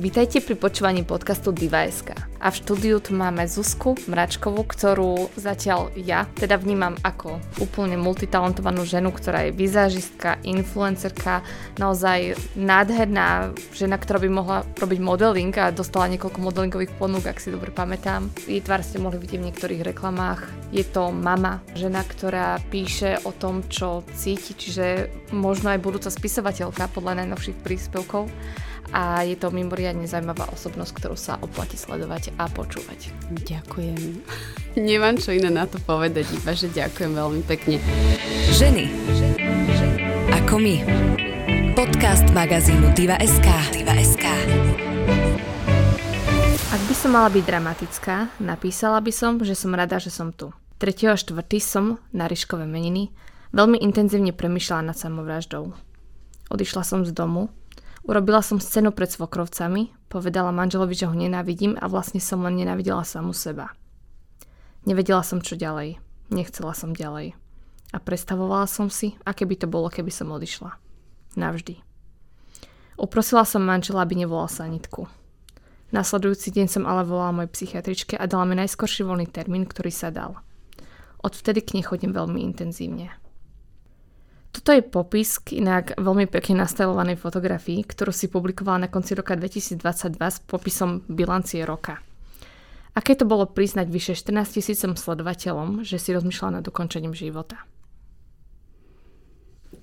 Vítajte 0.00 0.40
pri 0.40 0.56
počúvaní 0.56 1.04
podcastu 1.04 1.52
Diva.sk. 1.52 2.16
A 2.40 2.48
v 2.48 2.56
štúdiu 2.56 3.04
tu 3.04 3.12
máme 3.12 3.44
Zuzku 3.44 4.00
Mračkovú, 4.08 4.64
ktorú 4.64 5.28
zatiaľ 5.36 5.92
ja 5.92 6.24
teda 6.40 6.56
vnímam 6.56 6.96
ako 7.04 7.36
úplne 7.60 8.00
multitalentovanú 8.00 8.88
ženu, 8.88 9.12
ktorá 9.12 9.44
je 9.44 9.60
vizážistka, 9.60 10.40
influencerka, 10.40 11.44
naozaj 11.76 12.32
nádherná 12.56 13.52
žena, 13.76 14.00
ktorá 14.00 14.24
by 14.24 14.30
mohla 14.32 14.58
robiť 14.80 14.98
modeling 15.04 15.52
a 15.60 15.68
dostala 15.68 16.08
niekoľko 16.16 16.48
modelingových 16.48 16.96
ponúk, 16.96 17.28
ak 17.28 17.36
si 17.36 17.52
dobre 17.52 17.68
pamätám. 17.68 18.32
Jej 18.48 18.64
tvár 18.64 18.80
ste 18.80 19.04
mohli 19.04 19.20
vidieť 19.20 19.36
v 19.36 19.52
niektorých 19.52 19.84
reklamách. 19.84 20.48
Je 20.72 20.88
to 20.88 21.12
mama, 21.12 21.60
žena, 21.76 22.00
ktorá 22.08 22.56
píše 22.72 23.20
o 23.28 23.36
tom, 23.36 23.68
čo 23.68 24.00
cíti, 24.16 24.56
čiže 24.56 25.12
možno 25.36 25.76
aj 25.76 25.84
budúca 25.84 26.08
spisovateľka 26.08 26.88
podľa 26.88 27.20
najnovších 27.20 27.60
príspevkov 27.60 28.32
a 28.90 29.22
je 29.22 29.38
to 29.38 29.54
mimoriadne 29.54 30.06
zaujímavá 30.06 30.50
osobnosť, 30.50 30.92
ktorú 30.98 31.16
sa 31.18 31.38
oplatí 31.38 31.78
sledovať 31.78 32.34
a 32.38 32.50
počúvať. 32.50 33.14
Ďakujem. 33.46 34.22
Nemám 34.90 35.18
čo 35.18 35.34
iné 35.34 35.50
na 35.50 35.66
to 35.66 35.78
povedať, 35.82 36.26
iba 36.34 36.52
že 36.54 36.70
ďakujem 36.70 37.12
veľmi 37.14 37.42
pekne. 37.46 37.78
Ženy. 38.54 38.84
Ako 40.42 40.58
my. 40.58 40.74
Podcast 41.74 42.26
magazínu 42.34 42.92
Diva.sk. 42.94 43.48
Diva.sk. 43.74 44.26
Ak 46.70 46.82
by 46.86 46.94
som 46.94 47.10
mala 47.14 47.30
byť 47.30 47.44
dramatická, 47.46 48.30
napísala 48.38 49.02
by 49.02 49.12
som, 49.14 49.38
že 49.42 49.58
som 49.58 49.74
rada, 49.74 49.98
že 49.98 50.10
som 50.10 50.30
tu. 50.30 50.54
3. 50.80 51.12
a 51.12 51.16
4. 51.18 51.36
som 51.60 52.00
na 52.14 52.24
Ryškové 52.24 52.64
meniny 52.64 53.12
veľmi 53.52 53.82
intenzívne 53.84 54.32
premyšľala 54.32 54.90
nad 54.90 54.96
samovraždou. 54.96 55.76
Odišla 56.50 56.82
som 56.82 57.04
z 57.04 57.12
domu, 57.14 57.52
Urobila 58.04 58.40
som 58.40 58.56
scénu 58.56 58.96
pred 58.96 59.12
svokrovcami, 59.12 59.92
povedala 60.08 60.50
manželovi, 60.50 60.96
že 60.96 61.06
ho 61.08 61.14
nenávidím 61.14 61.76
a 61.76 61.84
vlastne 61.86 62.18
som 62.18 62.40
len 62.40 62.56
nenávidela 62.56 63.04
samu 63.04 63.36
seba. 63.36 63.76
Nevedela 64.88 65.20
som 65.20 65.44
čo 65.44 65.60
ďalej. 65.60 66.00
Nechcela 66.32 66.72
som 66.72 66.96
ďalej. 66.96 67.36
A 67.90 67.98
predstavovala 67.98 68.64
som 68.70 68.88
si, 68.88 69.18
aké 69.26 69.44
by 69.44 69.56
to 69.60 69.66
bolo, 69.68 69.92
keby 69.92 70.08
som 70.08 70.32
odišla. 70.32 70.78
Navždy. 71.36 71.82
Uprosila 72.96 73.44
som 73.44 73.64
manžela, 73.64 74.06
aby 74.06 74.16
nevolal 74.16 74.48
sanitku. 74.48 75.08
Nasledujúci 75.90 76.54
deň 76.54 76.66
som 76.70 76.84
ale 76.86 77.02
volala 77.02 77.34
mojej 77.34 77.50
psychiatričke 77.50 78.14
a 78.14 78.24
dala 78.30 78.46
mi 78.46 78.54
najskorší 78.54 79.02
voľný 79.02 79.26
termín, 79.26 79.66
ktorý 79.66 79.90
sa 79.90 80.14
dal. 80.14 80.38
Odvtedy 81.20 81.60
k 81.66 81.76
nej 81.76 81.84
chodím 81.84 82.14
veľmi 82.14 82.40
intenzívne. 82.46 83.10
Toto 84.50 84.74
je 84.74 84.82
popis 84.82 85.38
k 85.38 85.62
inak 85.62 85.94
veľmi 85.94 86.26
pekne 86.26 86.66
nastavovanej 86.66 87.22
fotografii, 87.22 87.86
ktorú 87.86 88.10
si 88.10 88.26
publikovala 88.26 88.86
na 88.86 88.88
konci 88.90 89.14
roka 89.14 89.38
2022 89.38 90.18
s 90.18 90.38
popisom 90.42 91.06
bilancie 91.06 91.62
roka. 91.62 92.02
Aké 92.90 93.14
to 93.14 93.22
bolo 93.22 93.46
priznať 93.46 93.86
vyše 93.86 94.18
14 94.18 94.58
tisícom 94.58 94.98
sledovateľom, 94.98 95.86
že 95.86 96.02
si 96.02 96.10
rozmýšľala 96.10 96.58
nad 96.58 96.66
dokončením 96.66 97.14
života? 97.14 97.62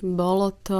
Bolo 0.03 0.51
to 0.61 0.79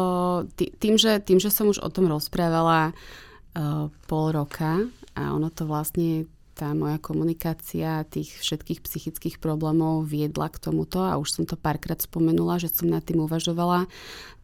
tým, 0.60 1.00
že, 1.00 1.24
tým, 1.24 1.40
že 1.40 1.48
som 1.48 1.72
už 1.72 1.80
o 1.80 1.90
tom 1.90 2.12
rozprávala 2.12 2.92
uh, 2.92 3.88
pol 4.06 4.26
roka 4.36 4.84
a 5.16 5.32
ono 5.32 5.48
to 5.50 5.64
vlastne 5.64 6.28
tá 6.58 6.74
moja 6.74 6.98
komunikácia 6.98 8.02
tých 8.10 8.34
všetkých 8.42 8.82
psychických 8.82 9.38
problémov 9.38 10.10
viedla 10.10 10.50
k 10.50 10.58
tomuto 10.58 11.06
a 11.06 11.22
už 11.22 11.30
som 11.30 11.44
to 11.46 11.54
párkrát 11.54 12.02
spomenula, 12.02 12.58
že 12.58 12.74
som 12.74 12.90
nad 12.90 13.06
tým 13.06 13.22
uvažovala, 13.22 13.86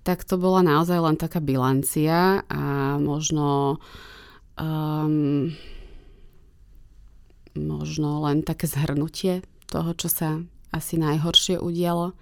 tak 0.06 0.22
to 0.22 0.38
bola 0.38 0.61
naozaj 0.61 1.02
len 1.02 1.17
taká 1.17 1.41
bilancia 1.41 2.45
a 2.45 2.61
možno 3.02 3.81
um, 4.61 5.50
možno 7.58 8.22
len 8.30 8.45
také 8.45 8.69
zhrnutie 8.69 9.41
toho, 9.66 9.97
čo 9.97 10.06
sa 10.06 10.38
asi 10.69 11.02
najhoršie 11.02 11.58
udialo. 11.58 12.14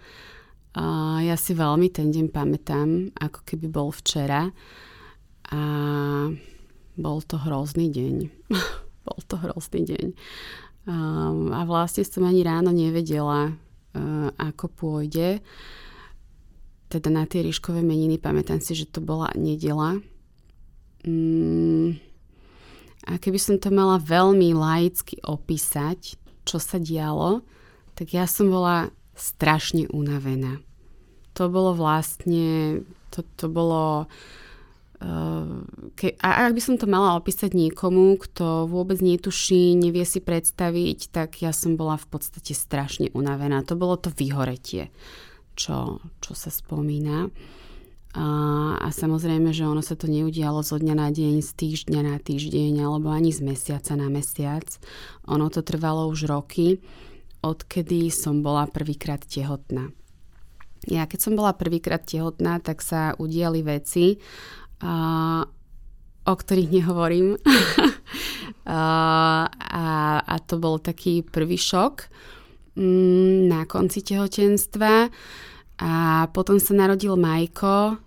A 0.71 1.19
ja 1.19 1.35
si 1.35 1.51
veľmi 1.51 1.91
ten 1.91 2.15
deň 2.15 2.31
pamätám, 2.31 3.11
ako 3.19 3.43
keby 3.43 3.67
bol 3.67 3.91
včera 3.91 4.55
a 5.51 5.61
bol 6.95 7.19
to 7.27 7.35
hrozný 7.35 7.91
deň. 7.91 8.15
bol 9.05 9.19
to 9.25 9.35
hrozný 9.37 9.85
deň. 9.85 10.07
Um, 10.89 11.53
a 11.53 11.61
vlastne 11.65 12.01
som 12.01 12.25
ani 12.25 12.41
ráno 12.41 12.73
nevedela, 12.73 13.53
uh, 13.53 14.29
ako 14.37 14.65
pôjde. 14.73 15.41
Teda 16.89 17.09
na 17.13 17.29
tie 17.29 17.45
ríškové 17.45 17.85
meniny 17.85 18.17
pamätám 18.17 18.59
si, 18.59 18.73
že 18.73 18.89
to 18.89 18.99
bola 18.99 19.29
nedela. 19.37 20.01
Um, 21.05 22.01
a 23.05 23.17
keby 23.17 23.37
som 23.41 23.57
to 23.57 23.73
mala 23.73 23.97
veľmi 23.97 24.53
laicky 24.53 25.17
opísať, 25.25 26.17
čo 26.45 26.57
sa 26.61 26.77
dialo, 26.77 27.41
tak 27.97 28.13
ja 28.13 28.29
som 28.29 28.49
bola 28.49 28.93
strašne 29.17 29.89
unavená. 29.89 30.61
To 31.37 31.49
bolo 31.49 31.77
vlastne, 31.77 32.81
to, 33.09 33.25
to 33.37 33.45
bolo 33.49 34.05
ke, 35.97 36.13
a 36.21 36.29
ak 36.45 36.53
by 36.53 36.61
som 36.61 36.75
to 36.77 36.85
mala 36.85 37.17
opísať 37.17 37.57
niekomu, 37.57 38.21
kto 38.21 38.69
vôbec 38.69 39.01
netuší, 39.01 39.73
nevie 39.73 40.05
si 40.05 40.21
predstaviť, 40.21 41.09
tak 41.09 41.41
ja 41.41 41.49
som 41.49 41.73
bola 41.73 41.97
v 41.97 42.05
podstate 42.05 42.53
strašne 42.53 43.09
unavená. 43.17 43.65
To 43.65 43.73
bolo 43.73 43.97
to 43.97 44.13
vyhoretie, 44.13 44.93
čo, 45.57 46.05
čo 46.21 46.31
sa 46.37 46.53
spomína. 46.53 47.33
A, 48.11 48.27
a 48.77 48.87
samozrejme, 48.91 49.55
že 49.55 49.63
ono 49.65 49.79
sa 49.79 49.95
to 49.95 50.05
neudialo 50.05 50.61
zo 50.61 50.75
dňa 50.77 50.95
na 50.99 51.09
deň, 51.09 51.39
z 51.41 51.51
týždňa 51.55 52.01
na 52.05 52.15
týždeň, 52.19 52.83
alebo 52.83 53.09
ani 53.09 53.31
z 53.31 53.41
mesiaca 53.41 53.95
na 53.95 54.11
mesiac. 54.11 54.67
Ono 55.31 55.47
to 55.47 55.63
trvalo 55.63 56.11
už 56.11 56.27
roky, 56.27 56.83
odkedy 57.41 58.11
som 58.13 58.45
bola 58.45 58.69
prvýkrát 58.69 59.23
tehotná. 59.23 59.89
Ja 60.89 61.05
keď 61.05 61.19
som 61.21 61.33
bola 61.37 61.53
prvýkrát 61.53 62.03
tehotná, 62.05 62.57
tak 62.57 62.81
sa 62.81 63.13
udiali 63.15 63.61
veci, 63.61 64.17
o 66.21 66.33
ktorých 66.33 66.69
nehovorím. 66.69 67.37
a, 68.65 68.83
a, 70.21 70.35
to 70.45 70.61
bol 70.61 70.77
taký 70.77 71.25
prvý 71.25 71.57
šok 71.57 72.07
mm, 72.77 73.49
na 73.49 73.65
konci 73.65 74.05
tehotenstva. 74.05 75.09
A 75.81 75.93
potom 76.29 76.61
sa 76.61 76.77
narodil 76.77 77.17
Majko. 77.17 77.97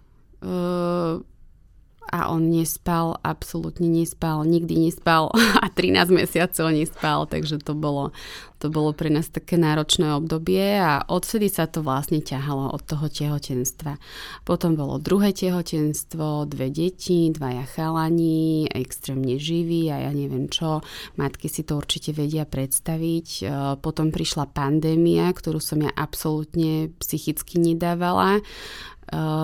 A 2.15 2.31
on 2.31 2.47
nespal, 2.47 3.19
absolútne 3.27 3.91
nespal, 3.91 4.47
nikdy 4.47 4.87
nespal 4.87 5.35
a 5.65 5.67
13 5.67 6.15
mesiacov 6.15 6.71
nespal, 6.71 7.27
takže 7.27 7.59
to 7.59 7.75
bolo, 7.75 8.15
to 8.63 8.71
bolo 8.71 8.95
pre 8.95 9.11
nás 9.11 9.27
také 9.35 9.59
náročné 9.59 10.15
obdobie 10.15 10.79
a 10.79 11.03
odvtedy 11.11 11.51
sa 11.51 11.67
to 11.67 11.83
vlastne 11.83 12.23
ťahalo 12.23 12.71
od 12.71 12.87
toho 12.87 13.11
tehotenstva. 13.11 13.99
Potom 14.47 14.79
bolo 14.79 15.03
druhé 15.03 15.35
tehotenstvo, 15.35 16.47
dve 16.47 16.71
deti, 16.71 17.35
dvaja 17.35 17.67
chalani, 17.67 18.71
extrémne 18.71 19.35
živí 19.35 19.91
a 19.91 20.07
ja 20.07 20.15
neviem 20.15 20.47
čo, 20.47 20.87
matky 21.19 21.51
si 21.51 21.67
to 21.67 21.75
určite 21.75 22.15
vedia 22.15 22.47
predstaviť. 22.47 23.29
E, 23.43 23.45
potom 23.83 24.15
prišla 24.15 24.55
pandémia, 24.55 25.35
ktorú 25.35 25.59
som 25.59 25.83
ja 25.83 25.91
absolútne 25.91 26.95
psychicky 27.03 27.59
nedávala 27.59 28.39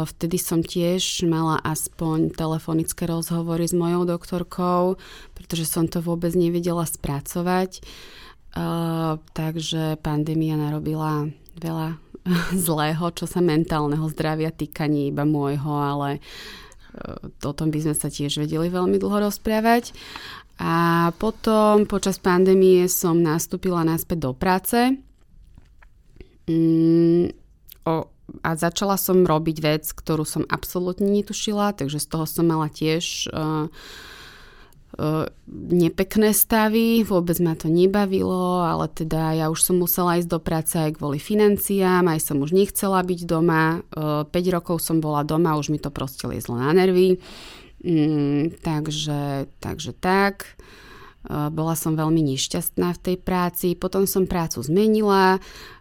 vtedy 0.08 0.36
som 0.40 0.64
tiež 0.64 1.24
mala 1.28 1.60
aspoň 1.62 2.34
telefonické 2.34 3.06
rozhovory 3.06 3.68
s 3.68 3.74
mojou 3.76 4.08
doktorkou, 4.08 4.98
pretože 5.36 5.68
som 5.68 5.86
to 5.86 6.02
vôbec 6.02 6.34
nevedela 6.34 6.82
spracovať. 6.88 7.84
Takže 9.36 10.00
pandémia 10.02 10.58
narobila 10.58 11.30
veľa 11.60 12.00
zlého, 12.66 13.04
čo 13.14 13.24
sa 13.28 13.40
mentálneho 13.40 14.04
zdravia 14.10 14.50
týka 14.50 14.86
nie 14.90 15.10
iba 15.12 15.22
môjho, 15.22 15.70
ale 15.70 16.18
uh, 16.18 17.48
o 17.48 17.52
tom 17.54 17.70
by 17.70 17.78
sme 17.80 17.94
sa 17.96 18.08
tiež 18.10 18.42
vedeli 18.42 18.68
veľmi 18.68 18.96
dlho 18.98 19.30
rozprávať. 19.30 19.94
A 20.60 21.08
potom 21.16 21.88
počas 21.88 22.20
pandémie 22.20 22.84
som 22.84 23.16
nastúpila 23.16 23.80
naspäť 23.80 24.28
do 24.28 24.32
práce. 24.36 24.76
Mm, 26.44 27.32
o, 27.88 27.94
a 28.40 28.56
začala 28.56 28.96
som 28.96 29.26
robiť 29.26 29.56
vec, 29.60 29.84
ktorú 29.90 30.24
som 30.24 30.48
absolútne 30.48 31.08
netušila, 31.08 31.74
takže 31.76 31.98
z 31.98 32.06
toho 32.06 32.24
som 32.24 32.46
mala 32.46 32.70
tiež 32.70 33.28
uh, 33.30 33.66
uh, 34.98 35.26
nepekné 35.56 36.30
stavy, 36.34 37.02
vôbec 37.02 37.36
ma 37.42 37.58
to 37.58 37.66
nebavilo, 37.66 38.62
ale 38.62 38.86
teda 38.90 39.36
ja 39.36 39.46
už 39.52 39.60
som 39.60 39.76
musela 39.82 40.18
ísť 40.18 40.30
do 40.30 40.40
práce 40.40 40.74
aj 40.78 40.98
kvôli 40.98 41.18
financiám, 41.20 42.06
aj 42.06 42.20
som 42.20 42.40
už 42.40 42.54
nechcela 42.54 43.02
byť 43.02 43.20
doma, 43.26 43.82
uh, 43.94 44.22
5 44.26 44.56
rokov 44.56 44.80
som 44.80 45.02
bola 45.02 45.26
doma, 45.26 45.58
už 45.58 45.74
mi 45.74 45.78
to 45.82 45.92
proste 45.92 46.24
liezlo 46.26 46.56
na 46.56 46.70
nervy, 46.72 47.20
mm, 47.84 48.62
takže, 48.62 49.50
takže 49.58 49.92
tak. 49.98 50.56
Bola 51.20 51.76
som 51.76 52.00
veľmi 52.00 52.32
nešťastná 52.32 52.96
v 52.96 53.02
tej 53.04 53.16
práci, 53.20 53.76
potom 53.76 54.08
som 54.08 54.24
prácu 54.24 54.64
zmenila, 54.64 55.36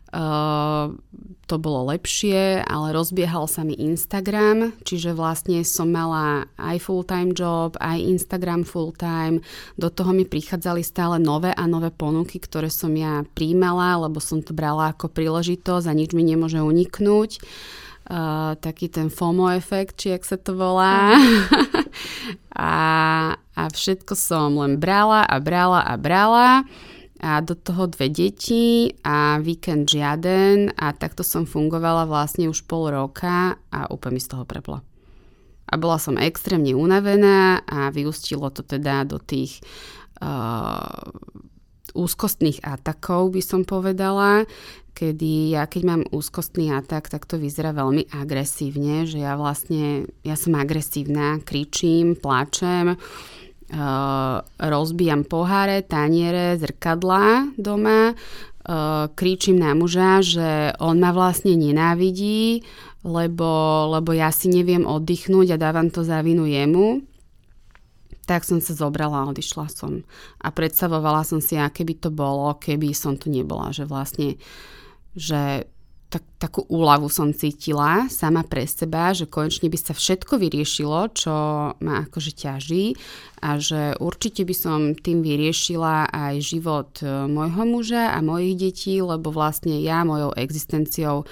Uh, 0.09 0.97
to 1.45 1.57
bolo 1.57 1.89
lepšie, 1.89 2.65
ale 2.65 2.93
rozbiehal 2.93 3.45
sa 3.49 3.65
mi 3.65 3.73
Instagram, 3.77 4.73
čiže 4.85 5.17
vlastne 5.17 5.61
som 5.65 5.89
mala 5.89 6.49
aj 6.57 6.77
full-time 6.81 7.33
job, 7.33 7.73
aj 7.77 7.97
Instagram 7.97 8.65
full-time. 8.65 9.41
Do 9.77 9.89
toho 9.89 10.13
mi 10.13 10.29
prichádzali 10.29 10.81
stále 10.85 11.17
nové 11.17 11.53
a 11.53 11.65
nové 11.65 11.93
ponuky, 11.93 12.37
ktoré 12.37 12.69
som 12.69 12.93
ja 12.93 13.25
príjmala, 13.33 14.05
lebo 14.05 14.21
som 14.21 14.41
to 14.41 14.53
brala 14.53 14.93
ako 14.93 15.09
príležitosť 15.09 15.85
a 15.89 15.93
nič 15.93 16.13
mi 16.17 16.25
nemôže 16.25 16.61
uniknúť. 16.61 17.41
Uh, 18.09 18.57
taký 18.57 18.89
ten 18.89 19.13
FOMO 19.13 19.53
efekt, 19.53 20.01
či 20.01 20.17
jak 20.17 20.25
sa 20.25 20.41
to 20.41 20.57
volá. 20.57 21.13
a, 22.57 22.73
a 23.37 23.63
všetko 23.69 24.17
som 24.17 24.57
len 24.57 24.81
brala 24.81 25.21
a 25.21 25.37
brala 25.37 25.85
a 25.85 25.93
brala 25.97 26.65
a 27.19 27.43
do 27.43 27.55
toho 27.55 27.91
dve 27.91 28.07
deti 28.07 28.95
a 29.03 29.37
víkend 29.43 29.91
žiaden 29.91 30.71
a 30.79 30.95
takto 30.95 31.21
som 31.21 31.43
fungovala 31.43 32.07
vlastne 32.07 32.47
už 32.47 32.63
pol 32.63 32.95
roka 32.95 33.59
a 33.69 33.79
úplne 33.91 34.17
mi 34.17 34.21
z 34.23 34.31
toho 34.31 34.47
preplo. 34.47 34.79
A 35.69 35.73
bola 35.77 36.01
som 36.01 36.17
extrémne 36.17 36.73
unavená 36.73 37.61
a 37.67 37.93
vyústilo 37.93 38.49
to 38.49 38.65
teda 38.65 39.05
do 39.05 39.21
tých 39.21 39.61
uh, 40.23 41.13
úzkostných 41.93 42.65
atakov, 42.65 43.35
by 43.35 43.41
som 43.43 43.61
povedala, 43.67 44.49
kedy 44.97 45.55
ja 45.55 45.63
keď 45.69 45.81
mám 45.85 46.01
úzkostný 46.09 46.73
atak, 46.73 47.07
tak 47.07 47.23
to 47.29 47.39
vyzerá 47.39 47.71
veľmi 47.71 48.09
agresívne, 48.11 49.07
že 49.07 49.21
ja 49.21 49.39
vlastne, 49.39 50.09
ja 50.25 50.35
som 50.35 50.57
agresívna, 50.57 51.39
kričím, 51.43 52.19
plačem, 52.19 52.97
Uh, 53.69 54.41
rozbijam 54.57 55.21
poháre, 55.29 55.85
taniere, 55.85 56.57
zrkadlá 56.57 57.53
doma, 57.53 58.17
uh, 58.17 59.05
kričím 59.13 59.61
na 59.61 59.77
muža, 59.77 60.25
že 60.25 60.73
on 60.81 60.97
ma 60.97 61.13
vlastne 61.13 61.53
nenávidí, 61.53 62.65
lebo, 63.05 63.49
lebo 63.93 64.09
ja 64.17 64.33
si 64.33 64.49
neviem 64.49 64.89
oddychnúť 64.89 65.53
a 65.53 65.61
dávam 65.61 65.93
to 65.93 66.01
za 66.01 66.25
vinu 66.25 66.49
jemu. 66.49 67.05
Tak 68.25 68.41
som 68.41 68.57
sa 68.57 68.73
zobrala 68.73 69.21
a 69.21 69.29
odišla 69.29 69.69
som. 69.69 70.01
A 70.41 70.49
predstavovala 70.49 71.21
som 71.21 71.37
si, 71.37 71.53
aké 71.53 71.85
by 71.85 71.93
to 71.97 72.09
bolo, 72.09 72.57
keby 72.57 72.89
som 72.97 73.21
tu 73.21 73.29
nebola. 73.29 73.69
Že 73.69 73.85
vlastne, 73.85 74.41
že 75.13 75.69
tak, 76.09 76.25
takú 76.41 76.65
úľavu 76.65 77.05
som 77.05 77.29
cítila 77.29 78.09
sama 78.09 78.41
pre 78.41 78.65
seba, 78.65 79.13
že 79.13 79.29
konečne 79.29 79.69
by 79.69 79.77
sa 79.77 79.93
všetko 79.93 80.41
vyriešilo, 80.41 81.13
čo 81.13 81.33
ma 81.77 81.93
akože 82.09 82.33
ťaží 82.33 82.97
a 83.45 83.61
že 83.61 83.93
určite 84.01 84.41
by 84.41 84.55
som 84.57 84.79
tým 84.97 85.21
vyriešila 85.21 86.09
aj 86.09 86.35
život 86.41 86.89
e, 87.05 87.29
môjho 87.29 87.63
muža 87.63 88.17
a 88.17 88.25
mojich 88.25 88.57
detí, 88.57 88.97
lebo 88.99 89.29
vlastne 89.29 89.77
ja 89.79 90.01
mojou 90.01 90.33
existenciou 90.33 91.29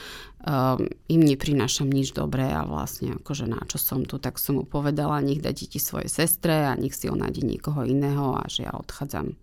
um, 0.47 0.87
im 1.09 1.21
neprinášam 1.21 1.89
nič 1.89 2.15
dobré 2.15 2.47
a 2.53 2.63
vlastne 2.63 3.17
akože 3.19 3.49
na 3.49 3.59
čo 3.67 3.81
som 3.81 4.05
tu, 4.05 4.21
tak 4.21 4.39
som 4.39 4.61
mu 4.61 4.63
povedala, 4.63 5.19
nech 5.19 5.43
dá 5.43 5.51
deti 5.51 5.81
svojej 5.81 6.07
sestre 6.07 6.69
a 6.69 6.77
nech 6.77 6.95
si 6.95 7.11
on 7.11 7.19
nájde 7.19 7.43
niekoho 7.43 7.83
iného 7.83 8.37
a 8.37 8.45
že 8.47 8.63
ja 8.69 8.73
odchádzam. 8.77 9.35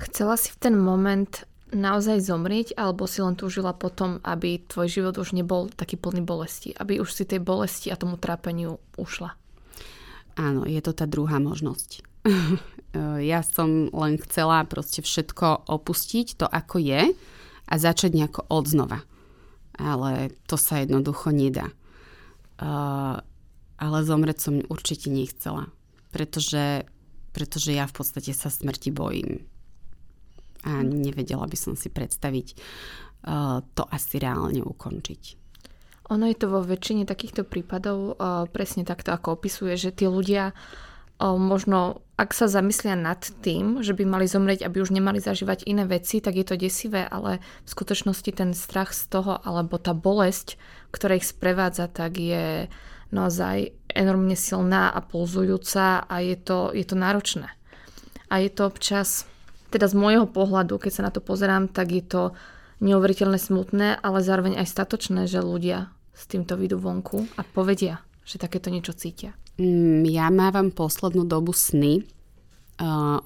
Chcela 0.00 0.40
si 0.40 0.48
v 0.48 0.58
ten 0.64 0.74
moment 0.80 1.44
naozaj 1.70 2.22
zomrieť, 2.22 2.74
alebo 2.74 3.06
si 3.06 3.22
len 3.22 3.38
túžila 3.38 3.74
potom, 3.74 4.18
aby 4.26 4.62
tvoj 4.66 4.88
život 4.90 5.14
už 5.18 5.34
nebol 5.34 5.70
taký 5.70 5.96
plný 5.96 6.22
bolesti, 6.22 6.74
aby 6.74 6.98
už 6.98 7.10
si 7.14 7.24
tej 7.26 7.40
bolesti 7.42 7.88
a 7.90 7.98
tomu 7.98 8.18
trápeniu 8.18 8.78
ušla? 8.98 9.34
Áno, 10.38 10.66
je 10.66 10.80
to 10.82 10.94
tá 10.94 11.06
druhá 11.06 11.42
možnosť. 11.42 12.06
ja 13.32 13.40
som 13.42 13.90
len 13.90 14.14
chcela 14.22 14.62
proste 14.66 15.02
všetko 15.02 15.70
opustiť, 15.70 16.44
to 16.44 16.46
ako 16.46 16.76
je 16.82 17.02
a 17.70 17.74
začať 17.74 18.10
nejako 18.14 18.46
od 18.50 18.64
znova. 18.66 18.98
Ale 19.80 20.34
to 20.44 20.60
sa 20.60 20.82
jednoducho 20.82 21.32
nedá. 21.32 21.72
Uh, 22.60 23.16
ale 23.80 24.04
zomrieť 24.04 24.38
som 24.44 24.60
určite 24.68 25.08
nechcela, 25.08 25.72
pretože, 26.12 26.84
pretože 27.32 27.72
ja 27.72 27.88
v 27.88 27.96
podstate 27.96 28.36
sa 28.36 28.52
smrti 28.52 28.92
bojím 28.92 29.48
a 30.64 30.84
nevedela 30.84 31.48
by 31.48 31.56
som 31.56 31.72
si 31.76 31.88
predstaviť 31.88 32.46
uh, 32.52 33.64
to 33.72 33.82
asi 33.88 34.20
reálne 34.20 34.60
ukončiť. 34.60 35.40
Ono 36.10 36.26
je 36.26 36.36
to 36.36 36.50
vo 36.50 36.60
väčšine 36.60 37.06
takýchto 37.06 37.46
prípadov 37.46 38.18
uh, 38.18 38.44
presne 38.50 38.82
takto, 38.82 39.14
ako 39.14 39.38
opisuje, 39.38 39.78
že 39.78 39.94
tí 39.94 40.10
ľudia 40.10 40.50
uh, 40.50 41.38
možno, 41.38 42.02
ak 42.16 42.32
sa 42.32 42.48
zamyslia 42.48 42.96
nad 42.96 43.20
tým, 43.44 43.84
že 43.84 43.92
by 43.92 44.04
mali 44.08 44.26
zomrieť, 44.26 44.64
aby 44.64 44.80
už 44.80 44.90
nemali 44.90 45.20
zažívať 45.20 45.68
iné 45.68 45.84
veci, 45.84 46.24
tak 46.24 46.36
je 46.36 46.46
to 46.48 46.56
desivé, 46.56 47.04
ale 47.04 47.44
v 47.64 47.68
skutočnosti 47.68 48.30
ten 48.32 48.56
strach 48.56 48.96
z 48.96 49.06
toho, 49.12 49.36
alebo 49.38 49.76
tá 49.76 49.92
bolesť, 49.92 50.56
ktorá 50.90 51.20
ich 51.20 51.28
sprevádza, 51.28 51.92
tak 51.92 52.16
je 52.16 52.72
naozaj 53.12 53.74
enormne 53.90 54.38
silná 54.38 54.90
a 54.90 55.02
pulzujúca 55.02 56.06
a 56.06 56.16
je 56.22 56.36
to, 56.38 56.70
je 56.72 56.84
to 56.86 56.96
náročné. 56.96 57.48
A 58.30 58.34
je 58.38 58.50
to 58.50 58.70
občas 58.70 59.26
teda 59.70 59.86
z 59.86 59.94
môjho 59.94 60.26
pohľadu, 60.26 60.76
keď 60.76 60.92
sa 60.92 61.06
na 61.06 61.14
to 61.14 61.22
pozerám, 61.22 61.70
tak 61.70 61.94
je 61.94 62.02
to 62.02 62.22
neuveriteľne 62.82 63.38
smutné, 63.38 64.02
ale 64.02 64.18
zároveň 64.24 64.58
aj 64.58 64.66
statočné, 64.66 65.30
že 65.30 65.44
ľudia 65.44 65.94
s 66.10 66.26
týmto 66.26 66.58
vidú 66.58 66.76
vonku 66.76 67.24
a 67.38 67.46
povedia, 67.46 68.02
že 68.26 68.42
takéto 68.42 68.68
niečo 68.68 68.92
cítia. 68.92 69.32
Mm, 69.60 70.08
ja 70.08 70.28
mávam 70.28 70.72
poslednú 70.72 71.24
dobu 71.28 71.52
sny, 71.52 72.04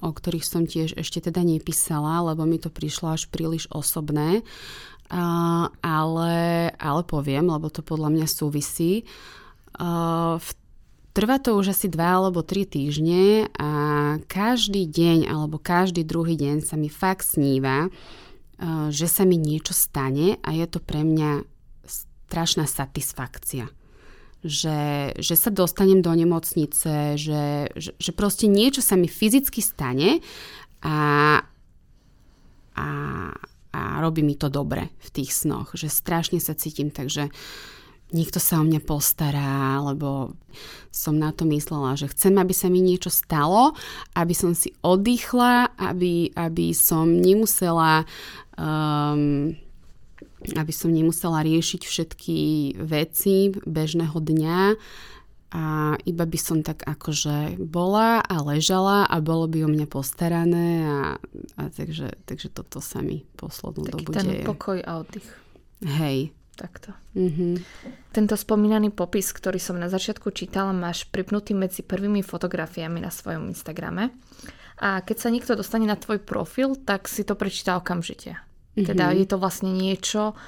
o 0.02 0.10
ktorých 0.10 0.42
som 0.42 0.66
tiež 0.66 0.98
ešte 0.98 1.30
teda 1.30 1.46
nepísala, 1.46 2.26
lebo 2.26 2.42
mi 2.42 2.58
to 2.58 2.74
prišlo 2.74 3.14
až 3.14 3.30
príliš 3.30 3.70
osobné. 3.70 4.42
Ale, 5.78 6.34
ale 6.74 7.02
poviem, 7.06 7.46
lebo 7.46 7.70
to 7.70 7.86
podľa 7.86 8.10
mňa 8.10 8.26
súvisí. 8.26 9.06
V 10.34 10.50
Trvá 11.14 11.38
to 11.38 11.54
už 11.54 11.78
asi 11.78 11.86
dva 11.86 12.18
alebo 12.18 12.42
tri 12.42 12.66
týždne 12.66 13.46
a 13.54 13.70
každý 14.26 14.82
deň 14.82 15.30
alebo 15.30 15.62
každý 15.62 16.02
druhý 16.02 16.34
deň 16.34 16.66
sa 16.66 16.74
mi 16.74 16.90
fakt 16.90 17.22
sníva, 17.22 17.86
eh, 17.86 18.90
že 18.90 19.06
sa 19.06 19.22
mi 19.22 19.38
niečo 19.38 19.78
stane 19.78 20.42
a 20.42 20.50
je 20.50 20.66
to 20.66 20.82
pre 20.82 21.06
mňa 21.06 21.46
strašná 21.86 22.66
satisfakcia. 22.66 23.70
Že, 24.42 25.14
že 25.22 25.34
sa 25.38 25.54
dostanem 25.54 26.02
do 26.02 26.10
nemocnice, 26.10 27.14
že, 27.16 27.70
že, 27.78 27.96
že 27.96 28.10
proste 28.12 28.50
niečo 28.50 28.82
sa 28.82 28.98
mi 28.98 29.06
fyzicky 29.06 29.62
stane 29.62 30.18
a, 30.82 30.98
a, 32.76 32.88
a 33.70 33.80
robí 34.02 34.20
mi 34.26 34.34
to 34.34 34.50
dobre 34.50 34.90
v 35.00 35.08
tých 35.14 35.30
snoch, 35.32 35.78
že 35.78 35.88
strašne 35.88 36.42
sa 36.44 36.52
cítim, 36.52 36.92
takže 36.92 37.30
uh, 37.30 37.73
niekto 38.14 38.38
sa 38.38 38.62
o 38.62 38.64
mňa 38.64 38.80
postará, 38.86 39.82
lebo 39.82 40.38
som 40.94 41.18
na 41.18 41.34
to 41.34 41.42
myslela, 41.50 41.98
že 41.98 42.08
chcem, 42.14 42.38
aby 42.38 42.54
sa 42.54 42.70
mi 42.70 42.78
niečo 42.78 43.10
stalo, 43.10 43.74
aby 44.14 44.32
som 44.32 44.54
si 44.54 44.70
oddychla, 44.86 45.74
aby, 45.74 46.30
aby 46.38 46.70
som 46.70 47.10
nemusela 47.10 48.06
um, 48.54 49.58
aby 50.44 50.72
som 50.76 50.92
nemusela 50.92 51.40
riešiť 51.40 51.82
všetky 51.88 52.38
veci 52.84 53.48
bežného 53.64 54.12
dňa 54.12 54.60
a 55.54 55.94
iba 56.02 56.24
by 56.26 56.38
som 56.38 56.66
tak 56.66 56.82
akože 56.82 57.62
bola 57.62 58.18
a 58.20 58.36
ležala 58.42 59.06
a 59.06 59.16
bolo 59.22 59.46
by 59.46 59.64
o 59.64 59.70
mňa 59.70 59.86
postarané 59.86 60.82
a, 60.82 60.98
a 61.56 61.62
takže, 61.70 62.18
takže 62.26 62.50
toto 62.50 62.82
sa 62.82 63.00
mi 63.00 63.22
poslednú 63.38 63.86
Taký 63.86 64.04
dobu 64.04 64.10
ten 64.12 64.26
deje. 64.34 64.44
pokoj 64.44 64.78
a 64.82 64.90
oddych. 65.00 65.28
Hej, 65.80 66.34
Takto. 66.54 66.94
Mm-hmm. 67.18 67.54
Tento 68.14 68.38
spomínaný 68.38 68.94
popis, 68.94 69.34
ktorý 69.34 69.58
som 69.58 69.74
na 69.74 69.90
začiatku 69.90 70.30
čítala, 70.30 70.70
máš 70.70 71.02
pripnutý 71.10 71.50
medzi 71.50 71.82
prvými 71.82 72.22
fotografiami 72.22 73.02
na 73.02 73.10
svojom 73.10 73.50
Instagrame. 73.50 74.14
A 74.78 75.02
keď 75.02 75.16
sa 75.18 75.28
niekto 75.34 75.58
dostane 75.58 75.86
na 75.86 75.98
tvoj 75.98 76.22
profil, 76.22 76.78
tak 76.78 77.10
si 77.10 77.26
to 77.26 77.34
prečíta 77.34 77.74
okamžite. 77.74 78.38
Mm-hmm. 78.38 78.86
Teda 78.86 79.10
je 79.10 79.26
to 79.26 79.36
vlastne 79.38 79.74
niečo, 79.74 80.38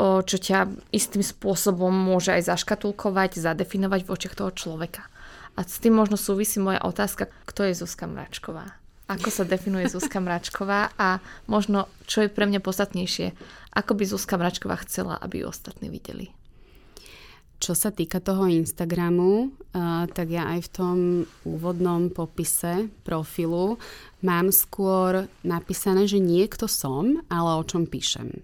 čo 0.00 0.36
ťa 0.40 0.88
istým 0.88 1.20
spôsobom 1.20 1.92
môže 1.92 2.32
aj 2.32 2.48
zaškatulkovať, 2.48 3.36
zadefinovať 3.36 4.08
v 4.08 4.12
očiach 4.12 4.34
toho 4.36 4.50
človeka. 4.56 5.04
A 5.52 5.68
s 5.68 5.76
tým 5.84 5.92
možno 5.92 6.16
súvisí 6.16 6.56
moja 6.64 6.80
otázka, 6.80 7.28
kto 7.44 7.68
je 7.68 7.76
Zuzka 7.76 8.08
Mračková? 8.08 8.81
Ako 9.12 9.28
sa 9.28 9.44
definuje 9.44 9.92
Zuzka 9.92 10.24
Mračková 10.24 10.96
a 10.96 11.20
možno, 11.44 11.84
čo 12.08 12.24
je 12.24 12.32
pre 12.32 12.48
mňa 12.48 12.64
podstatnejšie, 12.64 13.36
ako 13.76 13.92
by 13.92 14.04
Zuzka 14.08 14.40
Mračková 14.40 14.80
chcela, 14.88 15.20
aby 15.20 15.44
ju 15.44 15.52
ostatní 15.52 15.92
videli? 15.92 16.32
Čo 17.60 17.76
sa 17.76 17.92
týka 17.92 18.18
toho 18.18 18.48
Instagramu, 18.48 19.52
uh, 19.52 20.08
tak 20.10 20.32
ja 20.32 20.50
aj 20.50 20.60
v 20.66 20.72
tom 20.72 20.96
úvodnom 21.46 22.10
popise 22.10 22.90
profilu 23.06 23.78
mám 24.24 24.50
skôr 24.50 25.30
napísané, 25.46 26.08
že 26.08 26.18
niekto 26.18 26.66
som, 26.66 27.22
ale 27.28 27.50
o 27.54 27.62
čom 27.62 27.86
píšem. 27.86 28.42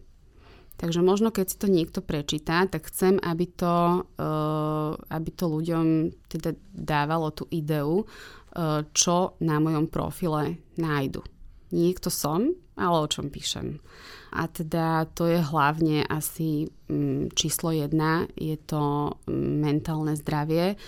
Takže 0.78 1.02
možno 1.02 1.34
keď 1.34 1.46
si 1.50 1.56
to 1.58 1.66
niekto 1.66 1.98
prečíta, 2.00 2.62
tak 2.70 2.86
chcem, 2.86 3.18
aby 3.18 3.50
to, 3.50 4.06
uh, 4.06 4.94
aby 5.10 5.30
to 5.34 5.50
ľuďom 5.50 6.14
teda 6.30 6.54
dávalo 6.70 7.34
tú 7.34 7.50
ideu, 7.50 8.06
E, 8.58 8.82
čo 8.90 9.38
na 9.44 9.62
mojom 9.62 9.86
profile 9.86 10.58
nájdu. 10.80 11.22
niekto 11.68 12.08
som, 12.08 12.56
ale 12.80 12.96
o 12.96 13.10
čom 13.12 13.28
píšem. 13.28 13.76
A 14.32 14.48
teda 14.48 15.04
to 15.12 15.28
je 15.28 15.36
hlavne 15.36 16.00
asi 16.08 16.64
mm, 16.88 17.36
číslo 17.36 17.76
jedna, 17.76 18.24
je 18.32 18.56
to 18.56 19.12
mm, 19.28 19.52
mentálne 19.60 20.16
zdravie 20.16 20.80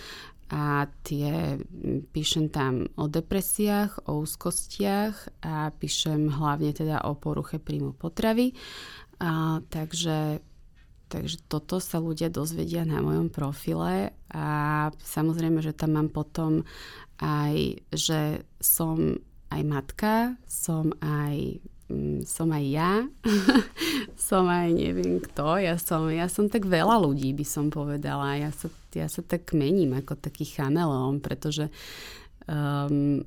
a 0.49 0.89
tie 1.05 1.61
mm, 1.61 2.09
píšem 2.09 2.49
tam 2.49 2.89
o 2.97 3.05
depresiách, 3.05 4.09
o 4.09 4.25
úzkostiach 4.25 5.45
a 5.45 5.69
píšem 5.69 6.33
hlavne 6.33 6.73
teda 6.73 7.05
o 7.05 7.13
poruche 7.13 7.61
príjmu 7.61 7.93
potravy. 7.93 8.57
A, 9.21 9.61
takže 9.69 10.41
Takže 11.11 11.43
toto 11.51 11.83
sa 11.83 11.99
ľudia 11.99 12.31
dozvedia 12.31 12.87
na 12.87 13.03
mojom 13.03 13.27
profile. 13.27 14.15
A 14.31 14.47
samozrejme, 15.03 15.59
že 15.59 15.75
tam 15.75 15.99
mám 15.99 16.07
potom 16.07 16.63
aj, 17.19 17.83
že 17.91 18.47
som 18.63 19.19
aj 19.51 19.61
matka, 19.67 20.13
som 20.47 20.95
aj 21.03 21.59
mm, 21.91 22.23
som 22.23 22.47
aj 22.55 22.63
ja, 22.63 22.93
som 24.31 24.47
aj 24.47 24.71
neviem 24.71 25.19
kto, 25.19 25.59
ja 25.59 25.75
som, 25.75 26.07
ja 26.07 26.31
som 26.31 26.47
tak 26.47 26.63
veľa 26.63 27.03
ľudí 27.03 27.35
by 27.35 27.43
som 27.43 27.67
povedala, 27.67 28.39
ja 28.39 28.55
sa, 28.55 28.71
ja 28.95 29.11
sa 29.11 29.19
tak 29.19 29.51
mením 29.51 29.91
ako 29.99 30.15
taký 30.15 30.47
chameleón, 30.47 31.19
pretože 31.19 31.67
um, 32.47 33.19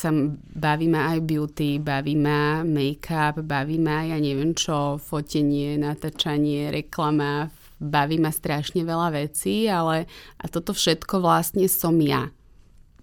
sa 0.00 0.08
baví 0.56 0.88
ma 0.88 1.12
aj 1.12 1.20
beauty, 1.20 1.76
baví 1.76 2.16
ma 2.16 2.64
make-up, 2.64 3.44
baví 3.44 3.76
ma 3.76 4.08
ja 4.08 4.16
neviem 4.16 4.56
čo, 4.56 4.96
fotenie, 4.96 5.76
natáčanie, 5.76 6.72
reklama, 6.72 7.52
baví 7.76 8.16
ma 8.16 8.32
strašne 8.32 8.80
veľa 8.80 9.12
vecí, 9.12 9.68
ale 9.68 10.08
a 10.40 10.44
toto 10.48 10.72
všetko 10.72 11.20
vlastne 11.20 11.68
som 11.68 12.00
ja. 12.00 12.32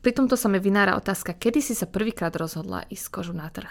Pri 0.02 0.14
tomto 0.14 0.34
sa 0.34 0.50
mi 0.50 0.58
vynára 0.58 0.98
otázka, 0.98 1.38
kedy 1.38 1.62
si 1.62 1.78
sa 1.78 1.86
prvýkrát 1.86 2.34
rozhodla 2.34 2.90
ísť 2.90 3.08
kožu 3.14 3.38
na 3.38 3.50
trh 3.54 3.70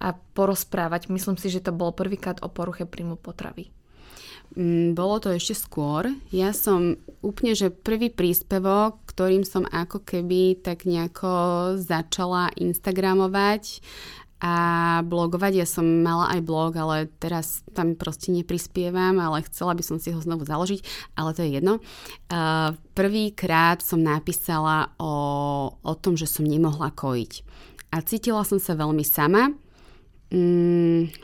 a 0.00 0.16
porozprávať. 0.36 1.12
Myslím 1.12 1.36
si, 1.36 1.52
že 1.52 1.64
to 1.64 1.72
bolo 1.72 1.92
prvýkrát 1.92 2.40
o 2.44 2.48
poruche 2.48 2.88
príjmu 2.88 3.16
potravy. 3.20 3.72
Mm, 4.54 4.92
bolo 4.94 5.18
to 5.18 5.32
ešte 5.32 5.56
skôr. 5.56 6.12
Ja 6.30 6.54
som 6.54 7.00
úplne, 7.24 7.56
že 7.56 7.74
prvý 7.74 8.12
príspevok, 8.12 9.02
ktorým 9.10 9.42
som 9.42 9.64
ako 9.66 10.04
keby 10.04 10.60
tak 10.62 10.86
nejako 10.86 11.74
začala 11.80 12.52
Instagramovať 12.54 13.80
a 14.44 14.54
blogovať. 15.08 15.52
Ja 15.56 15.66
som 15.66 16.04
mala 16.04 16.36
aj 16.36 16.40
blog, 16.44 16.76
ale 16.76 17.08
teraz 17.16 17.64
tam 17.72 17.96
proste 17.96 18.28
neprispievam, 18.28 19.16
ale 19.16 19.40
chcela 19.48 19.72
by 19.72 19.80
som 19.80 19.96
si 19.96 20.12
ho 20.12 20.20
znovu 20.20 20.44
založiť, 20.44 20.84
ale 21.16 21.32
to 21.32 21.40
je 21.42 21.50
jedno. 21.56 21.80
Prvýkrát 22.92 23.80
som 23.80 24.04
napísala 24.04 24.92
o, 25.00 25.12
o 25.80 25.92
tom, 25.96 26.14
že 26.14 26.28
som 26.28 26.44
nemohla 26.44 26.92
kojiť. 26.92 27.32
A 27.94 28.02
cítila 28.04 28.44
som 28.44 28.60
sa 28.60 28.76
veľmi 28.76 29.06
sama, 29.06 29.54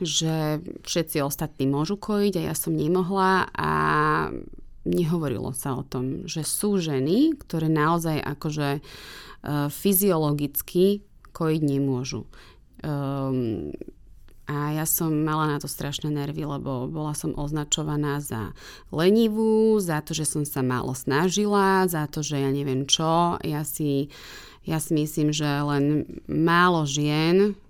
že 0.00 0.62
všetci 0.86 1.18
ostatní 1.24 1.66
môžu 1.66 1.98
kojiť 1.98 2.34
a 2.38 2.46
ja 2.52 2.54
som 2.54 2.78
nemohla 2.78 3.50
a 3.50 3.70
nehovorilo 4.86 5.50
sa 5.52 5.76
o 5.76 5.82
tom, 5.82 6.24
že 6.30 6.46
sú 6.46 6.78
ženy, 6.80 7.36
ktoré 7.36 7.68
naozaj 7.68 8.22
akože 8.22 8.80
uh, 8.80 9.66
fyziologicky 9.68 11.04
kojiť 11.34 11.62
nemôžu. 11.62 12.24
Um, 12.80 13.74
a 14.50 14.74
ja 14.74 14.82
som 14.82 15.14
mala 15.14 15.46
na 15.46 15.58
to 15.62 15.70
strašné 15.70 16.10
nervy, 16.10 16.42
lebo 16.42 16.90
bola 16.90 17.14
som 17.14 17.38
označovaná 17.38 18.18
za 18.18 18.50
lenivú, 18.90 19.78
za 19.78 20.02
to, 20.02 20.10
že 20.10 20.26
som 20.26 20.42
sa 20.42 20.58
málo 20.58 20.90
snažila, 20.90 21.86
za 21.86 22.10
to, 22.10 22.26
že 22.26 22.42
ja 22.42 22.50
neviem 22.50 22.82
čo. 22.82 23.38
Ja 23.46 23.62
si, 23.62 24.10
ja 24.66 24.82
si 24.82 24.90
myslím, 24.98 25.30
že 25.30 25.46
len 25.46 26.02
málo 26.26 26.82
žien 26.82 27.54
E, 27.54 27.69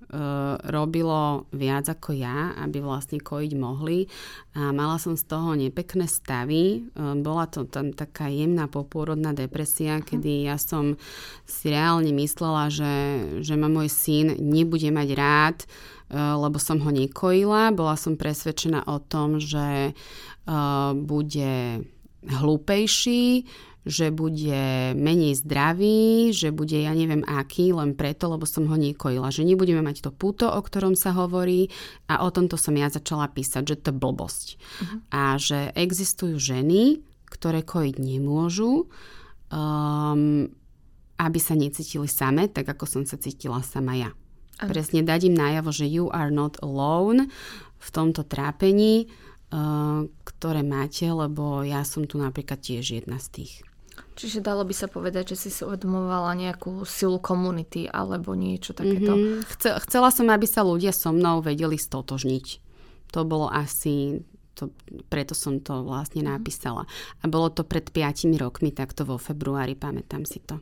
robilo 0.67 1.47
viac 1.55 1.87
ako 1.87 2.11
ja, 2.19 2.59
aby 2.59 2.83
vlastne 2.83 3.23
kojiť 3.23 3.53
mohli. 3.55 4.11
A 4.59 4.75
mala 4.75 4.99
som 4.99 5.15
z 5.15 5.23
toho 5.23 5.55
nepekné 5.55 6.11
stavy. 6.11 6.83
E, 6.83 6.99
bola 7.23 7.47
to 7.47 7.63
tam 7.71 7.95
taká 7.95 8.27
jemná 8.27 8.67
popôrodná 8.67 9.31
depresia, 9.31 10.03
kedy 10.03 10.51
ja 10.51 10.59
som 10.59 10.99
si 11.47 11.71
reálne 11.71 12.11
myslela, 12.11 12.75
že, 12.75 12.95
že 13.47 13.55
ma 13.55 13.71
môj 13.71 13.87
syn 13.87 14.35
nebude 14.43 14.91
mať 14.91 15.09
rád, 15.15 15.59
e, 15.63 15.67
lebo 16.19 16.59
som 16.59 16.83
ho 16.83 16.91
nekojila. 16.91 17.71
Bola 17.71 17.95
som 17.95 18.19
presvedčená 18.19 18.91
o 18.91 18.99
tom, 18.99 19.39
že 19.39 19.95
bude 21.07 21.85
hlúpejší, 22.27 23.47
že 23.89 24.13
bude 24.13 24.93
menej 24.93 25.41
zdravý, 25.41 26.31
že 26.37 26.53
bude 26.53 26.77
ja 26.77 26.93
neviem 26.93 27.25
aký, 27.25 27.73
len 27.73 27.97
preto, 27.97 28.29
lebo 28.29 28.45
som 28.45 28.69
ho 28.69 28.77
nekojila. 28.77 29.33
Že 29.33 29.49
nebudeme 29.49 29.81
mať 29.81 30.05
to 30.05 30.11
puto, 30.13 30.53
o 30.53 30.61
ktorom 30.61 30.93
sa 30.93 31.17
hovorí 31.17 31.73
a 32.05 32.21
o 32.21 32.29
tomto 32.29 32.61
som 32.61 32.77
ja 32.77 32.93
začala 32.93 33.33
písať, 33.33 33.63
že 33.65 33.77
to 33.81 33.89
je 33.93 33.97
blbosť. 33.97 34.47
Uh-huh. 34.57 34.99
A 35.09 35.23
že 35.41 35.73
existujú 35.73 36.37
ženy, 36.37 37.01
ktoré 37.33 37.65
kojiť 37.65 37.97
nemôžu, 37.97 38.85
um, 39.49 40.45
aby 41.17 41.39
sa 41.41 41.57
necítili 41.57 42.09
same, 42.09 42.53
tak 42.53 42.69
ako 42.69 42.85
som 42.85 43.03
sa 43.09 43.17
cítila 43.17 43.65
sama 43.65 43.97
ja. 43.97 44.13
Uh-huh. 44.13 44.69
Presne 44.69 45.01
dať 45.01 45.33
im 45.33 45.41
najavo, 45.41 45.73
že 45.73 45.89
you 45.89 46.13
are 46.13 46.29
not 46.29 46.61
alone 46.61 47.33
v 47.81 47.89
tomto 47.89 48.29
trápení, 48.29 49.09
uh, 49.57 50.05
ktoré 50.29 50.61
máte, 50.61 51.09
lebo 51.09 51.65
ja 51.65 51.81
som 51.89 52.05
tu 52.05 52.21
napríklad 52.21 52.61
tiež 52.61 53.01
jedna 53.01 53.17
z 53.17 53.41
tých. 53.41 53.70
Čiže 54.19 54.45
dalo 54.45 54.67
by 54.67 54.75
sa 54.75 54.91
povedať, 54.91 55.33
že 55.33 55.47
si 55.47 55.51
si 55.55 55.63
uvedomovala 55.65 56.37
nejakú 56.37 56.85
silu 56.85 57.23
komunity 57.23 57.89
alebo 57.89 58.37
niečo 58.37 58.77
takéto. 58.77 59.17
Mm-hmm. 59.17 59.81
Chcela 59.87 60.09
som, 60.13 60.29
aby 60.29 60.45
sa 60.45 60.67
ľudia 60.67 60.93
so 60.93 61.15
mnou 61.15 61.41
vedeli 61.41 61.81
stotožniť. 61.81 62.47
To 63.17 63.25
bolo 63.25 63.49
asi, 63.49 64.21
to, 64.55 64.71
preto 65.09 65.33
som 65.33 65.63
to 65.63 65.83
vlastne 65.87 66.27
mm-hmm. 66.27 66.37
napísala. 66.37 66.85
A 67.23 67.25
bolo 67.31 67.49
to 67.51 67.65
pred 67.65 67.89
5 67.89 68.29
rokmi, 68.37 68.75
takto 68.75 69.09
vo 69.09 69.17
februári, 69.17 69.79
pamätám 69.79 70.29
si 70.29 70.43
to. 70.45 70.61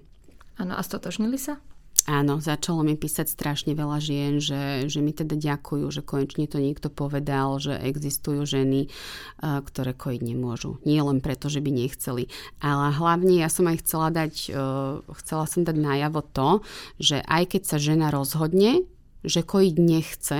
Áno, 0.58 0.74
a 0.78 0.82
stotožnili 0.82 1.38
sa? 1.38 1.58
Áno, 2.06 2.40
začalo 2.40 2.86
mi 2.86 2.96
písať 2.96 3.26
strašne 3.28 3.72
veľa 3.76 3.98
žien, 4.00 4.40
že, 4.40 4.88
že 4.88 5.04
mi 5.04 5.12
teda 5.12 5.36
ďakujú, 5.36 5.84
že 5.92 6.00
konečne 6.00 6.48
to 6.48 6.56
niekto 6.56 6.88
povedal, 6.88 7.60
že 7.60 7.76
existujú 7.76 8.48
ženy, 8.48 8.88
uh, 8.88 9.60
ktoré 9.60 9.92
kojiť 9.92 10.22
nemôžu. 10.24 10.80
Nie 10.88 11.04
len 11.04 11.20
preto, 11.20 11.52
že 11.52 11.60
by 11.60 11.68
nechceli. 11.68 12.32
Ale 12.64 12.96
hlavne 12.96 13.36
ja 13.36 13.52
som 13.52 13.68
aj 13.68 13.84
chcela 13.84 14.08
dať, 14.08 14.34
uh, 14.54 15.04
chcela 15.20 15.44
som 15.44 15.68
dať 15.68 15.76
najavo 15.76 16.20
to, 16.32 16.48
že 16.96 17.20
aj 17.28 17.56
keď 17.56 17.62
sa 17.66 17.76
žena 17.76 18.08
rozhodne, 18.08 18.88
že 19.26 19.44
kojiť 19.44 19.74
nechce, 19.76 20.38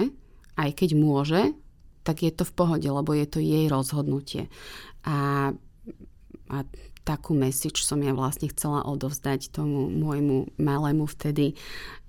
aj 0.56 0.70
keď 0.72 0.90
môže, 0.96 1.42
tak 2.02 2.24
je 2.24 2.32
to 2.32 2.48
v 2.48 2.56
pohode, 2.56 2.88
lebo 2.88 3.12
je 3.12 3.26
to 3.28 3.44
jej 3.44 3.68
rozhodnutie. 3.68 4.48
A, 5.04 5.52
a 6.48 6.56
takú 7.08 7.32
message 7.32 7.80
som 7.80 8.04
ja 8.04 8.12
vlastne 8.12 8.52
chcela 8.52 8.84
odovzdať 8.84 9.48
tomu 9.48 9.88
môjmu 9.88 10.60
malému 10.60 11.08
vtedy 11.08 11.56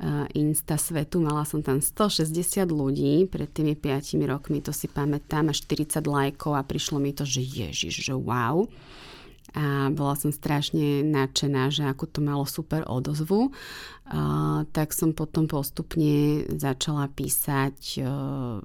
uh, 0.04 0.28
Insta 0.36 0.76
svetu. 0.76 1.24
Mala 1.24 1.48
som 1.48 1.64
tam 1.64 1.80
160 1.80 2.36
ľudí 2.68 3.24
pred 3.32 3.48
tými 3.48 3.80
5 3.80 4.20
rokmi, 4.28 4.60
to 4.60 4.76
si 4.76 4.92
pamätám, 4.92 5.48
a 5.48 5.56
40 5.56 6.04
lajkov 6.04 6.60
a 6.60 6.68
prišlo 6.68 7.00
mi 7.00 7.16
to, 7.16 7.24
že 7.24 7.40
ježiš, 7.40 8.12
že 8.12 8.12
wow. 8.12 8.68
A 9.56 9.90
bola 9.90 10.14
som 10.14 10.30
strašne 10.30 11.02
nadšená, 11.02 11.74
že 11.74 11.88
ako 11.88 12.06
to 12.06 12.20
malo 12.20 12.44
super 12.44 12.84
odozvu. 12.84 13.56
Uh, 14.06 14.68
tak 14.76 14.92
som 14.92 15.16
potom 15.16 15.48
postupne 15.48 16.44
začala 16.54 17.08
písať 17.08 18.04
uh, 18.04 18.62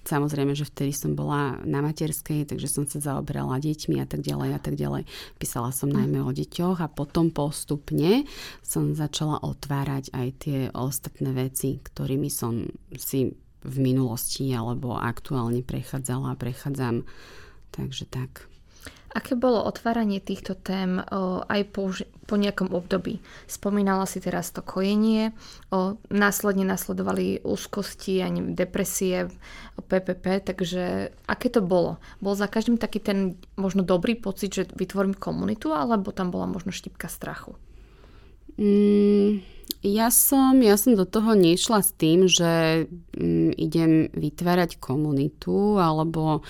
Samozrejme, 0.00 0.56
že 0.56 0.66
vtedy 0.66 0.96
som 0.96 1.12
bola 1.12 1.60
na 1.62 1.84
materskej, 1.84 2.48
takže 2.48 2.68
som 2.72 2.84
sa 2.88 2.98
zaoberala 2.98 3.60
deťmi 3.60 4.00
a 4.00 4.06
tak 4.08 4.24
ďalej 4.24 4.50
a 4.56 4.60
tak 4.60 4.74
ďalej. 4.74 5.04
Písala 5.36 5.70
som 5.70 5.92
najmä 5.92 6.24
o 6.24 6.32
deťoch 6.32 6.80
a 6.82 6.88
potom 6.88 7.30
postupne 7.30 8.24
som 8.64 8.96
začala 8.96 9.38
otvárať 9.44 10.10
aj 10.10 10.28
tie 10.40 10.58
ostatné 10.72 11.30
veci, 11.36 11.78
ktorými 11.78 12.32
som 12.32 12.66
si 12.96 13.30
v 13.60 13.76
minulosti 13.76 14.48
alebo 14.56 14.96
aktuálne 14.96 15.60
prechádzala 15.60 16.34
a 16.34 16.40
prechádzam. 16.40 17.04
Takže 17.70 18.04
tak. 18.10 18.49
Aké 19.10 19.34
bolo 19.34 19.66
otváranie 19.66 20.22
týchto 20.22 20.54
tém 20.54 21.02
o, 21.02 21.42
aj 21.42 21.66
po, 21.74 21.90
po 22.30 22.38
nejakom 22.38 22.70
období? 22.70 23.18
Spomínala 23.50 24.06
si 24.06 24.22
teraz 24.22 24.54
to 24.54 24.62
kojenie, 24.62 25.34
o, 25.74 25.98
následne 26.14 26.62
nasledovali 26.62 27.42
úzkosti, 27.42 28.22
ani 28.22 28.54
depresie, 28.54 29.26
o 29.74 29.82
PPP, 29.82 30.46
takže 30.46 31.10
aké 31.26 31.50
to 31.50 31.58
bolo? 31.58 31.98
Bol 32.22 32.38
za 32.38 32.46
každým 32.46 32.78
taký 32.78 33.02
ten 33.02 33.34
možno 33.58 33.82
dobrý 33.82 34.14
pocit, 34.14 34.54
že 34.54 34.70
vytvorím 34.78 35.18
komunitu, 35.18 35.74
alebo 35.74 36.14
tam 36.14 36.30
bola 36.30 36.46
možno 36.46 36.70
štipka 36.70 37.10
strachu? 37.10 37.58
Mm, 38.60 39.42
ja 39.80 40.12
som, 40.12 40.60
ja 40.60 40.76
som 40.76 40.92
do 40.92 41.08
toho 41.08 41.32
nešla 41.32 41.80
s 41.80 41.96
tým, 41.96 42.28
že 42.28 42.84
mm, 43.16 43.50
idem 43.56 43.90
vytvárať 44.12 44.76
komunitu, 44.76 45.80
alebo 45.80 46.44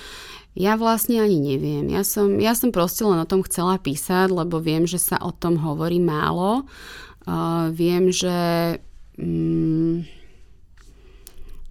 ja 0.61 0.77
vlastne 0.77 1.25
ani 1.25 1.41
neviem. 1.41 1.89
Ja 1.89 2.05
som, 2.05 2.37
ja 2.37 2.53
som 2.53 2.69
proste 2.69 3.09
len 3.09 3.17
o 3.17 3.25
tom 3.25 3.41
chcela 3.49 3.81
písať, 3.81 4.29
lebo 4.29 4.61
viem, 4.61 4.85
že 4.85 5.01
sa 5.01 5.17
o 5.25 5.33
tom 5.33 5.57
hovorí 5.57 5.97
málo. 5.97 6.69
Uh, 7.25 7.73
viem, 7.73 8.13
že 8.13 8.77
mm, 9.17 10.05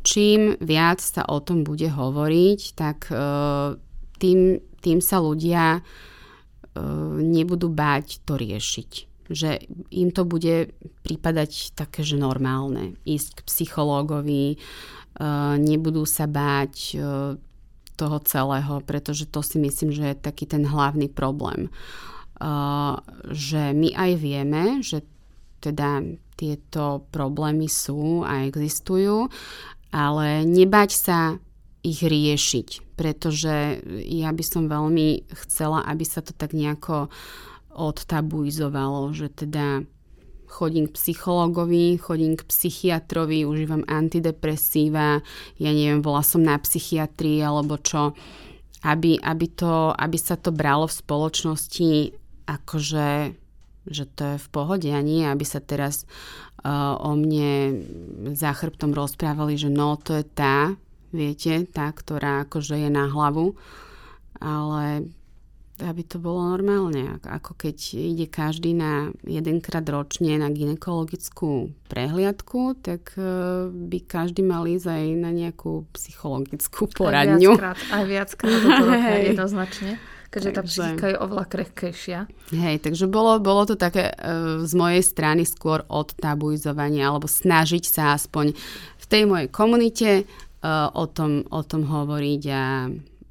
čím 0.02 0.58
viac 0.58 0.98
sa 1.06 1.22
o 1.30 1.38
tom 1.38 1.62
bude 1.62 1.86
hovoriť, 1.86 2.60
tak 2.74 3.14
uh, 3.14 3.78
tým, 4.18 4.58
tým 4.82 5.00
sa 5.06 5.22
ľudia 5.22 5.86
uh, 5.86 7.14
nebudú 7.22 7.70
báť 7.70 8.26
to 8.26 8.34
riešiť 8.42 9.10
že 9.30 9.62
im 9.94 10.10
to 10.10 10.26
bude 10.26 10.74
prípadať 11.06 11.78
také, 11.78 12.02
že 12.02 12.18
normálne. 12.18 12.98
Ísť 13.06 13.38
k 13.38 13.46
psychológovi, 13.46 14.58
nebudú 15.62 16.02
sa 16.10 16.26
báť 16.26 16.98
toho 18.00 18.24
celého, 18.24 18.80
pretože 18.88 19.28
to 19.28 19.44
si 19.44 19.60
myslím, 19.60 19.92
že 19.92 20.16
je 20.16 20.24
taký 20.24 20.48
ten 20.48 20.64
hlavný 20.64 21.12
problém. 21.12 21.68
Že 23.28 23.76
my 23.76 23.90
aj 23.92 24.12
vieme, 24.16 24.80
že 24.80 25.04
teda 25.60 26.00
tieto 26.40 27.04
problémy 27.12 27.68
sú 27.68 28.24
a 28.24 28.48
existujú, 28.48 29.28
ale 29.92 30.48
nebať 30.48 30.90
sa 30.96 31.36
ich 31.84 32.00
riešiť, 32.00 32.96
pretože 32.96 33.84
ja 34.08 34.32
by 34.32 34.44
som 34.48 34.72
veľmi 34.72 35.28
chcela, 35.44 35.84
aby 35.84 36.08
sa 36.08 36.24
to 36.24 36.32
tak 36.32 36.56
nejako 36.56 37.12
odtabuizovalo, 37.76 39.12
že 39.12 39.28
teda 39.32 39.84
chodím 40.50 40.90
k 40.90 40.98
psychologovi, 40.98 42.02
chodím 42.02 42.34
k 42.34 42.44
psychiatrovi, 42.50 43.46
užívam 43.46 43.86
antidepresíva, 43.86 45.22
ja 45.62 45.72
neviem, 45.72 46.02
volá 46.02 46.26
som 46.26 46.42
na 46.42 46.58
psychiatrii 46.58 47.46
alebo 47.46 47.78
čo, 47.78 48.18
aby, 48.84 49.22
aby, 49.22 49.48
to, 49.54 49.94
aby 49.94 50.18
sa 50.18 50.36
to 50.36 50.50
bralo 50.50 50.90
v 50.90 50.98
spoločnosti 50.98 51.92
akože 52.50 53.38
že 53.90 54.06
to 54.06 54.36
je 54.36 54.38
v 54.38 54.48
pohode 54.54 54.86
a 54.86 55.02
nie, 55.02 55.26
aby 55.26 55.42
sa 55.42 55.58
teraz 55.58 56.06
uh, 56.62 56.94
o 57.02 57.18
mne 57.18 57.82
za 58.38 58.54
chrbtom 58.54 58.94
rozprávali, 58.94 59.58
že 59.58 59.74
no, 59.74 59.98
to 59.98 60.22
je 60.22 60.26
tá, 60.30 60.78
viete, 61.10 61.66
tá, 61.66 61.90
ktorá 61.90 62.46
akože 62.46 62.86
je 62.86 62.90
na 62.94 63.10
hlavu, 63.10 63.58
ale 64.38 65.10
aby 65.80 66.02
to 66.04 66.20
bolo 66.20 66.44
normálne. 66.56 67.18
Ako 67.24 67.56
keď 67.56 67.96
ide 67.96 68.28
každý 68.28 68.76
na 68.76 69.10
jedenkrát 69.24 69.84
ročne 69.88 70.36
na 70.36 70.52
ginekologickú 70.52 71.72
prehliadku, 71.88 72.78
tak 72.84 73.16
e, 73.16 73.24
by 73.72 74.00
každý 74.04 74.44
mal 74.44 74.68
ísť 74.68 74.88
aj 74.88 75.06
na 75.18 75.32
nejakú 75.32 75.88
psychologickú 75.96 76.92
poradňu. 76.92 77.56
Aj 77.56 77.60
viackrát, 77.60 77.80
aj 77.80 78.04
viackrát 78.06 78.60
do 78.60 78.70
roka, 78.92 79.16
jednoznačne. 79.20 79.92
Keďže 80.30 80.52
tá 80.54 80.62
psychika 80.62 81.06
je 81.10 81.18
oveľa 81.18 81.46
krehkejšia. 81.50 82.20
Hej, 82.54 82.86
takže 82.86 83.10
bolo, 83.10 83.42
bolo 83.42 83.66
to 83.66 83.74
také 83.74 84.14
e, 84.14 84.62
z 84.62 84.74
mojej 84.78 85.02
strany 85.02 85.42
skôr 85.42 85.82
od 85.90 86.14
tabuizovania, 86.14 87.10
alebo 87.10 87.26
snažiť 87.26 87.84
sa 87.90 88.14
aspoň 88.14 88.54
v 89.02 89.06
tej 89.10 89.26
mojej 89.26 89.50
komunite 89.50 90.10
e, 90.22 90.24
o 90.94 91.06
tom, 91.10 91.50
o 91.50 91.62
tom 91.66 91.82
hovoriť 91.82 92.42
a 92.54 92.64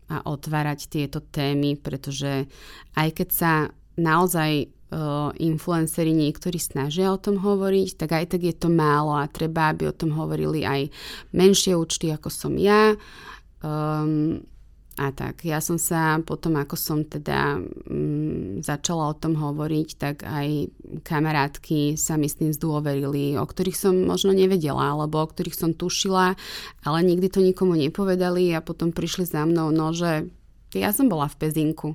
a 0.09 0.25
otvárať 0.25 0.89
tieto 0.89 1.21
témy, 1.21 1.77
pretože 1.77 2.49
aj 2.97 3.09
keď 3.13 3.29
sa 3.29 3.53
naozaj 4.01 4.67
uh, 4.67 5.31
influenceri 5.37 6.17
niektorí 6.17 6.57
snažia 6.57 7.13
o 7.13 7.21
tom 7.21 7.37
hovoriť, 7.41 7.89
tak 8.01 8.11
aj 8.17 8.25
tak 8.37 8.43
je 8.47 8.55
to 8.57 8.73
málo 8.73 9.17
a 9.17 9.29
treba, 9.29 9.71
aby 9.73 9.89
o 9.89 9.97
tom 9.97 10.17
hovorili 10.17 10.65
aj 10.65 10.89
menšie 11.37 11.77
účty, 11.77 12.09
ako 12.09 12.29
som 12.33 12.57
ja. 12.57 12.97
Um, 13.61 14.41
a 14.99 15.15
tak, 15.15 15.47
ja 15.47 15.63
som 15.63 15.79
sa 15.79 16.19
potom, 16.27 16.59
ako 16.59 16.75
som 16.75 17.07
teda 17.07 17.63
mm, 17.87 18.67
začala 18.67 19.15
o 19.15 19.15
tom 19.15 19.39
hovoriť, 19.39 19.89
tak 19.95 20.27
aj 20.27 20.75
kamarátky 21.07 21.95
sa 21.95 22.19
mi 22.19 22.27
s 22.27 22.35
tým 22.35 22.51
zdôverili, 22.51 23.39
o 23.39 23.47
ktorých 23.47 23.79
som 23.79 23.95
možno 23.95 24.35
nevedela, 24.35 24.91
alebo 24.91 25.23
o 25.23 25.31
ktorých 25.31 25.55
som 25.55 25.71
tušila, 25.71 26.35
ale 26.83 26.99
nikdy 27.07 27.31
to 27.31 27.39
nikomu 27.39 27.79
nepovedali 27.79 28.51
a 28.51 28.59
potom 28.59 28.91
prišli 28.91 29.31
za 29.31 29.47
mnou, 29.47 29.71
no 29.71 29.95
že 29.95 30.27
ja 30.75 30.91
som 30.91 31.07
bola 31.07 31.31
v 31.31 31.47
Pezinku 31.47 31.95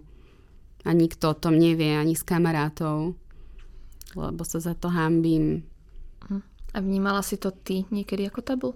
a 0.88 0.96
nikto 0.96 1.36
o 1.36 1.36
tom 1.36 1.60
nevie, 1.60 1.92
ani 2.00 2.16
s 2.16 2.24
kamarátov, 2.24 3.20
lebo 4.16 4.42
sa 4.48 4.64
za 4.64 4.80
to 4.80 4.88
hambím. 4.88 5.68
Hm. 6.32 6.40
A 6.72 6.78
vnímala 6.80 7.20
si 7.20 7.36
to 7.36 7.52
ty 7.52 7.84
niekedy 7.92 8.32
ako 8.32 8.40
tabu? 8.40 8.70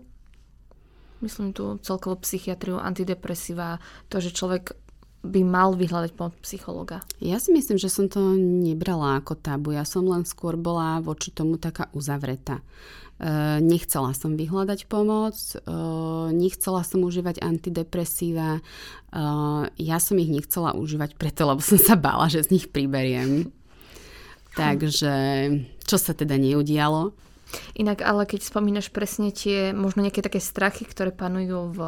Myslím 1.21 1.49
tu 1.53 1.81
celkovo 1.81 2.21
psychiatriu, 2.21 2.77
antidepresíva, 2.77 3.81
to, 4.09 4.21
že 4.21 4.35
človek 4.35 4.77
by 5.25 5.41
mal 5.43 5.73
vyhľadať 5.73 6.11
pomoc 6.13 6.37
psychologa. 6.45 7.01
Ja 7.17 7.41
si 7.41 7.49
myslím, 7.51 7.81
že 7.81 7.89
som 7.89 8.07
to 8.07 8.37
nebrala 8.37 9.19
ako 9.19 9.35
tabu. 9.35 9.73
Ja 9.73 9.83
som 9.83 10.05
len 10.05 10.23
skôr 10.23 10.55
bola 10.55 11.01
voči 11.01 11.33
tomu 11.33 11.57
taká 11.57 11.89
uzavretá. 11.91 12.61
E, 13.17 13.59
nechcela 13.59 14.13
som 14.13 14.37
vyhľadať 14.37 14.85
pomoc, 14.85 15.35
e, 15.35 15.57
nechcela 16.31 16.85
som 16.85 17.01
užívať 17.01 17.41
antidepresíva. 17.41 18.61
E, 18.61 19.21
ja 19.81 19.97
som 19.97 20.21
ich 20.21 20.29
nechcela 20.29 20.77
užívať 20.77 21.17
preto, 21.17 21.49
lebo 21.49 21.59
som 21.65 21.81
sa 21.81 21.97
bála, 21.97 22.29
že 22.29 22.45
z 22.45 22.53
nich 22.53 22.67
priberiem. 22.69 23.49
Takže 24.53 25.13
čo 25.85 25.97
sa 26.01 26.17
teda 26.17 26.33
neudialo? 26.37 27.13
Inak 27.77 28.03
ale 28.03 28.27
keď 28.27 28.43
spomínaš 28.43 28.91
presne 28.91 29.31
tie 29.31 29.71
možno 29.71 30.03
nejaké 30.03 30.19
také 30.19 30.43
strachy, 30.43 30.83
ktoré 30.83 31.15
panujú 31.15 31.71
v 31.73 31.79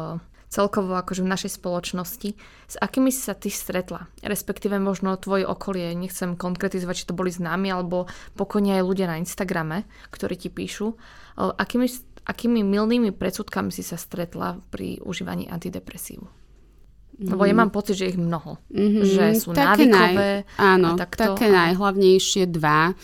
celkovo 0.50 0.98
akože 0.98 1.22
v 1.22 1.30
našej 1.30 1.62
spoločnosti, 1.62 2.30
s 2.66 2.76
akými 2.76 3.14
si 3.14 3.22
sa 3.22 3.38
ty 3.38 3.48
stretla? 3.48 4.10
Respektíve 4.20 4.82
možno 4.82 5.14
tvoje 5.14 5.46
okolie, 5.46 5.94
nechcem 5.94 6.34
konkretizovať, 6.34 6.94
či 6.98 7.08
to 7.08 7.14
boli 7.14 7.30
známi, 7.30 7.70
alebo 7.70 8.10
pokojne 8.34 8.82
aj 8.82 8.82
ľudia 8.82 9.06
na 9.06 9.22
Instagrame, 9.22 9.86
ktorí 10.10 10.34
ti 10.34 10.50
píšu. 10.50 10.98
Akými, 11.38 11.86
akými 12.26 12.66
milnými 12.66 13.14
predsudkami 13.14 13.70
si 13.70 13.86
sa 13.86 13.94
stretla 13.94 14.58
pri 14.74 14.98
užívaní 15.06 15.46
antidepresív? 15.46 16.26
Lebo 17.20 17.44
ja 17.44 17.52
mhm. 17.52 17.60
mám 17.60 17.70
pocit, 17.70 18.00
že 18.00 18.08
ich 18.08 18.16
mnoho. 18.16 18.56
Mm-hmm, 18.72 19.04
že 19.04 19.24
sú 19.36 19.52
také 19.52 19.84
návykové. 19.84 20.30
Naj, 20.48 20.56
áno, 20.56 20.88
takto, 20.96 21.36
také 21.36 21.52
najhlavnejšie 21.52 22.48
dva 22.48 22.96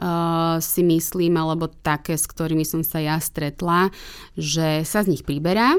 uh, 0.00 0.56
si 0.64 0.80
myslím, 0.80 1.36
alebo 1.36 1.68
také, 1.68 2.16
s 2.16 2.24
ktorými 2.24 2.64
som 2.64 2.80
sa 2.80 2.98
ja 2.98 3.20
stretla, 3.20 3.92
že 4.34 4.82
sa 4.88 5.04
z 5.04 5.12
nich 5.12 5.22
priberá 5.22 5.76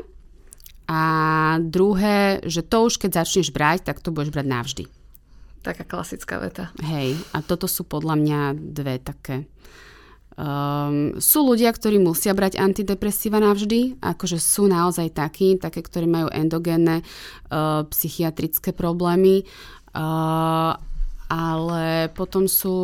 a 0.85 1.01
druhé, 1.63 2.43
že 2.45 2.61
to 2.61 2.85
už 2.91 3.01
keď 3.01 3.23
začneš 3.23 3.49
brať, 3.49 3.89
tak 3.89 4.03
to 4.03 4.13
budeš 4.13 4.35
brať 4.35 4.47
navždy. 4.47 4.83
Taká 5.61 5.85
klasická 5.85 6.41
veta. 6.41 6.73
Hej, 6.81 7.21
a 7.31 7.45
toto 7.45 7.69
sú 7.69 7.85
podľa 7.85 8.17
mňa 8.17 8.39
dve 8.57 8.97
také. 8.97 9.45
Um, 10.41 11.21
sú 11.21 11.45
ľudia, 11.45 11.69
ktorí 11.69 12.01
musia 12.01 12.33
brať 12.33 12.57
antidepresíva 12.57 13.37
navždy, 13.37 14.01
akože 14.01 14.41
sú 14.41 14.65
naozaj 14.65 15.13
takí, 15.13 15.59
také, 15.61 15.85
ktorí 15.85 16.09
majú 16.09 16.33
endogénne 16.33 17.05
uh, 17.05 17.85
psychiatrické 17.93 18.73
problémy. 18.73 19.45
Uh, 19.93 20.81
ale 21.31 22.11
potom 22.11 22.51
sú 22.51 22.75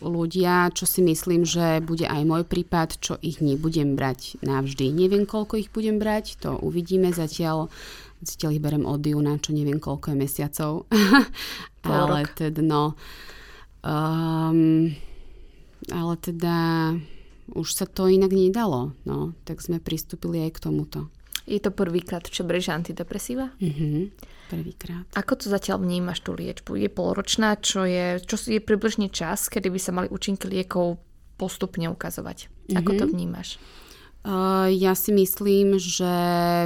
ľudia, 0.00 0.72
čo 0.72 0.88
si 0.88 1.04
myslím, 1.04 1.44
že 1.44 1.84
bude 1.84 2.08
aj 2.08 2.24
môj 2.24 2.48
prípad, 2.48 2.96
čo 2.96 3.20
ich 3.20 3.44
nebudem 3.44 4.00
brať 4.00 4.40
navždy. 4.40 4.96
Neviem, 4.96 5.28
koľko 5.28 5.60
ich 5.60 5.68
budem 5.68 6.00
brať, 6.00 6.40
to 6.40 6.56
uvidíme 6.56 7.12
zatiaľ. 7.12 7.68
Zatiaľ 8.24 8.50
ich 8.56 8.64
berem 8.64 8.88
od 8.88 9.04
júna, 9.04 9.36
čo 9.44 9.52
neviem, 9.52 9.76
koľko 9.76 10.08
je 10.08 10.16
mesiacov. 10.16 10.72
ale 11.84 12.24
teda, 12.32 12.64
no... 12.64 12.96
Um, 13.84 14.96
ale 15.92 16.14
teda 16.16 16.56
už 17.52 17.68
sa 17.76 17.84
to 17.84 18.08
inak 18.08 18.32
nedalo, 18.32 18.96
no. 19.04 19.36
Tak 19.44 19.60
sme 19.60 19.84
pristúpili 19.84 20.40
aj 20.48 20.56
k 20.56 20.62
tomuto. 20.64 21.12
Je 21.46 21.58
to 21.58 21.74
prvýkrát, 21.74 22.22
čo 22.22 22.46
berieš 22.46 22.70
antidepresíva? 22.70 23.50
Mhm, 23.58 24.14
prvýkrát. 24.52 25.04
Ako 25.18 25.38
to 25.38 25.50
zatiaľ 25.50 25.82
vnímaš 25.82 26.22
tú 26.22 26.36
liečbu? 26.36 26.78
Je 26.78 26.88
polročná, 26.92 27.58
čo 27.58 27.82
je, 27.82 28.22
čo 28.22 28.36
je 28.38 28.62
približne 28.62 29.10
čas, 29.10 29.50
kedy 29.50 29.68
by 29.72 29.80
sa 29.80 29.92
mali 29.92 30.08
účinky 30.08 30.46
liekov 30.46 31.02
postupne 31.40 31.90
ukazovať? 31.90 32.46
Ako 32.70 32.94
mm-hmm. 32.94 33.00
to 33.00 33.04
vnímaš? 33.10 33.48
Uh, 34.22 34.70
ja 34.70 34.94
si 34.94 35.10
myslím, 35.10 35.82
že 35.82 36.06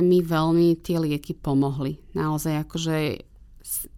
mi 0.04 0.20
veľmi 0.20 0.76
tie 0.84 1.00
lieky 1.00 1.32
pomohli. 1.32 1.96
Naozaj 2.12 2.68
akože 2.68 2.96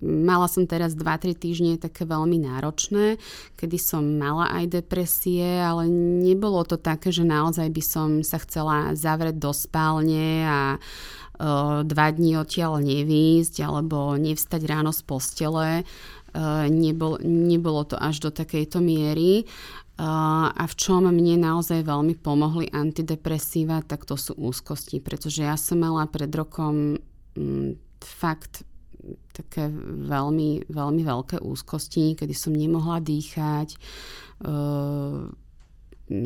mala 0.00 0.46
som 0.46 0.68
teraz 0.68 0.94
2-3 0.94 1.35
týždne 1.35 1.81
také 1.81 2.04
veľmi 2.04 2.40
náročné, 2.42 3.16
kedy 3.57 3.76
som 3.81 4.04
mala 4.16 4.48
aj 4.52 4.81
depresie, 4.81 5.61
ale 5.61 5.88
nebolo 6.24 6.62
to 6.68 6.76
také, 6.76 7.11
že 7.11 7.26
naozaj 7.26 7.68
by 7.72 7.83
som 7.83 8.09
sa 8.22 8.38
chcela 8.42 8.92
zavrieť 8.94 9.37
do 9.40 9.52
spálne 9.54 10.44
a 10.44 10.61
dva 11.87 12.07
dní 12.11 12.35
odtiaľ 12.35 12.83
nevísť 12.83 13.62
alebo 13.62 14.18
nevstať 14.18 14.62
ráno 14.66 14.90
z 14.90 15.07
postele. 15.07 15.87
Nebol, 16.68 17.22
nebolo 17.24 17.87
to 17.88 17.96
až 17.96 18.26
do 18.26 18.31
takejto 18.35 18.83
miery. 18.83 19.46
A 19.98 20.62
v 20.66 20.74
čom 20.78 21.07
mne 21.11 21.42
naozaj 21.42 21.83
veľmi 21.83 22.18
pomohli 22.18 22.70
antidepresíva, 22.70 23.83
tak 23.83 24.07
to 24.07 24.14
sú 24.14 24.35
úzkosti, 24.38 25.02
pretože 25.02 25.42
ja 25.42 25.59
som 25.59 25.83
mala 25.83 26.07
pred 26.07 26.31
rokom 26.31 27.02
fakt 27.98 28.67
také 29.32 29.70
veľmi, 30.08 30.66
veľmi 30.68 31.02
veľké 31.06 31.37
úzkosti, 31.42 32.18
kedy 32.18 32.34
som 32.34 32.52
nemohla 32.54 32.98
dýchať. 33.02 33.78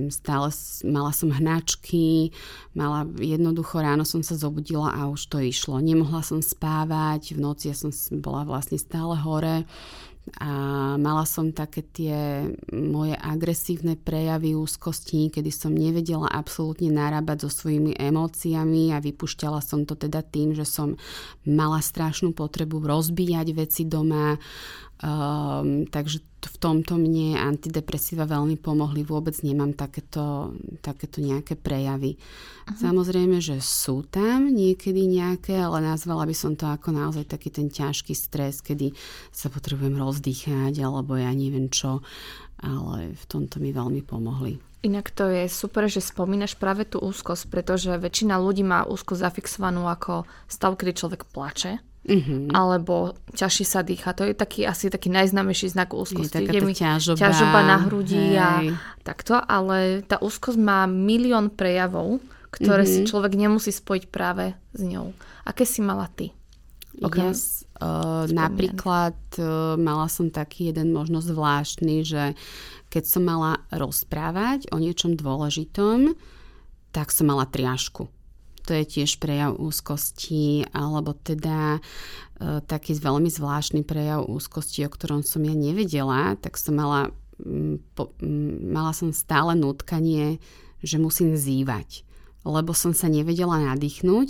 stále 0.08 0.48
mala 0.87 1.11
som 1.11 1.35
hnačky, 1.35 2.30
mala 2.72 3.02
jednoducho 3.18 3.82
ráno 3.82 4.06
som 4.06 4.22
sa 4.22 4.38
zobudila 4.38 4.94
a 4.94 5.11
už 5.11 5.26
to 5.26 5.42
išlo. 5.42 5.82
Nemohla 5.82 6.22
som 6.22 6.38
spávať, 6.38 7.35
v 7.35 7.42
noci 7.42 7.68
ja 7.70 7.76
som 7.76 7.90
bola 8.22 8.46
vlastne 8.46 8.78
stále 8.78 9.18
hore 9.18 9.66
a 10.38 10.50
mala 11.02 11.26
som 11.26 11.50
také 11.50 11.82
tie 11.82 12.46
moje 12.70 13.18
agresívne 13.18 13.98
prejavy 13.98 14.54
úzkosti, 14.54 15.35
kedy 15.35 15.50
som 15.50 15.74
nevedela 15.74 16.30
absolútne 16.30 16.94
narábať 16.94 17.46
so 17.46 17.50
svojimi 17.50 17.98
emóciami 17.98 18.94
a 18.94 19.02
vypušťala 19.02 19.58
som 19.58 19.82
to 19.82 19.98
teda 19.98 20.22
tým, 20.22 20.54
že 20.54 20.62
som 20.62 20.94
mala 21.42 21.82
strašnú 21.82 22.38
potrebu 22.38 22.78
rozbíjať 22.87 23.48
veci 23.50 23.82
doma, 23.82 24.38
Um, 25.02 25.90
takže 25.90 26.22
v 26.22 26.56
tomto 26.62 26.94
mne 26.94 27.34
antidepresíva 27.34 28.22
veľmi 28.22 28.54
pomohli. 28.54 29.02
Vôbec 29.02 29.34
nemám 29.42 29.74
takéto, 29.74 30.54
takéto 30.78 31.18
nejaké 31.18 31.58
prejavy. 31.58 32.14
Uh-huh. 32.18 32.78
Samozrejme, 32.78 33.42
že 33.42 33.58
sú 33.58 34.06
tam 34.06 34.46
niekedy 34.46 35.10
nejaké, 35.10 35.58
ale 35.58 35.82
nazvala 35.82 36.22
by 36.22 36.34
som 36.38 36.54
to 36.54 36.70
ako 36.70 36.94
naozaj 36.94 37.26
taký 37.26 37.50
ten 37.50 37.66
ťažký 37.66 38.14
stres, 38.14 38.62
kedy 38.62 38.94
sa 39.34 39.50
potrebujem 39.50 39.98
rozdýchať 39.98 40.78
alebo 40.78 41.18
ja 41.18 41.34
neviem 41.34 41.66
čo. 41.66 41.98
Ale 42.62 43.18
v 43.18 43.24
tomto 43.26 43.58
mi 43.58 43.74
veľmi 43.74 44.06
pomohli. 44.06 44.54
Inak 44.86 45.10
to 45.14 45.30
je 45.30 45.50
super, 45.50 45.90
že 45.90 46.02
spomínaš 46.02 46.54
práve 46.54 46.86
tú 46.86 47.02
úzkosť, 47.02 47.50
pretože 47.50 47.90
väčšina 47.90 48.38
ľudí 48.38 48.62
má 48.62 48.86
úzkosť 48.86 49.30
zafixovanú 49.30 49.86
ako 49.86 50.30
stav, 50.46 50.78
kedy 50.78 50.94
človek 50.94 51.26
plače 51.26 51.82
Mm-hmm. 52.02 52.50
alebo 52.50 53.14
ťažšie 53.30 53.62
sa 53.62 53.86
dýcha. 53.86 54.10
To 54.18 54.26
je 54.26 54.34
taký 54.34 54.66
asi 54.66 54.90
taký 54.90 55.06
najznámejší 55.06 55.70
znak 55.70 55.94
úzkosti. 55.94 56.42
Je, 56.42 56.50
je 56.50 56.60
mi 56.66 56.74
ťažoba, 56.74 57.30
ťažoba 57.30 57.60
na 57.62 57.76
hrudi 57.86 58.34
hej. 58.34 58.42
a 58.42 58.48
takto, 59.06 59.38
ale 59.38 60.02
tá 60.02 60.18
úzkosť 60.18 60.58
má 60.58 60.82
milión 60.90 61.54
prejavov, 61.54 62.18
ktoré 62.50 62.82
mm-hmm. 62.82 63.06
si 63.06 63.08
človek 63.08 63.38
nemusí 63.38 63.70
spojiť 63.70 64.10
práve 64.10 64.50
s 64.74 64.82
ňou. 64.82 65.14
Aké 65.46 65.62
si 65.62 65.78
mala 65.78 66.10
ty? 66.10 66.34
Okrem 66.98 67.30
yes, 67.30 67.70
uh, 67.78 68.26
napríklad 68.28 69.16
uh, 69.38 69.78
mala 69.78 70.10
som 70.10 70.26
taký 70.26 70.74
jeden 70.74 70.90
možno 70.90 71.22
zvláštny, 71.22 72.02
že 72.02 72.34
keď 72.90 73.04
som 73.06 73.22
mala 73.24 73.62
rozprávať 73.70 74.74
o 74.74 74.76
niečom 74.82 75.14
dôležitom, 75.14 76.18
tak 76.90 77.14
som 77.14 77.30
mala 77.30 77.46
triašku 77.46 78.10
to 78.62 78.72
je 78.79 78.85
tiež 78.87 79.18
prejav 79.18 79.59
úzkosti, 79.59 80.70
alebo 80.70 81.12
teda 81.12 81.79
e, 81.79 81.81
taký 82.62 82.94
veľmi 82.96 83.29
zvláštny 83.29 83.83
prejav 83.83 84.27
úzkosti, 84.31 84.87
o 84.87 84.90
ktorom 84.90 85.27
som 85.27 85.42
ja 85.42 85.55
nevedela, 85.55 86.38
tak 86.38 86.57
som 86.57 86.79
mala, 86.79 87.11
m, 87.42 87.83
po, 87.92 88.14
m, 88.22 88.70
mala 88.70 88.94
som 88.94 89.11
stále 89.11 89.59
nutkanie, 89.59 90.38
že 90.83 90.98
musím 90.98 91.35
zývať, 91.35 92.07
lebo 92.42 92.75
som 92.75 92.94
sa 92.94 93.07
nevedela 93.07 93.59
nadýchnuť 93.75 94.29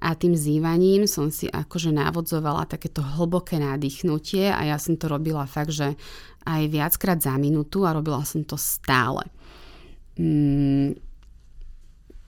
a 0.00 0.12
tým 0.12 0.36
zývaním 0.36 1.08
som 1.08 1.32
si 1.32 1.48
akože 1.48 1.88
návodzovala 1.88 2.68
takéto 2.68 3.00
hlboké 3.00 3.56
nadýchnutie 3.56 4.52
a 4.52 4.68
ja 4.68 4.76
som 4.76 5.00
to 5.00 5.08
robila 5.08 5.48
fakt, 5.48 5.72
že 5.72 5.96
aj 6.44 6.62
viackrát 6.68 7.18
za 7.18 7.32
minútu 7.40 7.88
a 7.88 7.96
robila 7.96 8.20
som 8.28 8.44
to 8.44 8.60
stále. 8.60 9.24
Mm, 10.20 10.96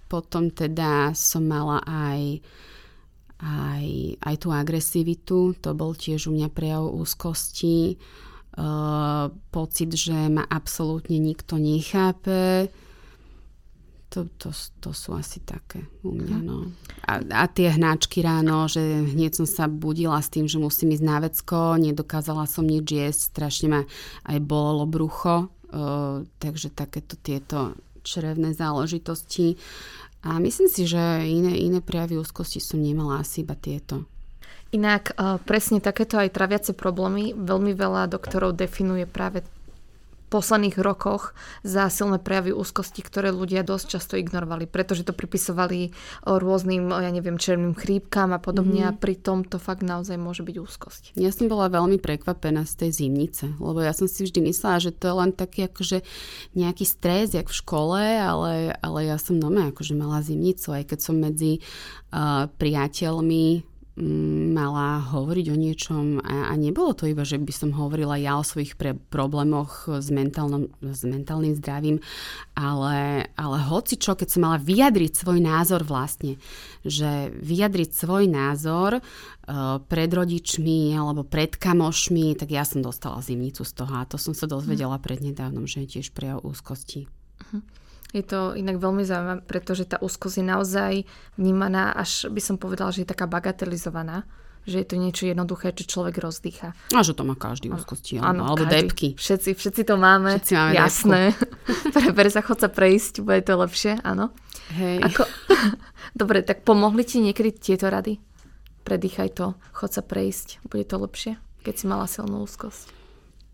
potom 0.08 0.48
teda 0.48 1.12
som 1.12 1.44
mala 1.44 1.84
aj, 1.84 2.40
aj, 3.44 3.84
aj 4.24 4.34
tú 4.40 4.48
agresivitu, 4.50 5.54
to 5.60 5.70
bol 5.76 5.92
tiež 5.92 6.26
u 6.26 6.34
mňa 6.34 6.48
prejav 6.48 6.88
úzkosti, 6.88 8.00
uh, 8.58 9.28
pocit, 9.52 9.92
že 9.92 10.16
ma 10.32 10.42
absolútne 10.48 11.20
nikto 11.20 11.60
nechápe, 11.60 12.72
to, 14.08 14.24
to, 14.40 14.50
to 14.80 14.90
sú 14.96 15.12
asi 15.12 15.44
také 15.44 15.84
u 16.00 16.16
mňa. 16.16 16.38
No. 16.40 16.72
A, 17.04 17.20
a 17.20 17.44
tie 17.44 17.68
hnáčky 17.68 18.24
ráno, 18.24 18.64
že 18.64 18.80
hneď 18.80 19.36
som 19.36 19.44
sa 19.44 19.68
budila 19.68 20.16
s 20.24 20.32
tým, 20.32 20.48
že 20.48 20.56
musím 20.56 20.96
ísť 20.96 21.04
na 21.04 21.18
vecko, 21.20 21.76
nedokázala 21.76 22.48
som 22.48 22.64
nič 22.64 22.88
jesť, 22.88 23.20
strašne 23.36 23.68
ma 23.68 23.82
aj 24.24 24.38
bolelo 24.40 24.88
brucho, 24.88 25.52
uh, 25.52 26.24
takže 26.40 26.72
takéto 26.72 27.20
tieto 27.20 27.76
črevné 28.02 28.54
záležitosti. 28.54 29.58
A 30.26 30.42
myslím 30.42 30.66
si, 30.66 30.86
že 30.86 30.98
iné, 31.24 31.54
iné 31.58 31.78
prejavy 31.78 32.18
úzkosti 32.18 32.58
som 32.58 32.82
nemala 32.82 33.22
asi 33.22 33.46
iba 33.46 33.54
tieto. 33.54 34.06
Inak 34.68 35.16
presne 35.48 35.80
takéto 35.80 36.20
aj 36.20 36.34
traviace 36.34 36.76
problémy 36.76 37.32
veľmi 37.32 37.72
veľa 37.72 38.10
doktorov 38.12 38.52
definuje 38.52 39.08
práve 39.08 39.40
posledných 40.28 40.76
rokoch 40.78 41.32
za 41.64 41.88
silné 41.88 42.20
prejavy 42.20 42.52
úzkosti, 42.52 43.00
ktoré 43.00 43.32
ľudia 43.32 43.64
dosť 43.64 43.86
často 43.98 44.14
ignorovali, 44.20 44.68
pretože 44.68 45.04
to 45.08 45.16
pripisovali 45.16 45.92
rôznym, 46.24 46.92
ja 46.92 47.10
neviem, 47.10 47.40
červným 47.40 47.72
chrípkam 47.72 48.36
a 48.36 48.40
podobne 48.40 48.84
mm. 48.84 48.88
a 48.88 48.92
pritom 48.92 49.48
to 49.48 49.56
fakt 49.56 49.80
naozaj 49.80 50.20
môže 50.20 50.44
byť 50.44 50.56
úzkosť. 50.60 51.02
Ja 51.16 51.32
som 51.32 51.48
bola 51.48 51.72
veľmi 51.72 51.96
prekvapená 51.96 52.68
z 52.68 52.86
tej 52.86 52.90
zimnice, 53.04 53.56
lebo 53.56 53.80
ja 53.80 53.96
som 53.96 54.06
si 54.06 54.22
vždy 54.24 54.52
myslela, 54.52 54.84
že 54.84 54.92
to 54.92 55.10
je 55.10 55.14
len 55.16 55.30
taký 55.32 55.66
akože 55.66 56.04
nejaký 56.52 56.84
stres, 56.84 57.32
jak 57.32 57.48
v 57.48 57.58
škole, 57.58 58.00
ale, 58.00 58.76
ale 58.84 58.98
ja 59.08 59.16
som 59.16 59.40
nome 59.40 59.72
akože 59.72 59.96
mala 59.96 60.20
zimnicu, 60.20 60.76
aj 60.76 60.92
keď 60.92 60.98
som 61.00 61.16
medzi 61.16 61.64
uh, 62.12 62.46
priateľmi 62.60 63.77
mala 64.54 65.02
hovoriť 65.10 65.46
o 65.50 65.56
niečom 65.58 66.04
a, 66.22 66.50
a 66.50 66.54
nebolo 66.54 66.94
to 66.94 67.10
iba, 67.10 67.26
že 67.26 67.34
by 67.42 67.50
som 67.50 67.70
hovorila 67.74 68.14
ja 68.14 68.38
o 68.38 68.46
svojich 68.46 68.78
pre, 68.78 68.94
problémoch 68.94 69.90
s, 69.90 70.08
mentálnom, 70.14 70.70
s 70.78 71.02
mentálnym 71.02 71.58
zdravím, 71.58 71.98
ale, 72.54 73.26
ale 73.34 73.58
hoci 73.66 73.98
čo, 73.98 74.14
keď 74.14 74.28
som 74.30 74.46
mala 74.46 74.58
vyjadriť 74.62 75.12
svoj 75.18 75.38
názor 75.42 75.82
vlastne, 75.82 76.38
že 76.86 77.34
vyjadriť 77.42 77.90
svoj 77.90 78.30
názor 78.30 79.02
uh, 79.02 79.02
pred 79.82 80.10
rodičmi 80.14 80.94
alebo 80.94 81.26
pred 81.26 81.58
kamošmi, 81.58 82.38
tak 82.38 82.54
ja 82.54 82.62
som 82.62 82.78
dostala 82.78 83.18
zimnicu 83.18 83.66
z 83.66 83.72
toho 83.74 83.92
a 83.98 84.06
to 84.06 84.14
som 84.14 84.30
sa 84.30 84.46
dozvedela 84.46 85.02
prednedávnom, 85.02 85.66
že 85.66 85.82
je 85.84 85.98
tiež 85.98 86.14
prejav 86.14 86.46
úzkosti. 86.46 87.10
Uh-huh. 87.42 87.66
Je 88.16 88.24
to 88.24 88.56
inak 88.56 88.80
veľmi 88.80 89.04
zaujímavé, 89.04 89.44
pretože 89.44 89.84
tá 89.84 90.00
úzkosť 90.00 90.40
je 90.40 90.46
naozaj 90.46 90.92
vnímaná, 91.36 91.92
až 91.92 92.32
by 92.32 92.40
som 92.40 92.56
povedala, 92.56 92.88
že 92.88 93.04
je 93.04 93.12
taká 93.12 93.28
bagatelizovaná 93.28 94.24
že 94.68 94.84
je 94.84 94.86
to 94.86 94.96
niečo 95.00 95.24
jednoduché, 95.24 95.72
čo 95.72 95.88
človek 95.88 96.20
rozdýcha. 96.20 96.76
A 96.92 97.00
že 97.00 97.16
to 97.16 97.24
má 97.24 97.32
každý 97.32 97.72
úzkosti, 97.72 98.20
áno, 98.20 98.44
alebo 98.44 98.68
každý. 98.68 98.74
depky. 98.84 99.08
Všetci, 99.16 99.56
všetci 99.56 99.82
to 99.88 99.96
máme, 99.96 100.36
všetci 100.36 100.54
máme 100.54 100.72
jasné. 100.76 101.20
Pre 102.20 102.28
sa 102.28 102.44
chod 102.44 102.60
sa 102.60 102.68
prejsť, 102.68 103.24
bude 103.24 103.40
to 103.40 103.56
lepšie, 103.56 103.96
áno. 104.04 104.28
Hej. 104.76 105.00
Ako... 105.08 105.24
Dobre, 106.20 106.44
tak 106.44 106.68
pomohli 106.68 107.00
ti 107.08 107.24
niekedy 107.24 107.56
tieto 107.56 107.88
rady? 107.88 108.20
Predýchaj 108.84 109.28
to, 109.32 109.56
chod 109.72 109.96
sa 109.96 110.04
prejsť, 110.04 110.60
bude 110.68 110.84
to 110.84 111.00
lepšie, 111.00 111.40
keď 111.64 111.74
si 111.74 111.84
mala 111.88 112.04
silnú 112.04 112.44
úzkosť. 112.44 112.97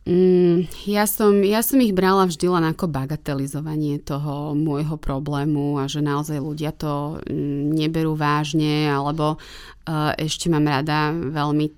Mm, 0.04 0.68
ja, 0.84 1.08
som, 1.08 1.32
ja 1.40 1.64
som 1.64 1.80
ich 1.80 1.96
brala 1.96 2.28
vždy 2.28 2.44
len 2.44 2.68
ako 2.68 2.92
bagatelizovanie 2.92 4.04
toho 4.04 4.52
môjho 4.52 5.00
problému 5.00 5.80
a 5.80 5.88
že 5.88 6.04
naozaj 6.04 6.44
ľudia 6.44 6.76
to 6.76 7.24
mm, 7.24 7.72
neberú 7.72 8.12
vážne 8.12 8.84
alebo 8.84 9.40
uh, 9.40 10.12
ešte 10.20 10.52
mám 10.52 10.68
rada 10.68 11.08
veľmi 11.08 11.72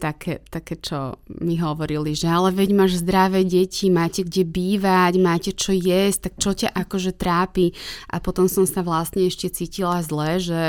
také, 0.00 0.40
také, 0.48 0.80
čo 0.80 1.20
mi 1.42 1.60
hovorili, 1.60 2.16
že 2.16 2.30
ale 2.30 2.54
veď 2.54 2.70
máš 2.72 3.04
zdravé 3.04 3.44
deti, 3.44 3.92
máte 3.92 4.24
kde 4.24 4.48
bývať, 4.48 5.12
máte 5.20 5.50
čo 5.52 5.74
jesť, 5.74 6.30
tak 6.30 6.34
čo 6.40 6.50
ťa 6.54 6.72
akože 6.72 7.12
trápi. 7.18 7.74
A 8.08 8.22
potom 8.22 8.46
som 8.46 8.64
sa 8.64 8.86
vlastne 8.86 9.26
ešte 9.26 9.50
cítila 9.50 10.00
zle, 10.00 10.38
že, 10.38 10.64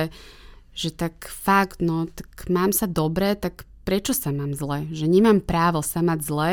že 0.73 0.89
tak 0.89 1.29
fakt, 1.29 1.79
no 1.79 2.09
tak 2.09 2.49
mám 2.49 2.73
sa 2.73 2.89
dobre, 2.89 3.37
tak 3.37 3.68
prečo 3.89 4.13
sa 4.13 4.29
mám 4.29 4.53
zle, 4.53 4.85
že 4.93 5.09
nemám 5.09 5.41
právo 5.41 5.81
sa 5.81 6.05
mať 6.05 6.19
zle 6.21 6.51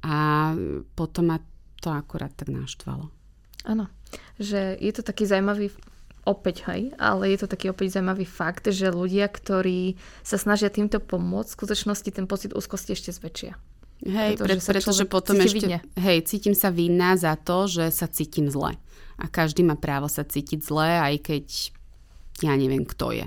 a 0.00 0.16
potom 0.96 1.28
ma 1.28 1.38
to 1.84 1.92
akurát 1.92 2.32
tak 2.32 2.48
naštvalo. 2.48 3.12
Áno, 3.68 3.92
že 4.40 4.80
je 4.80 4.92
to 4.96 5.04
taký 5.04 5.28
zaujímavý 5.28 5.68
opäť, 6.24 6.64
hej, 6.72 6.96
ale 6.96 7.28
je 7.28 7.44
to 7.44 7.52
taký 7.52 7.68
opäť 7.68 8.00
zaujímavý 8.00 8.24
fakt, 8.24 8.72
že 8.72 8.88
ľudia, 8.88 9.28
ktorí 9.28 10.00
sa 10.24 10.40
snažia 10.40 10.72
týmto 10.72 10.96
pomôcť, 10.96 11.52
v 11.52 11.58
skutočnosti 11.60 12.08
ten 12.08 12.24
pocit 12.24 12.56
úzkosti 12.56 12.96
ešte 12.96 13.12
zväčšia. 13.12 13.52
Hej, 14.02 14.40
pretože, 14.40 14.64
pre, 14.64 14.80
pretože 14.80 15.04
potom 15.06 15.36
ešte, 15.38 15.62
vidne. 15.62 15.78
hej, 15.94 16.24
cítim 16.24 16.56
sa 16.56 16.72
vinná 16.72 17.20
za 17.20 17.36
to, 17.36 17.68
že 17.68 17.92
sa 17.92 18.08
cítim 18.08 18.48
zle. 18.48 18.80
A 19.20 19.28
každý 19.28 19.62
má 19.62 19.76
právo 19.76 20.08
sa 20.08 20.24
cítiť 20.24 20.58
zle, 20.64 20.88
aj 20.98 21.14
keď 21.20 21.44
ja 22.42 22.56
neviem, 22.56 22.82
kto 22.82 23.14
je. 23.14 23.26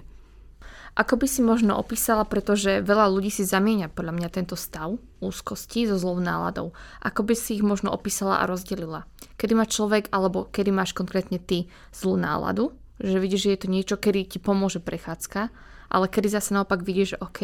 Ako 0.95 1.19
by 1.19 1.27
si 1.27 1.43
možno 1.43 1.75
opísala, 1.75 2.23
pretože 2.23 2.79
veľa 2.79 3.11
ľudí 3.11 3.27
si 3.27 3.43
zamieňa 3.43 3.91
podľa 3.91 4.15
mňa 4.15 4.29
tento 4.31 4.55
stav 4.55 4.95
úzkosti 5.19 5.91
so 5.91 5.99
zlou 5.99 6.23
náladou. 6.23 6.71
Ako 7.03 7.27
by 7.27 7.35
si 7.35 7.59
ich 7.59 7.63
možno 7.67 7.91
opísala 7.91 8.39
a 8.39 8.47
rozdelila? 8.47 9.03
Kedy 9.35 9.53
má 9.59 9.67
človek, 9.67 10.07
alebo 10.15 10.47
kedy 10.47 10.71
máš 10.71 10.95
konkrétne 10.95 11.35
ty 11.35 11.67
zlú 11.91 12.15
náladu, 12.15 12.71
že 13.03 13.19
vidíš, 13.19 13.43
že 13.43 13.51
je 13.51 13.59
to 13.59 13.67
niečo, 13.67 13.95
kedy 13.99 14.23
ti 14.23 14.39
pomôže 14.39 14.79
prechádzka, 14.79 15.51
ale 15.91 16.05
kedy 16.07 16.31
zase 16.31 16.55
naopak 16.55 16.81
vidíš, 16.81 17.19
že 17.19 17.21
OK, 17.21 17.41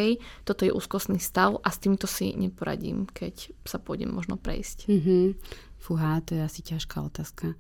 toto 0.48 0.64
je 0.64 0.72
úzkostný 0.72 1.20
stav 1.20 1.60
a 1.60 1.70
s 1.70 1.82
týmto 1.84 2.08
si 2.08 2.32
neporadím, 2.34 3.04
keď 3.12 3.52
sa 3.68 3.84
pôjdem 3.84 4.16
možno 4.16 4.40
prejsť. 4.40 4.88
Mm-hmm. 4.88 5.24
Fúha, 5.76 6.24
to 6.24 6.40
je 6.40 6.42
asi 6.46 6.62
ťažká 6.64 7.04
otázka. 7.04 7.60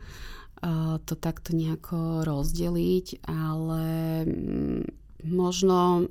to 1.03 1.13
takto 1.19 1.51
nejako 1.51 2.23
rozdeliť, 2.23 3.27
ale 3.27 3.83
mm, 4.23 5.00
možno 5.25 6.07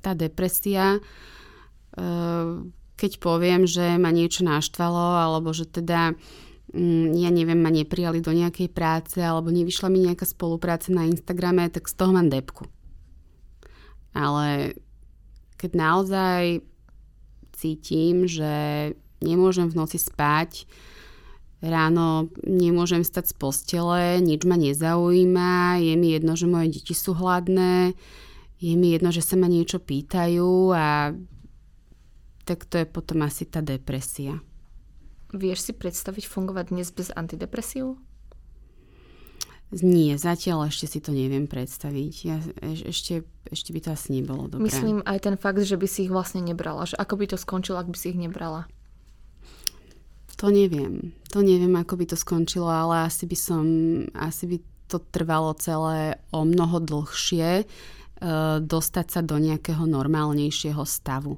tá 0.00 0.14
depresia, 0.14 1.02
keď 2.96 3.12
poviem, 3.20 3.68
že 3.68 4.00
ma 4.00 4.12
niečo 4.12 4.44
naštvalo, 4.44 5.20
alebo 5.20 5.52
že 5.52 5.68
teda 5.68 6.16
mm, 6.72 7.16
ja 7.16 7.30
neviem, 7.32 7.60
ma 7.60 7.72
neprijali 7.72 8.24
do 8.24 8.32
nejakej 8.32 8.72
práce, 8.72 9.20
alebo 9.20 9.52
nevyšla 9.52 9.88
mi 9.92 10.04
nejaká 10.08 10.24
spolupráca 10.24 10.92
na 10.92 11.08
Instagrame, 11.08 11.68
tak 11.68 11.88
z 11.88 11.94
toho 11.96 12.12
mám 12.12 12.32
depku. 12.32 12.68
Ale 14.16 14.76
keď 15.60 15.70
naozaj 15.76 16.42
cítim, 17.56 18.28
že 18.28 18.92
nemôžem 19.20 19.68
v 19.68 19.76
noci 19.76 19.96
spať, 19.96 20.68
ráno 21.64 22.28
nemôžem 22.44 23.00
stať 23.00 23.32
z 23.32 23.34
postele, 23.36 24.20
nič 24.20 24.44
ma 24.44 24.60
nezaujíma, 24.60 25.80
je 25.80 25.94
mi 25.96 26.12
jedno, 26.12 26.36
že 26.36 26.48
moje 26.48 26.80
deti 26.80 26.92
sú 26.92 27.16
hladné, 27.16 27.96
je 28.56 28.74
mi 28.76 28.96
jedno, 28.96 29.12
že 29.12 29.20
sa 29.20 29.36
ma 29.36 29.48
niečo 29.48 29.76
pýtajú 29.80 30.72
a 30.72 31.12
tak 32.46 32.64
to 32.64 32.80
je 32.80 32.86
potom 32.86 33.26
asi 33.26 33.44
tá 33.44 33.60
depresia. 33.60 34.40
Vieš 35.34 35.70
si 35.70 35.72
predstaviť 35.74 36.24
fungovať 36.24 36.70
dnes 36.70 36.88
bez 36.94 37.10
antidepresív? 37.12 37.98
Nie, 39.74 40.14
zatiaľ 40.14 40.70
ešte 40.70 40.86
si 40.86 40.98
to 41.02 41.10
neviem 41.10 41.50
predstaviť. 41.50 42.14
Ja, 42.22 42.38
ešte, 42.62 43.26
ešte 43.50 43.74
by 43.74 43.80
to 43.82 43.88
asi 43.98 44.14
nebolo 44.14 44.46
dobré. 44.46 44.70
Myslím 44.70 45.02
aj 45.02 45.26
ten 45.26 45.34
fakt, 45.34 45.58
že 45.58 45.74
by 45.74 45.90
si 45.90 46.06
ich 46.06 46.14
vlastne 46.14 46.38
nebrala. 46.38 46.86
Že 46.86 47.02
ako 47.02 47.14
by 47.18 47.24
to 47.26 47.36
skončilo, 47.36 47.76
ak 47.82 47.90
by 47.90 47.98
si 47.98 48.14
ich 48.14 48.18
nebrala? 48.18 48.70
To 50.38 50.54
neviem. 50.54 51.10
To 51.34 51.42
neviem, 51.42 51.74
ako 51.74 51.98
by 51.98 52.14
to 52.14 52.16
skončilo, 52.16 52.70
ale 52.70 53.10
asi 53.10 53.26
by 53.26 53.34
som, 53.34 53.64
asi 54.14 54.44
by 54.46 54.56
to 54.86 55.02
trvalo 55.10 55.50
celé 55.58 56.22
o 56.30 56.46
mnoho 56.46 56.78
dlhšie 56.78 57.66
dostať 58.62 59.06
sa 59.12 59.20
do 59.20 59.36
nejakého 59.36 59.84
normálnejšieho 59.84 60.82
stavu. 60.88 61.36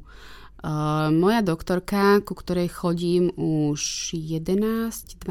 Uh, 0.59 1.15
moja 1.15 1.39
doktorka, 1.39 2.19
ku 2.27 2.35
ktorej 2.35 2.67
chodím 2.75 3.31
už 3.39 4.11
11-12 4.19 5.23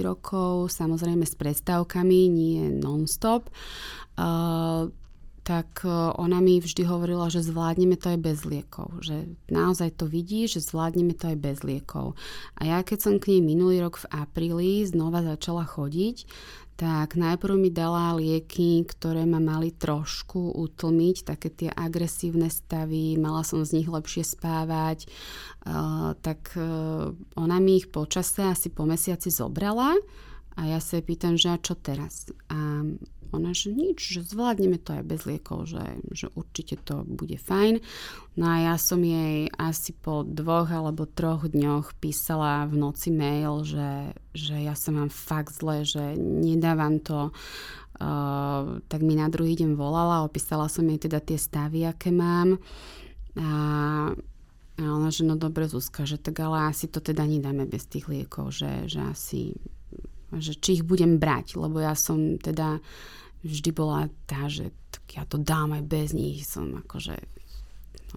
rokov, 0.00 0.72
samozrejme 0.72 1.28
s 1.28 1.36
prestávkami, 1.36 2.20
nie 2.32 2.64
non-stop, 2.80 3.52
uh, 4.16 4.88
tak 5.40 5.82
ona 6.20 6.38
mi 6.38 6.62
vždy 6.62 6.86
hovorila, 6.86 7.26
že 7.26 7.42
zvládneme 7.42 7.98
to 7.98 8.12
aj 8.14 8.18
bez 8.22 8.38
liekov. 8.46 9.02
Že 9.02 9.34
naozaj 9.50 9.98
to 9.98 10.06
vidí, 10.06 10.46
že 10.46 10.62
zvládneme 10.62 11.16
to 11.16 11.32
aj 11.32 11.38
bez 11.42 11.58
liekov. 11.66 12.14
A 12.54 12.70
ja 12.70 12.78
keď 12.86 12.98
som 13.02 13.14
k 13.18 13.34
nej 13.34 13.42
minulý 13.42 13.82
rok 13.82 13.98
v 13.98 14.10
apríli 14.14 14.86
znova 14.86 15.26
začala 15.26 15.66
chodiť, 15.66 16.28
tak 16.80 17.20
najprv 17.20 17.60
mi 17.60 17.68
dala 17.68 18.16
lieky, 18.16 18.88
ktoré 18.88 19.28
ma 19.28 19.36
mali 19.36 19.68
trošku 19.68 20.56
utlmiť, 20.56 21.28
také 21.28 21.52
tie 21.52 21.68
agresívne 21.68 22.48
stavy, 22.48 23.20
mala 23.20 23.44
som 23.44 23.60
z 23.68 23.84
nich 23.84 23.88
lepšie 23.92 24.24
spávať, 24.24 25.04
uh, 25.68 26.16
tak 26.24 26.56
uh, 26.56 27.12
ona 27.36 27.60
mi 27.60 27.84
ich 27.84 27.92
počase 27.92 28.48
asi 28.48 28.72
po 28.72 28.88
mesiaci 28.88 29.28
zobrala 29.28 29.92
a 30.56 30.60
ja 30.72 30.80
sa 30.80 31.04
pýtam, 31.04 31.36
že 31.36 31.52
a 31.52 31.60
čo 31.60 31.76
teraz? 31.76 32.32
A 32.48 32.80
ona, 33.30 33.54
že 33.54 33.70
nič, 33.70 33.98
že 33.98 34.26
zvládneme 34.26 34.78
to 34.82 34.98
aj 34.98 35.04
bez 35.06 35.20
liekov, 35.26 35.70
že, 35.70 36.02
že 36.10 36.26
určite 36.34 36.78
to 36.82 37.06
bude 37.06 37.38
fajn. 37.38 37.78
No 38.34 38.44
a 38.46 38.56
ja 38.72 38.74
som 38.78 38.98
jej 39.02 39.46
asi 39.54 39.94
po 39.94 40.26
dvoch 40.26 40.70
alebo 40.70 41.06
troch 41.06 41.46
dňoch 41.46 41.98
písala 41.98 42.66
v 42.66 42.74
noci 42.78 43.14
mail, 43.14 43.62
že, 43.62 44.14
že 44.34 44.58
ja 44.58 44.74
som 44.74 44.98
mám 44.98 45.10
fakt 45.10 45.54
zle, 45.54 45.86
že 45.86 46.14
nedávam 46.18 46.98
to. 46.98 47.30
Uh, 48.00 48.80
tak 48.88 49.04
mi 49.04 49.12
na 49.12 49.28
druhý 49.28 49.60
deň 49.60 49.76
volala, 49.76 50.24
opísala 50.24 50.72
som 50.72 50.88
jej 50.88 50.96
teda 50.96 51.20
tie 51.20 51.36
stavy, 51.36 51.84
aké 51.84 52.08
mám. 52.08 52.56
A, 53.36 53.50
a 54.80 54.82
ona, 54.88 55.12
že 55.12 55.28
no 55.28 55.36
dobre 55.36 55.68
Zuzka, 55.68 56.08
že 56.08 56.16
tak 56.16 56.40
ale 56.40 56.72
asi 56.72 56.88
to 56.88 57.04
teda 57.04 57.28
nedáme 57.28 57.68
bez 57.68 57.84
tých 57.84 58.08
liekov, 58.08 58.56
že, 58.56 58.88
že 58.88 59.04
asi 59.04 59.52
že 60.38 60.54
či 60.54 60.78
ich 60.78 60.84
budem 60.86 61.18
brať, 61.18 61.58
lebo 61.58 61.82
ja 61.82 61.98
som 61.98 62.38
teda 62.38 62.78
vždy 63.44 63.70
bola 63.72 64.08
tá, 64.28 64.46
že 64.46 64.72
tak 64.90 65.04
ja 65.16 65.22
to 65.24 65.40
dám 65.40 65.76
aj 65.76 65.84
bez 65.86 66.08
nich, 66.12 66.44
som 66.44 66.70
akože 66.76 67.16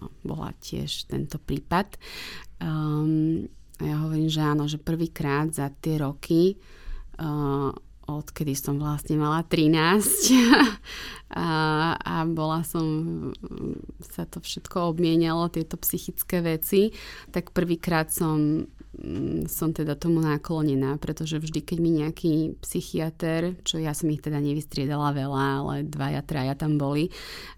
no, 0.00 0.10
bola 0.26 0.50
tiež 0.58 1.08
tento 1.08 1.40
prípad. 1.40 1.96
Um, 2.60 3.46
a 3.78 3.82
ja 3.82 3.96
hovorím, 4.06 4.30
že 4.30 4.42
áno, 4.42 4.70
že 4.70 4.78
prvýkrát 4.78 5.50
za 5.50 5.70
tie 5.70 5.98
roky 5.98 6.54
uh, 7.18 7.74
odkedy 8.04 8.52
som 8.52 8.76
vlastne 8.76 9.16
mala 9.16 9.40
13 9.42 10.04
a, 11.32 11.48
a 11.96 12.14
bola 12.28 12.60
som, 12.66 12.84
sa 14.12 14.28
to 14.28 14.44
všetko 14.44 14.92
obmienialo, 14.92 15.48
tieto 15.48 15.80
psychické 15.80 16.44
veci, 16.44 16.92
tak 17.32 17.56
prvýkrát 17.56 18.12
som 18.12 18.66
som 19.50 19.74
teda 19.74 19.98
tomu 19.98 20.22
náklonená, 20.22 20.96
pretože 21.02 21.42
vždy, 21.42 21.60
keď 21.66 21.78
mi 21.82 21.90
nejaký 21.98 22.54
psychiatr, 22.62 23.58
čo 23.66 23.82
ja 23.82 23.90
som 23.90 24.06
ich 24.10 24.22
teda 24.22 24.38
nevystriedala 24.38 25.10
veľa, 25.10 25.44
ale 25.60 25.74
dvaja, 25.82 26.22
traja 26.22 26.54
tam 26.54 26.78
boli, 26.78 27.10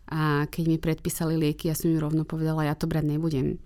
a 0.08 0.48
keď 0.48 0.64
mi 0.64 0.78
predpísali 0.80 1.36
lieky, 1.36 1.68
ja 1.68 1.76
som 1.76 1.92
im 1.92 2.00
rovno 2.00 2.24
povedala, 2.24 2.64
ja 2.64 2.74
to 2.78 2.88
brať 2.88 3.04
nebudem. 3.04 3.60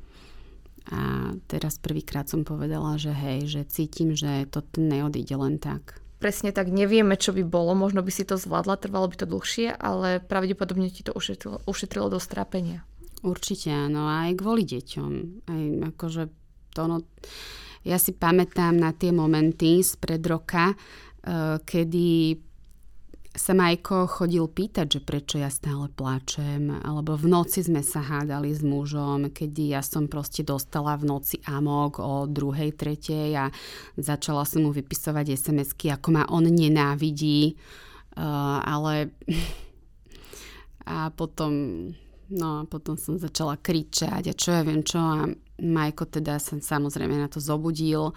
A 0.91 1.31
teraz 1.47 1.79
prvýkrát 1.79 2.27
som 2.27 2.43
povedala, 2.43 2.99
že 2.99 3.15
hej, 3.15 3.47
že 3.47 3.63
cítim, 3.71 4.19
že 4.19 4.49
to 4.51 4.65
neodíde 4.75 5.37
len 5.39 5.61
tak. 5.63 6.03
Presne 6.21 6.53
tak, 6.53 6.69
nevieme, 6.69 7.17
čo 7.17 7.33
by 7.33 7.41
bolo, 7.49 7.73
možno 7.73 8.05
by 8.05 8.13
si 8.13 8.29
to 8.29 8.37
zvládla, 8.37 8.77
trvalo 8.77 9.09
by 9.09 9.17
to 9.17 9.27
dlhšie, 9.27 9.73
ale 9.73 10.21
pravdepodobne 10.21 10.93
ti 10.93 11.01
to 11.01 11.17
ušetrilo, 11.17 11.65
ušetrilo 11.65 12.13
do 12.13 12.21
strápenia. 12.21 12.85
Určite 13.25 13.73
áno, 13.73 14.05
aj 14.05 14.37
kvôli 14.37 14.69
deťom. 14.69 15.13
Aj 15.49 15.63
akože 15.97 16.29
to 16.77 16.83
no, 16.85 16.97
ja 17.89 17.97
si 17.97 18.13
pamätám 18.13 18.77
na 18.77 18.93
tie 18.93 19.17
momenty 19.17 19.81
spred 19.81 20.21
roka, 20.29 20.77
uh, 20.77 21.57
kedy 21.65 22.37
sa 23.31 23.55
Majko 23.55 24.11
chodil 24.11 24.43
pýtať, 24.51 24.99
že 24.99 25.01
prečo 25.07 25.39
ja 25.39 25.47
stále 25.47 25.87
plačem, 25.95 26.67
alebo 26.83 27.15
v 27.15 27.31
noci 27.31 27.63
sme 27.63 27.79
sa 27.79 28.03
hádali 28.03 28.51
s 28.51 28.59
mužom, 28.67 29.31
kedy 29.31 29.71
ja 29.71 29.87
som 29.87 30.11
proste 30.11 30.43
dostala 30.43 30.99
v 30.99 31.07
noci 31.07 31.39
amok 31.47 32.03
o 32.03 32.27
druhej, 32.27 32.75
tretej 32.75 33.39
a 33.39 33.47
začala 33.95 34.43
som 34.43 34.67
mu 34.67 34.75
vypisovať 34.75 35.39
SMS-ky, 35.39 35.95
ako 35.95 36.09
ma 36.11 36.27
on 36.27 36.51
nenávidí, 36.51 37.55
uh, 38.19 38.59
ale 38.67 39.15
a 40.91 41.15
potom 41.15 41.53
no 42.31 42.67
potom 42.71 42.95
som 42.95 43.19
začala 43.19 43.59
kričať 43.59 44.31
a 44.31 44.35
čo 44.35 44.55
ja 44.55 44.63
viem 44.63 44.87
čo 44.87 44.99
a 45.03 45.27
Majko 45.61 46.09
teda 46.09 46.39
sa 46.39 46.57
samozrejme 46.57 47.19
na 47.19 47.29
to 47.29 47.43
zobudil 47.43 48.15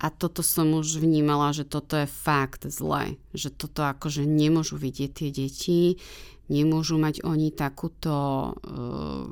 a 0.00 0.08
toto 0.08 0.40
som 0.40 0.72
už 0.72 1.04
vnímala, 1.04 1.52
že 1.52 1.68
toto 1.68 1.92
je 2.00 2.08
fakt 2.08 2.64
zle, 2.72 3.20
že 3.36 3.52
toto 3.52 3.84
akože 3.84 4.24
nemôžu 4.24 4.80
vidieť 4.80 5.10
tie 5.12 5.28
deti, 5.28 6.00
nemôžu 6.48 6.96
mať 6.96 7.20
oni 7.20 7.52
takúto 7.52 8.16
uh, 8.50 9.28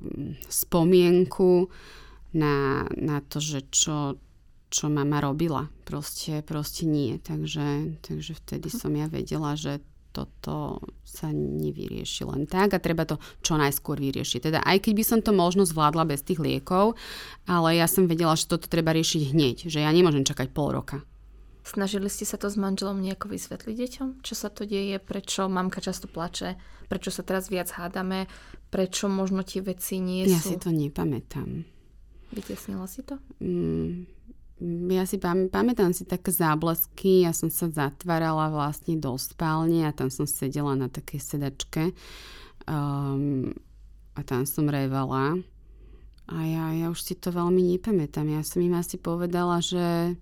spomienku 0.52 1.72
na, 2.36 2.84
na 2.94 3.18
to, 3.24 3.40
že 3.40 3.64
čo, 3.72 4.20
čo 4.68 4.84
mama 4.92 5.24
robila. 5.24 5.72
Proste, 5.88 6.44
proste 6.44 6.84
nie. 6.84 7.16
Takže, 7.16 7.98
takže 8.04 8.32
vtedy 8.36 8.68
som 8.68 8.92
ja 8.92 9.08
vedela, 9.08 9.56
že 9.56 9.80
toto 10.12 10.82
sa 11.04 11.30
nevyrieši 11.32 12.26
len 12.26 12.48
tak 12.48 12.74
a 12.74 12.82
treba 12.82 13.04
to 13.04 13.20
čo 13.44 13.56
najskôr 13.56 14.00
vyriešiť. 14.00 14.50
Teda 14.50 14.60
aj 14.64 14.84
keď 14.84 14.92
by 14.98 15.04
som 15.04 15.18
to 15.20 15.32
možno 15.36 15.62
zvládla 15.68 16.08
bez 16.08 16.24
tých 16.24 16.40
liekov, 16.40 16.96
ale 17.46 17.78
ja 17.78 17.86
som 17.86 18.10
vedela, 18.10 18.34
že 18.34 18.48
toto 18.50 18.66
treba 18.66 18.92
riešiť 18.96 19.22
hneď, 19.32 19.56
že 19.68 19.84
ja 19.84 19.90
nemôžem 19.92 20.24
čakať 20.24 20.50
pol 20.52 20.72
roka. 20.72 21.04
Snažili 21.68 22.08
ste 22.08 22.24
sa 22.24 22.40
to 22.40 22.48
s 22.48 22.56
manželom 22.56 22.96
nejako 23.04 23.28
vysvetliť 23.28 23.74
deťom? 23.76 24.08
Čo 24.24 24.34
sa 24.34 24.48
to 24.48 24.64
deje? 24.64 24.96
Prečo 24.96 25.52
mamka 25.52 25.84
často 25.84 26.08
plače? 26.08 26.56
Prečo 26.88 27.12
sa 27.12 27.20
teraz 27.20 27.52
viac 27.52 27.68
hádame? 27.76 28.24
Prečo 28.72 29.12
možno 29.12 29.44
tie 29.44 29.60
veci 29.60 30.00
nie 30.00 30.24
sú... 30.24 30.32
Ja 30.32 30.40
si 30.40 30.56
to 30.56 30.72
nepamätám. 30.72 31.68
Vytiesnila 32.32 32.88
si 32.88 33.04
to? 33.04 33.20
Mm, 33.44 34.08
ja 34.66 35.06
si 35.06 35.22
pam, 35.22 35.46
pamätám 35.46 35.94
si 35.94 36.02
také 36.02 36.34
záblesky, 36.34 37.22
ja 37.22 37.30
som 37.30 37.46
sa 37.46 37.70
zatvárala 37.70 38.50
vlastne 38.50 38.98
do 38.98 39.14
spálne 39.14 39.86
a 39.86 39.94
tam 39.94 40.10
som 40.10 40.26
sedela 40.26 40.74
na 40.74 40.90
takej 40.90 41.20
sedačke 41.22 41.94
um, 42.66 43.54
a 44.18 44.20
tam 44.26 44.42
som 44.42 44.66
revala. 44.66 45.38
A 46.28 46.36
ja, 46.44 46.74
ja 46.74 46.86
už 46.90 47.00
si 47.00 47.14
to 47.16 47.32
veľmi 47.32 47.78
nepamätám. 47.78 48.28
Ja 48.28 48.42
som 48.44 48.60
im 48.60 48.76
asi 48.76 49.00
povedala, 49.00 49.64
že, 49.64 50.18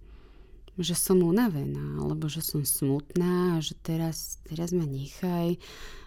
že 0.79 0.95
som 0.95 1.19
unavená, 1.25 1.99
alebo 1.99 2.31
že 2.31 2.45
som 2.45 2.63
smutná 2.63 3.59
a 3.59 3.65
že 3.65 3.75
teraz, 3.81 4.39
teraz 4.47 4.71
ma 4.71 4.87
nechaj. 4.87 5.59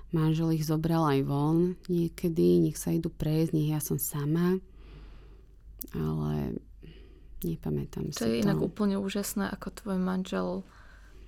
Manžel 0.10 0.58
ich 0.58 0.66
zobral 0.66 1.06
aj 1.06 1.20
von 1.28 1.78
niekedy, 1.86 2.64
nech 2.64 2.78
sa 2.80 2.96
idú 2.96 3.12
prejsť, 3.12 3.52
nech 3.54 3.74
ja 3.76 3.82
som 3.84 4.00
sama. 4.00 4.58
Ale 5.92 6.62
Nepamätám 7.44 8.12
to 8.12 8.16
si 8.16 8.22
to. 8.22 8.28
je 8.28 8.44
inak 8.44 8.60
úplne 8.60 9.00
úžasné, 9.00 9.48
ako 9.48 9.68
tvoj 9.72 9.98
manžel 10.00 10.68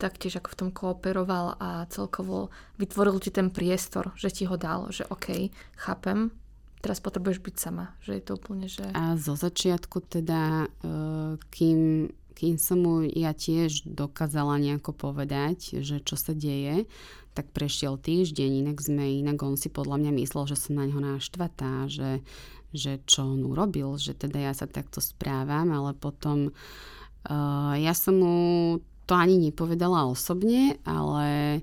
taktiež 0.01 0.41
ako 0.41 0.49
v 0.49 0.57
tom 0.57 0.69
kooperoval 0.73 1.61
a 1.61 1.85
celkovo 1.93 2.49
vytvoril 2.81 3.21
ti 3.21 3.29
ten 3.29 3.53
priestor, 3.53 4.09
že 4.17 4.33
ti 4.33 4.49
ho 4.49 4.57
dal, 4.57 4.89
že 4.89 5.05
OK, 5.13 5.53
chápem, 5.77 6.33
teraz 6.81 6.97
potrebuješ 6.97 7.37
byť 7.45 7.55
sama, 7.61 7.93
že 8.01 8.17
je 8.17 8.23
to 8.25 8.33
úplne, 8.41 8.65
že... 8.65 8.81
A 8.97 9.13
zo 9.21 9.37
začiatku 9.37 10.01
teda, 10.09 10.65
eh, 10.65 11.37
kým, 11.53 12.09
kým 12.33 12.57
som 12.57 12.81
mu 12.81 13.05
ja 13.05 13.37
tiež 13.37 13.85
dokázala 13.85 14.57
nejako 14.57 14.97
povedať, 14.97 15.85
že 15.85 16.01
čo 16.01 16.17
sa 16.17 16.33
deje, 16.33 16.89
tak 17.31 17.53
prešiel 17.53 17.95
týždeň, 17.95 18.67
inak 18.67 18.77
sme, 18.83 19.23
inak 19.23 19.39
on 19.39 19.55
si 19.55 19.71
podľa 19.71 20.03
mňa 20.03 20.11
myslel, 20.19 20.51
že 20.51 20.57
som 20.59 20.75
na 20.75 20.89
ňo 20.89 20.99
náštvatá, 20.99 21.87
že, 21.87 22.19
že 22.71 23.03
čo 23.03 23.27
on 23.27 23.43
urobil, 23.43 23.99
že 23.99 24.15
teda 24.15 24.51
ja 24.51 24.53
sa 24.55 24.67
takto 24.67 25.03
správam, 25.03 25.71
ale 25.71 25.91
potom 25.95 26.51
uh, 26.51 27.73
ja 27.75 27.91
som 27.91 28.15
mu 28.19 28.35
to 29.05 29.13
ani 29.13 29.35
nepovedala 29.37 30.07
osobne, 30.07 30.79
ale 30.87 31.59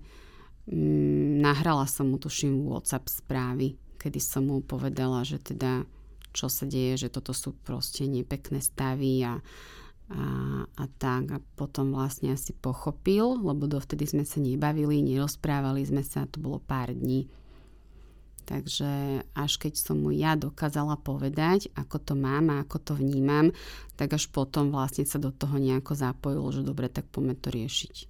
mm, 0.69 1.41
nahrala 1.41 1.89
som 1.89 2.13
mu 2.13 2.21
tuším 2.21 2.69
WhatsApp 2.69 3.09
správy, 3.09 3.81
kedy 3.97 4.21
som 4.21 4.53
mu 4.53 4.61
povedala, 4.61 5.25
že 5.25 5.41
teda 5.41 5.89
čo 6.33 6.47
sa 6.47 6.69
deje, 6.69 7.09
že 7.09 7.09
toto 7.09 7.33
sú 7.33 7.57
proste 7.57 8.05
nepekné 8.05 8.61
stavy 8.61 9.25
a, 9.25 9.41
a, 10.13 10.23
a 10.65 10.85
tak. 11.01 11.25
A 11.35 11.39
potom 11.57 11.97
vlastne 11.97 12.37
asi 12.37 12.53
pochopil, 12.55 13.43
lebo 13.43 13.67
dovtedy 13.67 14.07
sme 14.07 14.23
sa 14.23 14.39
nebavili, 14.39 15.03
nerozprávali 15.03 15.83
sme 15.83 16.05
sa, 16.05 16.29
to 16.29 16.39
bolo 16.39 16.61
pár 16.63 16.93
dní. 16.95 17.27
Takže 18.49 19.21
až 19.37 19.53
keď 19.61 19.77
som 19.77 20.01
mu 20.01 20.09
ja 20.09 20.33
dokázala 20.33 20.97
povedať, 20.97 21.69
ako 21.77 22.01
to 22.01 22.15
mám 22.17 22.49
a 22.49 22.65
ako 22.65 22.81
to 22.81 22.93
vnímam, 22.97 23.53
tak 24.01 24.17
až 24.17 24.33
potom 24.33 24.73
vlastne 24.73 25.05
sa 25.05 25.21
do 25.21 25.29
toho 25.29 25.61
nejako 25.61 25.93
zapojilo, 25.93 26.49
že 26.49 26.65
dobre, 26.65 26.89
tak 26.89 27.05
poďme 27.13 27.37
to 27.37 27.53
riešiť. 27.53 28.09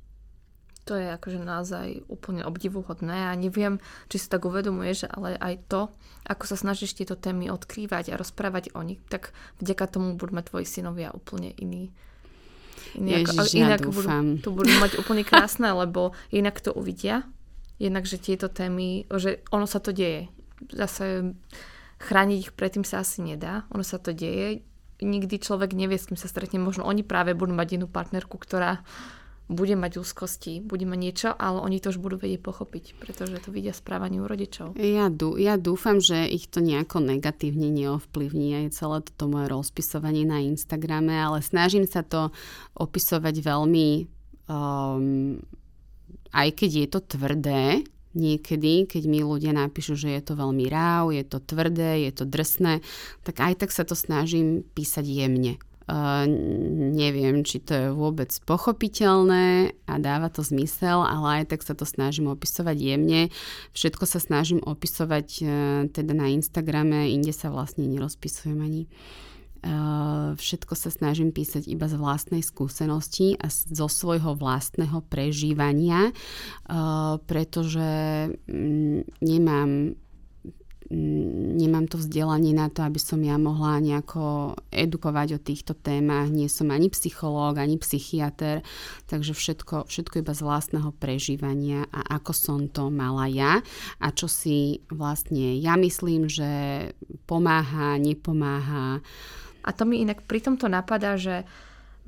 To 0.87 0.95
je 0.95 1.11
akože 1.11 1.43
naozaj 1.43 2.07
úplne 2.07 2.47
obdivuhodné 2.47 3.29
a 3.29 3.37
neviem, 3.37 3.83
či 4.07 4.23
si 4.23 4.31
tak 4.31 4.47
uvedomuješ, 4.47 5.11
ale 5.11 5.35
aj 5.35 5.55
to, 5.67 5.81
ako 6.25 6.45
sa 6.47 6.57
snažíš 6.57 6.95
tieto 6.95 7.19
témy 7.19 7.51
odkrývať 7.51 8.15
a 8.15 8.17
rozprávať 8.17 8.73
o 8.79 8.81
nich, 8.87 9.03
tak 9.11 9.35
vďaka 9.59 9.85
tomu 9.91 10.15
budú 10.15 10.39
mať 10.39 10.55
tvoji 10.55 10.67
synovia 10.71 11.11
úplne 11.11 11.51
iný. 11.59 11.91
Inak, 12.95 13.27
Ježiš, 13.27 13.59
ja 13.59 13.75
inak 13.75 13.91
budú, 13.91 14.07
to 14.39 14.55
budú 14.55 14.73
mať 14.81 15.03
úplne 15.03 15.27
krásne, 15.27 15.67
lebo 15.75 16.15
inak 16.31 16.63
to 16.63 16.71
uvidia 16.71 17.27
jednak, 17.79 18.05
že 18.05 18.19
tieto 18.19 18.51
témy, 18.51 19.07
že 19.09 19.43
ono 19.55 19.65
sa 19.65 19.79
to 19.79 19.95
deje. 19.95 20.29
Zase 20.71 21.35
chrániť 21.99 22.39
ich 22.39 22.53
predtým 22.55 22.83
sa 22.83 23.03
asi 23.03 23.23
nedá. 23.23 23.67
Ono 23.75 23.87
sa 23.87 23.99
to 24.03 24.15
deje. 24.15 24.63
Nikdy 24.99 25.39
človek 25.39 25.75
nevie, 25.79 25.99
s 25.99 26.11
kým 26.11 26.19
sa 26.19 26.27
stretne. 26.27 26.59
Možno 26.59 26.83
oni 26.87 27.07
práve 27.07 27.35
budú 27.39 27.55
mať 27.55 27.79
inú 27.79 27.87
partnerku, 27.87 28.35
ktorá 28.35 28.83
bude 29.49 29.73
mať 29.81 29.97
úzkosti, 29.97 30.61
bude 30.61 30.85
mať 30.85 30.99
niečo, 31.01 31.29
ale 31.33 31.65
oni 31.65 31.81
to 31.81 31.89
už 31.89 31.99
budú 32.05 32.21
vedieť 32.21 32.45
pochopiť, 32.45 33.01
pretože 33.01 33.41
to 33.41 33.49
vidia 33.49 33.73
správanie 33.73 34.21
u 34.21 34.29
rodičov. 34.29 34.77
Ja, 34.77 35.09
dú, 35.09 35.41
ja 35.41 35.57
dúfam, 35.57 36.05
že 36.05 36.29
ich 36.29 36.53
to 36.53 36.61
nejako 36.61 37.01
negatívne 37.01 37.73
neovplyvní 37.73 38.61
aj 38.61 38.77
celé 38.77 39.01
toto 39.01 39.25
moje 39.33 39.49
rozpisovanie 39.49 40.29
na 40.29 40.45
Instagrame, 40.45 41.17
ale 41.17 41.41
snažím 41.41 41.89
sa 41.89 42.05
to 42.05 42.29
opisovať 42.77 43.41
veľmi 43.41 43.89
um, 44.53 45.41
aj 46.33 46.49
keď 46.55 46.71
je 46.85 46.87
to 46.89 47.01
tvrdé, 47.05 47.63
niekedy, 48.17 48.89
keď 48.89 49.03
mi 49.07 49.21
ľudia 49.21 49.53
napíšu, 49.55 49.95
že 49.95 50.09
je 50.17 50.23
to 50.25 50.35
veľmi 50.35 50.67
ráv, 50.69 51.13
je 51.13 51.25
to 51.25 51.39
tvrdé, 51.39 52.09
je 52.09 52.13
to 52.13 52.25
drsné, 52.25 52.81
tak 53.23 53.41
aj 53.41 53.65
tak 53.65 53.71
sa 53.71 53.85
to 53.85 53.95
snažím 53.95 54.65
písať 54.75 55.05
jemne. 55.05 55.61
Uh, 55.89 56.29
neviem, 56.93 57.41
či 57.49 57.65
to 57.65 57.73
je 57.73 57.89
vôbec 57.97 58.29
pochopiteľné 58.45 59.73
a 59.89 59.95
dáva 59.97 60.29
to 60.29 60.45
zmysel, 60.45 61.01
ale 61.01 61.41
aj 61.41 61.57
tak 61.57 61.65
sa 61.65 61.73
to 61.73 61.89
snažím 61.89 62.29
opisovať 62.29 62.77
jemne. 62.77 63.33
Všetko 63.73 64.05
sa 64.05 64.21
snažím 64.21 64.61
opisovať 64.61 65.29
uh, 65.41 65.49
teda 65.89 66.13
na 66.13 66.29
Instagrame, 66.29 67.09
inde 67.09 67.33
sa 67.33 67.49
vlastne 67.49 67.89
nerozpisujem 67.89 68.61
ani. 68.61 68.85
Uh, 68.85 69.29
všetko 70.39 70.75
sa 70.79 70.91
snažím 70.91 71.35
písať 71.35 71.67
iba 71.67 71.91
z 71.91 71.99
vlastnej 71.99 72.43
skúsenosti 72.47 73.35
a 73.39 73.51
zo 73.51 73.91
svojho 73.91 74.39
vlastného 74.39 75.03
prežívania, 75.11 76.15
pretože 77.27 77.91
mm, 78.47 79.19
nemám 79.19 79.99
mm, 80.89 81.59
nemám 81.59 81.91
to 81.91 81.99
vzdelanie 81.99 82.55
na 82.55 82.71
to, 82.71 82.87
aby 82.87 83.03
som 83.03 83.19
ja 83.19 83.35
mohla 83.35 83.83
nejako 83.83 84.55
edukovať 84.71 85.29
o 85.37 85.43
týchto 85.43 85.75
témach. 85.75 86.31
Nie 86.31 86.47
som 86.47 86.71
ani 86.71 86.87
psychológ, 86.89 87.59
ani 87.59 87.77
psychiatr, 87.83 88.63
takže 89.11 89.35
všetko, 89.35 89.91
všetko 89.91 90.23
iba 90.23 90.33
z 90.33 90.41
vlastného 90.47 90.95
prežívania 90.97 91.85
a 91.91 92.17
ako 92.23 92.33
som 92.33 92.61
to 92.71 92.95
mala 92.95 93.27
ja 93.27 93.59
a 93.99 94.07
čo 94.15 94.31
si 94.31 94.87
vlastne 94.89 95.59
ja 95.59 95.75
myslím, 95.75 96.31
že 96.31 96.49
pomáha, 97.27 97.99
nepomáha. 97.99 99.03
Uh, 99.03 99.47
a 99.69 99.71
to 99.77 99.85
mi 99.85 100.01
inak 100.01 100.25
pri 100.25 100.41
tomto 100.41 100.65
napadá, 100.73 101.21
že 101.21 101.45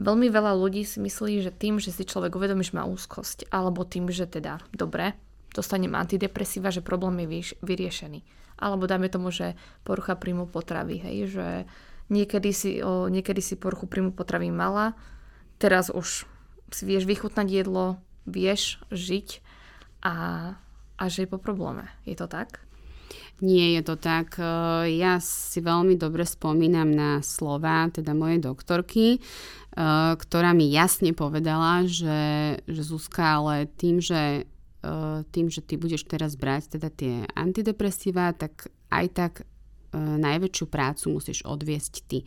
veľmi 0.00 0.32
veľa 0.32 0.56
ľudí 0.56 0.80
si 0.88 0.96
myslí, 0.96 1.44
že 1.44 1.52
tým, 1.52 1.76
že 1.76 1.92
si 1.92 2.08
človek 2.08 2.32
uvedomí, 2.32 2.64
že 2.64 2.72
má 2.72 2.88
úzkosť, 2.88 3.52
alebo 3.52 3.84
tým, 3.84 4.08
že 4.08 4.24
teda 4.24 4.64
dobre, 4.72 5.12
dostanem 5.52 5.92
antidepresíva, 5.92 6.72
že 6.72 6.80
problém 6.80 7.28
je 7.28 7.52
vyriešený. 7.60 8.24
Alebo 8.56 8.88
dajme 8.88 9.12
tomu, 9.12 9.28
že 9.28 9.60
porucha 9.84 10.16
príjmu 10.16 10.48
potravy, 10.48 11.04
hej, 11.04 11.18
že 11.36 11.46
niekedy 12.08 12.50
si, 12.56 12.80
o, 12.80 13.12
niekedy 13.12 13.44
si 13.44 13.60
poruchu 13.60 13.84
príjmu 13.84 14.16
potravy 14.16 14.48
mala, 14.48 14.96
teraz 15.60 15.92
už 15.92 16.24
si 16.72 16.82
vieš 16.88 17.04
vychutnať 17.04 17.48
jedlo, 17.52 18.00
vieš 18.24 18.80
žiť 18.88 19.44
a, 20.00 20.14
a 20.96 21.02
že 21.12 21.24
je 21.24 21.28
po 21.28 21.36
probléme. 21.36 21.88
Je 22.08 22.16
to 22.16 22.24
tak? 22.24 22.64
Nie 23.40 23.80
je 23.80 23.82
to 23.82 23.96
tak. 23.96 24.36
E, 24.36 24.44
ja 25.00 25.16
si 25.20 25.64
veľmi 25.64 25.96
dobre 25.96 26.28
spomínam 26.28 26.92
na 26.92 27.24
slova 27.24 27.88
teda 27.88 28.12
mojej 28.12 28.40
doktorky, 28.44 29.16
e, 29.16 29.18
ktorá 30.16 30.52
mi 30.52 30.68
jasne 30.68 31.16
povedala, 31.16 31.88
že, 31.88 32.60
že 32.68 32.82
Zuzka, 32.84 33.40
ale 33.40 33.64
tým, 33.80 34.04
že 34.04 34.44
e, 34.44 34.92
tým, 35.32 35.48
že 35.48 35.64
ty 35.64 35.80
budeš 35.80 36.04
teraz 36.04 36.36
brať 36.36 36.76
teda 36.76 36.88
tie 36.92 37.24
antidepresíva, 37.32 38.36
tak 38.36 38.68
aj 38.92 39.06
tak 39.16 39.34
najväčšiu 39.90 40.70
prácu 40.70 41.18
musíš 41.18 41.42
odviesť 41.42 41.94
ty 42.06 42.22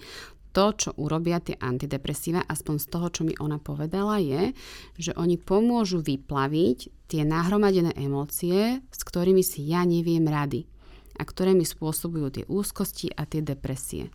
to, 0.52 0.66
čo 0.76 0.90
urobia 1.00 1.40
tie 1.40 1.56
antidepresíva, 1.56 2.44
aspoň 2.44 2.76
z 2.76 2.88
toho, 2.92 3.08
čo 3.08 3.22
mi 3.24 3.34
ona 3.40 3.56
povedala, 3.56 4.20
je, 4.20 4.52
že 5.00 5.16
oni 5.16 5.40
pomôžu 5.40 6.04
vyplaviť 6.04 7.08
tie 7.08 7.24
nahromadené 7.24 7.96
emócie, 7.96 8.84
s 8.92 9.02
ktorými 9.08 9.42
si 9.42 9.64
ja 9.64 9.88
neviem 9.88 10.28
rady 10.28 10.73
a 11.18 11.24
ktoré 11.24 11.54
mi 11.54 11.66
spôsobujú 11.66 12.28
tie 12.34 12.46
úzkosti 12.50 13.14
a 13.14 13.26
tie 13.30 13.46
depresie. 13.46 14.10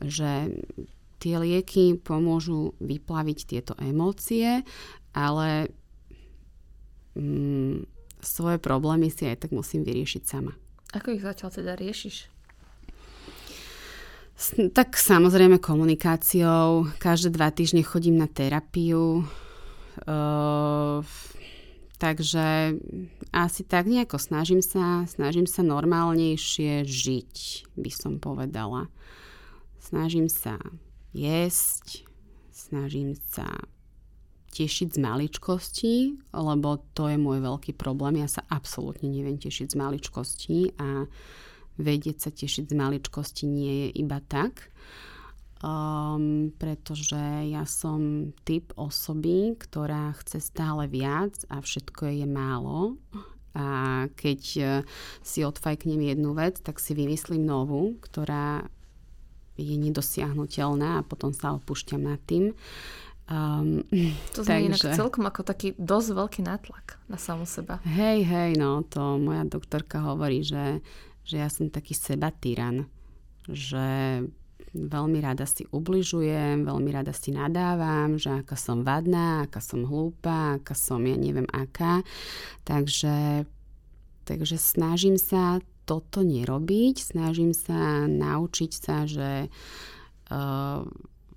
Že 0.00 0.60
tie 1.22 1.34
lieky 1.40 1.96
pomôžu 2.04 2.76
vyplaviť 2.84 3.38
tieto 3.48 3.72
emócie, 3.80 4.60
ale 5.16 5.72
mm, 7.16 7.88
svoje 8.20 8.60
problémy 8.60 9.08
si 9.08 9.24
aj 9.24 9.48
tak 9.48 9.50
musím 9.56 9.88
vyriešiť 9.88 10.22
sama. 10.24 10.52
Ako 10.92 11.16
ich 11.16 11.24
zatiaľ 11.24 11.50
teda 11.50 11.72
riešiš? 11.80 12.34
Tak 14.74 14.98
samozrejme 14.98 15.62
komunikáciou. 15.62 16.90
Každé 16.98 17.32
dva 17.32 17.54
týždne 17.54 17.86
chodím 17.86 18.18
na 18.18 18.26
terapiu. 18.26 19.22
Uh, 20.04 21.06
Takže 21.94 22.74
asi 23.30 23.62
tak 23.62 23.86
nejako 23.86 24.18
snažím 24.18 24.60
sa, 24.60 25.06
snažím 25.06 25.46
sa 25.46 25.62
normálnejšie 25.62 26.82
žiť, 26.82 27.34
by 27.78 27.90
som 27.94 28.18
povedala. 28.18 28.90
Snažím 29.78 30.26
sa 30.26 30.58
jesť, 31.14 32.02
snažím 32.50 33.14
sa 33.30 33.46
tešiť 34.54 34.94
z 34.94 34.98
maličkosti, 35.02 35.94
lebo 36.30 36.82
to 36.94 37.10
je 37.10 37.18
môj 37.18 37.42
veľký 37.42 37.74
problém. 37.74 38.22
Ja 38.22 38.30
sa 38.30 38.46
absolútne 38.46 39.10
neviem 39.10 39.38
tešiť 39.38 39.74
z 39.74 39.76
maličkosti 39.78 40.58
a 40.78 41.10
vedieť 41.78 42.16
sa 42.22 42.30
tešiť 42.30 42.70
z 42.70 42.74
maličkosti 42.74 43.44
nie 43.50 43.74
je 43.86 43.88
iba 43.98 44.22
tak 44.22 44.70
um, 45.64 46.52
pretože 46.60 47.48
ja 47.48 47.64
som 47.64 48.30
typ 48.44 48.76
osoby, 48.76 49.56
ktorá 49.56 50.12
chce 50.20 50.44
stále 50.44 50.84
viac 50.84 51.32
a 51.48 51.64
všetko 51.64 52.12
je 52.12 52.26
málo. 52.28 53.00
A 53.56 54.04
keď 54.12 54.42
uh, 54.60 54.68
si 55.24 55.40
odfajknem 55.40 56.12
jednu 56.12 56.36
vec, 56.36 56.60
tak 56.60 56.76
si 56.76 56.92
vymyslím 56.92 57.48
novú, 57.48 57.96
ktorá 58.04 58.68
je 59.54 59.78
nedosiahnutelná 59.78 61.00
a 61.00 61.06
potom 61.06 61.30
sa 61.30 61.54
opúšťam 61.54 62.02
nad 62.02 62.20
tým. 62.26 62.52
Um, 63.24 63.80
to 64.36 64.44
znie 64.44 64.68
takže... 64.68 64.92
inak 64.92 65.00
celkom 65.00 65.24
ako 65.24 65.48
taký 65.48 65.72
dosť 65.80 66.08
veľký 66.12 66.40
nátlak 66.44 67.00
na 67.08 67.16
samú 67.16 67.48
seba. 67.48 67.80
Hej, 67.88 68.28
hej, 68.28 68.50
no 68.60 68.84
to 68.84 69.16
moja 69.16 69.48
doktorka 69.48 70.04
hovorí, 70.04 70.44
že, 70.44 70.84
že 71.24 71.40
ja 71.40 71.48
som 71.48 71.72
taký 71.72 71.96
seba 71.96 72.28
tyran, 72.28 72.84
že 73.48 74.20
veľmi 74.74 75.22
rada 75.22 75.46
si 75.46 75.64
ubližujem, 75.70 76.66
veľmi 76.66 76.90
rada 76.90 77.14
si 77.14 77.30
nadávam, 77.30 78.18
že 78.18 78.42
aká 78.42 78.58
som 78.58 78.82
vadná, 78.82 79.46
aká 79.46 79.62
som 79.62 79.86
hlúpa, 79.86 80.58
aká 80.58 80.74
som 80.74 81.00
ja 81.06 81.14
neviem 81.14 81.46
aká. 81.54 82.02
Takže, 82.66 83.46
takže 84.26 84.58
snažím 84.58 85.14
sa 85.14 85.62
toto 85.86 86.26
nerobiť, 86.26 87.14
snažím 87.14 87.54
sa 87.54 88.10
naučiť 88.10 88.72
sa, 88.72 89.06
že 89.06 89.46
uh, 90.32 90.80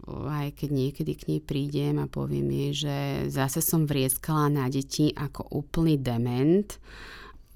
aj 0.08 0.48
keď 0.56 0.70
niekedy 0.72 1.14
k 1.20 1.28
nej 1.28 1.42
prídem 1.44 2.00
a 2.00 2.08
poviem 2.08 2.48
jej, 2.48 2.88
že 2.88 2.98
zase 3.28 3.60
som 3.60 3.84
vrieskala 3.84 4.48
na 4.48 4.66
deti 4.72 5.12
ako 5.12 5.52
úplný 5.52 6.00
dement, 6.00 6.80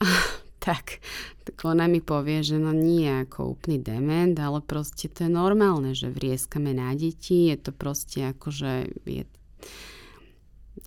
tak, 0.62 1.02
tak 1.42 1.58
ona 1.66 1.90
mi 1.90 2.06
povie, 2.06 2.46
že 2.46 2.62
no 2.62 2.70
nie 2.70 3.10
ako 3.26 3.58
úplný 3.58 3.82
dement, 3.82 4.38
ale 4.38 4.62
proste 4.62 5.10
to 5.10 5.26
je 5.26 5.32
normálne, 5.34 5.98
že 5.98 6.14
vrieskame 6.14 6.78
na 6.78 6.94
deti, 6.94 7.50
je 7.50 7.58
to 7.58 7.72
proste 7.74 8.22
ako, 8.38 8.54
že 8.54 8.72
je, 9.10 9.26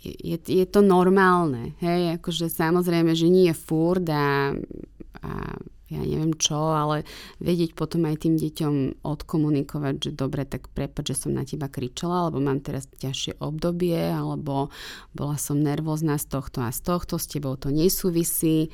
je, 0.06 0.36
je 0.38 0.66
to 0.70 0.80
normálne, 0.80 1.74
hej, 1.82 2.22
akože 2.22 2.46
samozrejme, 2.46 3.18
že 3.18 3.26
nie 3.26 3.50
je 3.50 3.56
furt 3.58 4.06
a, 4.06 4.54
a 5.26 5.30
ja 5.94 6.00
neviem 6.00 6.34
čo, 6.34 6.58
ale 6.74 7.06
vedieť 7.38 7.76
potom 7.76 8.08
aj 8.08 8.26
tým 8.26 8.34
deťom 8.34 9.04
odkomunikovať, 9.06 9.94
že 10.00 10.10
dobre, 10.16 10.42
tak 10.48 10.72
prepad, 10.72 11.06
že 11.06 11.14
som 11.14 11.36
na 11.36 11.46
teba 11.46 11.70
kričala, 11.70 12.26
alebo 12.26 12.42
mám 12.42 12.64
teraz 12.64 12.90
ťažšie 12.98 13.38
obdobie, 13.38 14.00
alebo 14.00 14.74
bola 15.12 15.36
som 15.38 15.60
nervózna 15.60 16.18
z 16.18 16.26
tohto 16.34 16.64
a 16.66 16.74
z 16.74 16.80
tohto, 16.82 17.20
s 17.20 17.30
tebou 17.30 17.54
to 17.60 17.70
nesúvisí 17.70 18.72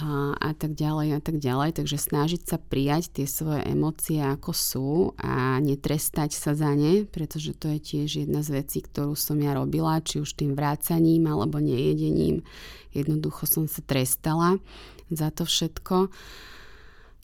a, 0.00 0.32
a 0.32 0.50
tak 0.56 0.72
ďalej 0.72 1.08
a 1.16 1.20
tak 1.20 1.36
ďalej. 1.36 1.76
Takže 1.76 2.00
snažiť 2.00 2.42
sa 2.48 2.56
prijať 2.56 3.12
tie 3.20 3.26
svoje 3.28 3.60
emócie 3.68 4.22
ako 4.24 4.50
sú 4.56 4.90
a 5.20 5.60
netrestať 5.60 6.32
sa 6.32 6.56
za 6.56 6.72
ne, 6.72 7.04
pretože 7.04 7.52
to 7.52 7.68
je 7.76 7.78
tiež 7.80 8.24
jedna 8.24 8.40
z 8.40 8.64
vecí, 8.64 8.80
ktorú 8.80 9.12
som 9.12 9.36
ja 9.36 9.52
robila, 9.52 10.00
či 10.00 10.24
už 10.24 10.32
tým 10.32 10.56
vrácaním 10.56 11.28
alebo 11.28 11.60
nejedením. 11.60 12.40
Jednoducho 12.96 13.44
som 13.44 13.64
sa 13.68 13.84
trestala 13.84 14.56
za 15.12 15.28
to 15.28 15.44
všetko. 15.44 16.08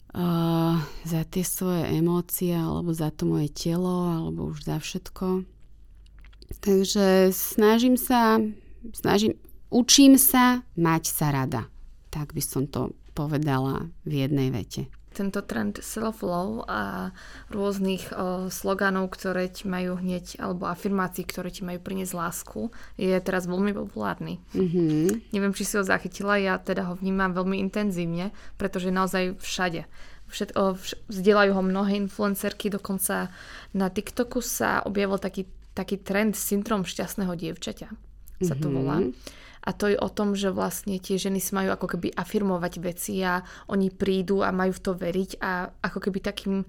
Uh, 0.09 0.81
za 1.05 1.21
tie 1.29 1.45
svoje 1.45 1.85
emócie 1.93 2.49
alebo 2.57 2.89
za 2.97 3.13
to 3.13 3.29
moje 3.29 3.53
telo 3.53 4.09
alebo 4.09 4.49
už 4.49 4.65
za 4.65 4.81
všetko. 4.81 5.45
Takže 6.65 7.29
snažím 7.29 7.93
sa, 7.93 8.41
snažím, 8.89 9.37
učím 9.69 10.17
sa 10.17 10.65
mať 10.73 11.13
sa 11.13 11.29
rada. 11.29 11.69
Tak 12.09 12.33
by 12.33 12.41
som 12.41 12.65
to 12.65 12.93
povedala 13.13 13.89
v 14.05 14.25
jednej 14.25 14.49
vete 14.49 14.89
tento 15.19 15.41
trend 15.43 15.81
self-love 15.81 16.63
a 16.69 17.11
rôznych 17.49 18.13
o, 18.13 18.47
sloganov, 18.47 19.11
ktoré 19.11 19.49
ti 19.49 19.65
majú 19.65 19.97
hneď, 19.97 20.39
alebo 20.39 20.69
afirmácií, 20.69 21.25
ktoré 21.25 21.49
ti 21.49 21.65
majú 21.65 21.81
priniesť 21.81 22.13
lásku, 22.15 22.71
je 22.95 23.17
teraz 23.19 23.49
veľmi 23.49 23.73
populárny. 23.73 24.39
Mm-hmm. 24.53 25.33
Neviem, 25.33 25.53
či 25.57 25.67
si 25.67 25.75
ho 25.75 25.83
zachytila, 25.83 26.39
ja 26.39 26.55
teda 26.61 26.87
ho 26.87 26.93
vnímam 26.95 27.33
veľmi 27.33 27.59
intenzívne, 27.59 28.31
pretože 28.55 28.93
naozaj 28.93 29.35
všade. 29.41 29.89
Všet, 30.29 30.53
o, 30.55 30.77
vš, 30.77 30.95
vzdielajú 31.09 31.51
ho 31.57 31.63
mnohé 31.65 31.97
influencerky, 31.97 32.69
dokonca 32.69 33.33
na 33.73 33.89
TikToku 33.89 34.45
sa 34.45 34.85
objavil 34.85 35.17
taký, 35.17 35.49
taký 35.73 35.99
trend 35.99 36.37
syndrom 36.37 36.85
šťastného 36.85 37.33
dievčaťa, 37.33 37.89
sa 38.41 38.55
to 38.55 38.71
volá. 38.71 39.03
Mm-hmm 39.03 39.47
a 39.59 39.75
to 39.75 39.91
je 39.91 39.97
o 39.99 40.09
tom, 40.09 40.39
že 40.39 40.55
vlastne 40.55 40.95
tie 41.03 41.19
ženy 41.19 41.43
si 41.43 41.51
majú 41.51 41.75
ako 41.75 41.93
keby 41.95 42.15
afirmovať 42.15 42.73
veci 42.79 43.19
a 43.19 43.43
oni 43.67 43.91
prídu 43.91 44.39
a 44.39 44.55
majú 44.55 44.71
v 44.71 44.83
to 44.83 44.91
veriť 44.95 45.31
a 45.43 45.67
ako 45.83 46.09
keby 46.09 46.19
takým 46.23 46.63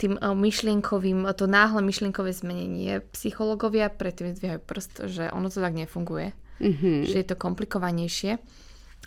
tým 0.00 0.16
eh, 0.16 0.32
myšlienkovým, 0.32 1.28
to 1.36 1.44
náhle 1.44 1.84
myšlienkové 1.84 2.32
zmenenie. 2.32 3.04
Psychológovia 3.12 3.92
predtým 3.92 4.32
zdvíhajú 4.32 4.60
prst, 4.64 4.92
že 5.12 5.24
ono 5.28 5.52
to 5.52 5.60
tak 5.60 5.76
nefunguje. 5.76 6.32
Mm-hmm. 6.60 6.96
Že 7.08 7.16
je 7.20 7.26
to 7.28 7.36
komplikovanejšie. 7.36 8.32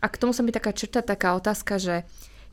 A 0.02 0.06
k 0.10 0.20
tomu 0.22 0.34
sa 0.34 0.42
mi 0.42 0.50
taká 0.54 0.74
črta, 0.74 1.06
taká 1.06 1.38
otázka, 1.38 1.78
že 1.78 1.96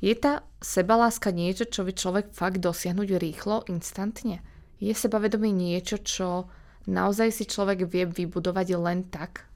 je 0.00 0.12
tá 0.16 0.44
sebaláska 0.64 1.28
niečo, 1.32 1.68
čo 1.68 1.84
by 1.84 1.92
človek 1.92 2.26
fakt 2.32 2.60
dosiahnuť 2.60 3.08
rýchlo, 3.20 3.68
instantne? 3.68 4.40
Je 4.80 4.92
sebavedomie 4.96 5.52
niečo, 5.52 6.00
čo 6.00 6.48
naozaj 6.88 7.32
si 7.32 7.44
človek 7.44 7.84
vie 7.84 8.08
vybudovať 8.08 8.68
len 8.80 9.08
tak, 9.08 9.49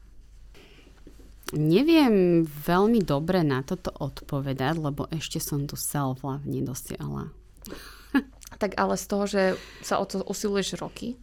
Neviem 1.54 2.42
veľmi 2.44 3.00
dobre 3.06 3.46
na 3.46 3.62
toto 3.62 3.94
odpovedať, 3.94 4.74
lebo 4.82 5.06
ešte 5.14 5.38
som 5.38 5.64
tu 5.70 5.78
self-love 5.78 6.42
nedosiahla. 6.44 7.30
tak 8.62 8.74
ale 8.78 8.94
z 8.98 9.04
toho, 9.06 9.24
že 9.26 9.42
sa 9.82 10.02
o 10.02 10.04
to 10.06 10.22
usiluješ 10.26 10.78
roky, 10.78 11.14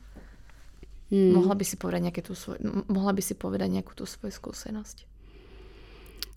hmm. 1.12 1.36
mohla, 1.36 1.56
by 1.56 1.66
si 1.68 1.76
povedať 1.76 2.02
nejaké 2.08 2.22
tú 2.24 2.34
svoj, 2.34 2.60
mohla 2.88 3.12
by 3.12 3.22
si 3.24 3.36
povedať 3.36 3.70
nejakú 3.72 3.92
tú 3.96 4.08
svoju 4.08 4.32
skúsenosť? 4.32 5.08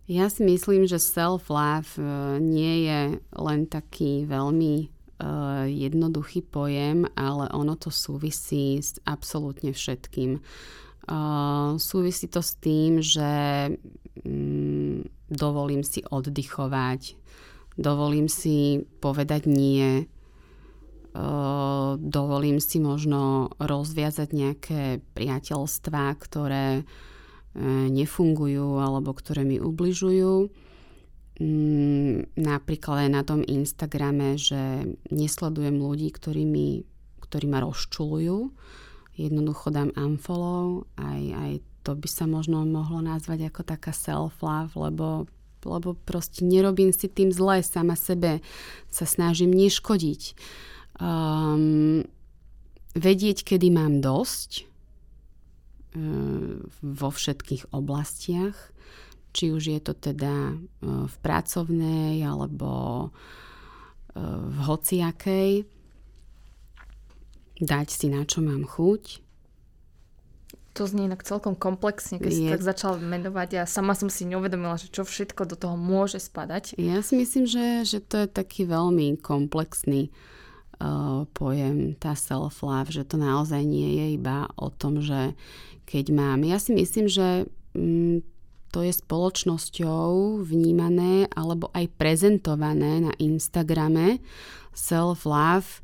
Ja 0.04 0.28
si 0.28 0.44
myslím, 0.44 0.84
že 0.84 1.00
self-love 1.00 1.96
e, 1.96 2.04
nie 2.36 2.84
je 2.84 3.00
len 3.40 3.64
taký 3.64 4.28
veľmi 4.28 4.92
uh, 5.24 5.64
jednoduchý 5.64 6.44
pojem, 6.44 7.08
ale 7.16 7.48
ono 7.56 7.72
to 7.78 7.88
súvisí 7.88 8.76
s 8.76 9.00
absolútne 9.08 9.72
všetkým. 9.72 10.44
Súvisí 11.76 12.26
to 12.32 12.40
s 12.40 12.56
tým, 12.56 13.04
že 13.04 13.32
um, 14.24 15.04
dovolím 15.28 15.84
si 15.84 16.00
oddychovať, 16.00 17.20
dovolím 17.76 18.32
si 18.32 18.80
povedať 19.04 19.44
nie, 19.44 20.08
uh, 21.12 22.00
dovolím 22.00 22.56
si 22.56 22.80
možno 22.80 23.52
rozviazať 23.60 24.28
nejaké 24.32 24.82
priateľstvá, 25.12 26.16
ktoré 26.16 26.80
uh, 26.80 27.86
nefungujú 27.92 28.80
alebo 28.80 29.12
ktoré 29.12 29.44
mi 29.44 29.60
ubližujú. 29.60 30.48
Um, 31.36 32.24
napríklad 32.32 33.04
aj 33.04 33.10
na 33.12 33.22
tom 33.28 33.44
Instagrame, 33.44 34.40
že 34.40 34.88
nesledujem 35.12 35.76
ľudí, 35.76 36.08
ktorí, 36.16 36.48
mi, 36.48 36.80
ktorí 37.20 37.44
ma 37.44 37.60
rozčulujú 37.60 38.56
jednoducho 39.16 39.70
dám 39.70 39.94
unfollow, 39.94 40.86
aj, 40.98 41.22
aj 41.34 41.52
to 41.84 41.92
by 41.94 42.08
sa 42.08 42.24
možno 42.24 42.64
mohlo 42.64 43.04
nazvať 43.04 43.52
ako 43.52 43.62
taká 43.62 43.92
self-love, 43.92 44.72
lebo, 44.74 45.28
lebo 45.62 45.94
proste 46.08 46.42
nerobím 46.42 46.90
si 46.90 47.06
tým 47.12 47.30
zle, 47.30 47.60
sama 47.60 47.94
sebe 47.94 48.40
sa 48.88 49.04
snažím 49.04 49.52
neškodiť. 49.52 50.34
Um, 50.98 52.08
vedieť, 52.96 53.44
kedy 53.44 53.68
mám 53.68 54.00
dosť 54.00 54.64
um, 55.92 56.64
vo 56.80 57.10
všetkých 57.12 57.74
oblastiach, 57.74 58.56
či 59.34 59.50
už 59.50 59.62
je 59.76 59.80
to 59.82 59.92
teda 59.92 60.54
uh, 60.54 61.04
v 61.04 61.16
pracovnej 61.20 62.22
alebo 62.22 62.70
uh, 63.04 64.38
v 64.40 64.58
hociakej 64.62 65.73
dať 67.60 67.88
si 67.90 68.06
na 68.10 68.26
čo 68.26 68.42
mám 68.42 68.66
chuť. 68.66 69.22
To 70.74 70.90
znie 70.90 71.06
inak 71.06 71.22
celkom 71.22 71.54
komplexne, 71.54 72.18
keď 72.18 72.32
je... 72.34 72.38
si 72.38 72.44
tak 72.50 72.66
začal 72.66 72.98
menovať 72.98 73.62
a 73.62 73.70
sama 73.70 73.94
som 73.94 74.10
si 74.10 74.26
neuvedomila, 74.26 74.74
že 74.74 74.90
čo 74.90 75.06
všetko 75.06 75.46
do 75.46 75.54
toho 75.54 75.78
môže 75.78 76.18
spadať. 76.18 76.74
Ja 76.82 76.98
si 76.98 77.14
myslím, 77.14 77.46
že, 77.46 77.86
že 77.86 78.02
to 78.02 78.26
je 78.26 78.28
taký 78.28 78.66
veľmi 78.66 79.22
komplexný 79.22 80.10
uh, 80.82 81.30
pojem, 81.30 81.94
tá 81.94 82.18
self-love, 82.18 82.90
že 82.90 83.06
to 83.06 83.14
naozaj 83.14 83.62
nie 83.62 84.02
je 84.02 84.06
iba 84.18 84.50
o 84.58 84.66
tom, 84.74 84.98
že 84.98 85.38
keď 85.86 86.10
mám. 86.10 86.42
Ja 86.42 86.58
si 86.58 86.74
myslím, 86.74 87.06
že 87.06 87.46
um, 87.78 88.26
to 88.74 88.82
je 88.82 88.90
spoločnosťou 88.90 90.42
vnímané 90.42 91.30
alebo 91.38 91.70
aj 91.70 91.86
prezentované 91.94 93.06
na 93.06 93.14
Instagrame 93.22 94.18
self-love 94.74 95.83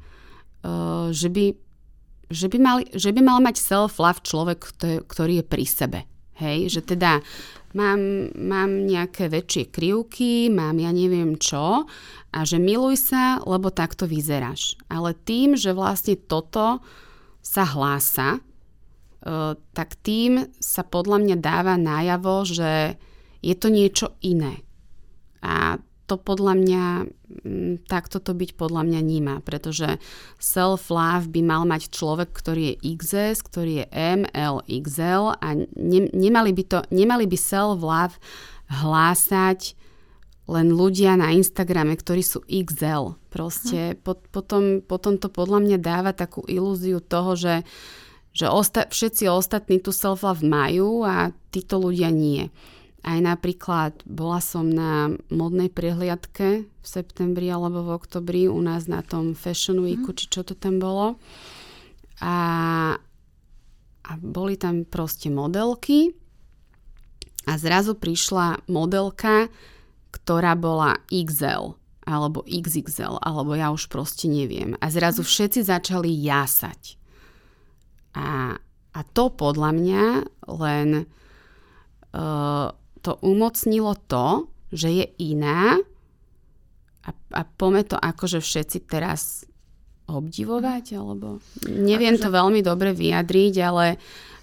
že 1.11 1.28
by, 1.32 1.44
že 2.30 2.46
by, 2.46 2.58
mal, 2.61 2.78
že 2.92 3.11
by 3.11 3.20
mal 3.24 3.38
mať 3.40 3.56
self-love 3.58 4.22
človek, 4.22 4.58
ktorý 5.08 5.40
je 5.40 5.44
pri 5.44 5.64
sebe. 5.66 6.00
Hej, 6.40 6.72
že 6.72 6.80
teda 6.96 7.20
mám, 7.76 8.32
mám 8.32 8.88
nejaké 8.88 9.28
väčšie 9.28 9.68
krivky, 9.68 10.48
mám 10.48 10.80
ja 10.80 10.88
neviem 10.90 11.36
čo 11.36 11.84
a 12.32 12.38
že 12.46 12.56
miluj 12.56 12.96
sa, 13.12 13.44
lebo 13.44 13.68
takto 13.68 14.08
vyzeráš. 14.08 14.80
Ale 14.88 15.12
tým, 15.12 15.54
že 15.54 15.76
vlastne 15.76 16.16
toto 16.16 16.80
sa 17.44 17.64
hlása, 17.68 18.40
uh, 18.40 19.52
tak 19.76 20.00
tým 20.00 20.48
sa 20.56 20.80
podľa 20.80 21.18
mňa 21.28 21.36
dáva 21.40 21.74
najavo, 21.76 22.48
že 22.48 22.96
je 23.40 23.54
to 23.56 23.68
niečo 23.72 24.16
iné. 24.24 24.64
A 25.40 25.80
to 26.11 26.18
podľa 26.18 26.58
mňa, 26.58 26.84
mm, 27.46 27.86
takto 27.86 28.18
to 28.18 28.34
byť 28.34 28.58
podľa 28.58 28.82
mňa 28.82 29.00
nemá, 29.06 29.36
pretože 29.46 30.02
self-love 30.42 31.30
by 31.30 31.40
mal 31.46 31.62
mať 31.62 31.94
človek, 31.94 32.34
ktorý 32.34 32.74
je 32.74 32.98
XS, 32.98 33.46
ktorý 33.46 33.72
je 33.78 33.86
M, 33.94 34.26
L, 34.34 34.58
XL 34.66 35.38
a 35.38 35.48
ne, 35.78 36.00
nemali 36.11 36.50
by, 36.50 36.64
to, 36.66 36.78
nemali 36.90 37.30
by 37.30 37.38
self-love 37.38 38.18
hlásať 38.66 39.78
len 40.50 40.74
ľudia 40.74 41.14
na 41.14 41.30
Instagrame, 41.30 41.94
ktorí 41.94 42.26
sú 42.26 42.42
XL. 42.50 43.14
Proste 43.30 43.94
hm. 43.94 43.96
po, 44.02 44.18
potom, 44.18 44.82
potom 44.82 45.14
to 45.14 45.30
podľa 45.30 45.62
mňa 45.62 45.78
dáva 45.78 46.11
takú 46.11 46.42
ilúziu 46.50 46.98
toho, 46.98 47.38
že, 47.38 47.62
že 48.34 48.50
osta- 48.50 48.90
všetci 48.90 49.30
ostatní 49.30 49.78
tu 49.78 49.94
self-love 49.94 50.42
majú 50.42 51.06
a 51.06 51.30
títo 51.54 51.78
ľudia 51.78 52.11
nie. 52.11 52.50
Aj 53.01 53.16
napríklad 53.16 54.05
bola 54.05 54.44
som 54.44 54.68
na 54.68 55.09
modnej 55.32 55.72
prehliadke 55.72 56.68
v 56.68 56.86
septembri 56.86 57.48
alebo 57.48 57.80
v 57.80 57.96
oktobri 57.96 58.44
u 58.44 58.61
nás 58.61 58.84
na 58.92 59.01
tom 59.01 59.32
Fashion 59.32 59.80
Weeku, 59.80 60.12
mm. 60.12 60.16
či 60.20 60.24
čo 60.28 60.44
to 60.44 60.53
tam 60.53 60.76
bolo. 60.76 61.16
A, 62.20 62.36
a 64.05 64.12
boli 64.20 64.61
tam 64.61 64.84
proste 64.84 65.32
modelky 65.32 66.12
a 67.48 67.57
zrazu 67.57 67.96
prišla 67.96 68.68
modelka, 68.68 69.48
ktorá 70.12 70.53
bola 70.53 71.01
XL 71.09 71.80
alebo 72.05 72.42
XXL, 72.42 73.22
alebo 73.22 73.55
ja 73.55 73.70
už 73.70 73.86
proste 73.86 74.26
neviem. 74.26 74.74
A 74.82 74.90
zrazu 74.90 75.22
všetci 75.22 75.62
začali 75.62 76.11
jásať. 76.11 76.98
A, 78.18 78.59
a 78.90 79.01
to 79.14 79.30
podľa 79.30 79.70
mňa 79.70 80.05
len 80.51 80.88
uh, 82.11 82.66
to 83.01 83.18
umocnilo 83.24 83.96
to, 84.09 84.48
že 84.70 84.88
je 84.88 85.07
iná 85.18 85.80
a, 87.03 87.11
a 87.34 87.42
pome 87.44 87.82
to 87.82 87.96
akože 87.96 88.38
všetci 88.44 88.86
teraz 88.86 89.48
obdivovať, 90.11 90.98
alebo 90.98 91.38
neviem 91.66 92.18
akože... 92.18 92.24
to 92.24 92.28
veľmi 92.30 92.61
dobre 92.61 92.90
vyjadriť, 92.94 93.55
ale 93.62 93.86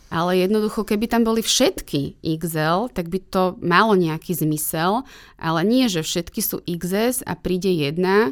ale 0.07 0.39
jednoducho, 0.39 0.87
keby 0.87 1.11
tam 1.11 1.27
boli 1.27 1.43
všetky 1.43 2.23
XL, 2.23 2.87
tak 2.95 3.11
by 3.11 3.19
to 3.27 3.59
malo 3.59 3.91
nejaký 3.91 4.39
zmysel, 4.39 5.03
ale 5.35 5.67
nie, 5.67 5.91
že 5.91 5.99
všetky 5.99 6.39
sú 6.39 6.63
XS 6.63 7.27
a 7.27 7.35
príde 7.35 7.67
jedna 7.67 8.31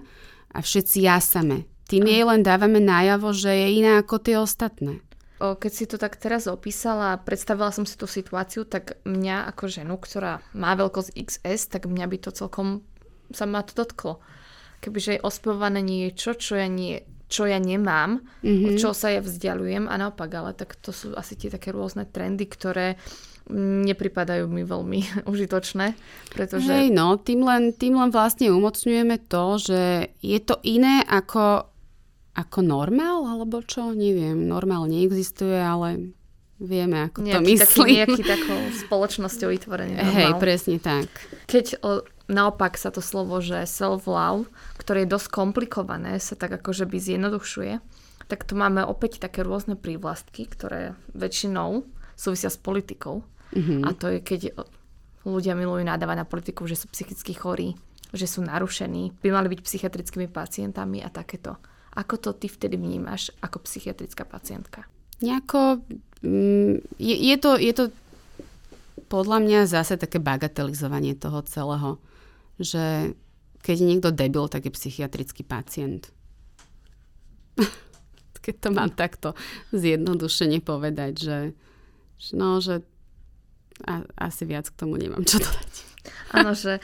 a 0.56 0.64
všetci 0.64 1.04
jasame. 1.04 1.68
Tým 1.92 2.08
jej 2.08 2.24
len 2.24 2.48
dávame 2.48 2.80
najavo, 2.80 3.36
že 3.36 3.52
je 3.52 3.68
iná 3.84 4.00
ako 4.00 4.16
tie 4.24 4.40
ostatné. 4.40 5.04
Keď 5.36 5.72
si 5.72 5.86
to 5.86 6.00
tak 6.00 6.16
teraz 6.16 6.48
opísala 6.48 7.16
a 7.16 7.20
predstavila 7.20 7.68
som 7.68 7.84
si 7.84 8.00
tú 8.00 8.08
situáciu, 8.08 8.64
tak 8.64 9.00
mňa 9.04 9.52
ako 9.52 9.68
ženu, 9.68 9.96
ktorá 10.00 10.40
má 10.56 10.72
veľkosť 10.80 11.12
XS, 11.12 11.62
tak 11.76 11.92
mňa 11.92 12.06
by 12.08 12.18
to 12.24 12.32
celkom 12.32 12.88
sa 13.34 13.44
ma 13.50 13.66
to 13.66 13.74
dotklo. 13.76 14.24
Kebyže 14.80 15.18
je 15.18 15.26
ospevované 15.26 15.82
niečo, 15.82 16.38
čo 16.38 16.56
ja 16.56 16.70
nie, 16.70 17.02
čo 17.26 17.50
ja 17.50 17.58
nemám, 17.58 18.22
mm-hmm. 18.46 18.68
od 18.70 18.74
čoho 18.78 18.94
sa 18.94 19.10
ja 19.10 19.20
vzdialujem 19.20 19.90
a 19.90 19.96
naopak, 19.98 20.30
ale 20.30 20.52
tak 20.54 20.78
to 20.78 20.94
sú 20.94 21.18
asi 21.18 21.34
tie 21.34 21.50
také 21.50 21.74
rôzne 21.74 22.06
trendy, 22.06 22.46
ktoré 22.46 22.96
nepripadajú 23.56 24.50
mi 24.50 24.66
veľmi 24.66 25.00
užitočné, 25.32 25.94
pretože... 26.34 26.70
Hej, 26.70 26.90
no, 26.94 27.18
tým 27.18 27.46
len, 27.46 27.74
tým 27.74 27.98
len 27.98 28.10
vlastne 28.10 28.50
umocňujeme 28.50 29.26
to, 29.26 29.46
že 29.62 29.82
je 30.22 30.40
to 30.42 30.58
iné 30.66 31.02
ako, 31.06 31.70
ako 32.36 32.60
normál, 32.62 33.24
alebo 33.26 33.64
čo, 33.64 33.96
neviem, 33.96 34.36
normál 34.44 34.92
neexistuje, 34.92 35.56
ale 35.56 36.12
vieme, 36.60 37.08
ako 37.08 37.24
nejaký, 37.24 37.36
to 37.36 37.42
myslím. 37.48 37.64
Taký, 37.64 37.96
nejaký 37.96 38.22
takou 38.28 38.60
spoločnosťou 38.86 39.50
vytvorený 39.56 39.94
normál. 40.00 40.16
Hej, 40.20 40.32
presne 40.40 40.78
tak. 40.84 41.08
Keď 41.48 41.80
o, 41.80 42.04
naopak 42.28 42.76
sa 42.76 42.92
to 42.92 43.00
slovo, 43.00 43.40
že 43.40 43.64
self-love, 43.64 44.52
ktoré 44.80 45.08
je 45.08 45.14
dosť 45.16 45.28
komplikované, 45.32 46.20
sa 46.20 46.36
tak 46.36 46.60
akože 46.60 46.84
by 46.88 46.98
zjednodušuje, 47.00 47.74
tak 48.26 48.44
tu 48.44 48.58
máme 48.58 48.82
opäť 48.84 49.22
také 49.22 49.46
rôzne 49.46 49.78
prívlastky, 49.78 50.50
ktoré 50.50 50.98
väčšinou 51.14 51.86
súvisia 52.18 52.50
s 52.50 52.58
politikou. 52.58 53.22
Mm-hmm. 53.54 53.82
A 53.86 53.90
to 53.94 54.10
je, 54.10 54.20
keď 54.20 54.42
ľudia 55.24 55.54
milujú 55.54 55.86
nadávať 55.86 56.18
na 56.20 56.26
politiku, 56.26 56.66
že 56.66 56.76
sú 56.76 56.90
psychicky 56.90 57.38
chorí, 57.38 57.78
že 58.16 58.26
sú 58.26 58.42
narušení, 58.42 59.14
by 59.22 59.30
mali 59.30 59.48
byť 59.54 59.60
psychiatrickými 59.62 60.28
pacientami 60.32 61.06
a 61.06 61.10
takéto. 61.14 61.60
Ako 61.96 62.20
to 62.20 62.36
ty 62.36 62.52
vtedy 62.52 62.76
vnímaš 62.76 63.32
ako 63.40 63.64
psychiatrická 63.64 64.28
pacientka? 64.28 64.84
Nejako, 65.24 65.80
mm, 66.22 67.00
je, 67.00 67.16
je, 67.16 67.36
to, 67.40 67.52
je 67.56 67.74
to 67.74 67.86
podľa 69.08 69.40
mňa 69.40 69.60
zase 69.72 69.96
také 69.96 70.20
bagatelizovanie 70.20 71.16
toho 71.16 71.40
celého 71.48 72.00
že 72.60 73.16
keď 73.66 73.76
je 73.82 73.90
niekto 73.90 74.10
debil, 74.14 74.46
tak 74.48 74.70
je 74.70 74.72
psychiatrický 74.72 75.44
pacient. 75.44 76.14
keď 78.46 78.56
to 78.62 78.70
mám 78.70 78.94
takto 78.94 79.34
zjednodušene 79.74 80.62
povedať, 80.62 81.14
že, 81.18 81.40
že 82.22 82.32
no, 82.38 82.62
že 82.62 82.86
a, 83.84 84.06
asi 84.16 84.46
viac 84.46 84.70
k 84.70 84.78
tomu 84.78 84.96
nemám 84.96 85.26
čo 85.26 85.42
dodať. 85.42 85.72
Áno, 86.32 86.54
že 86.54 86.78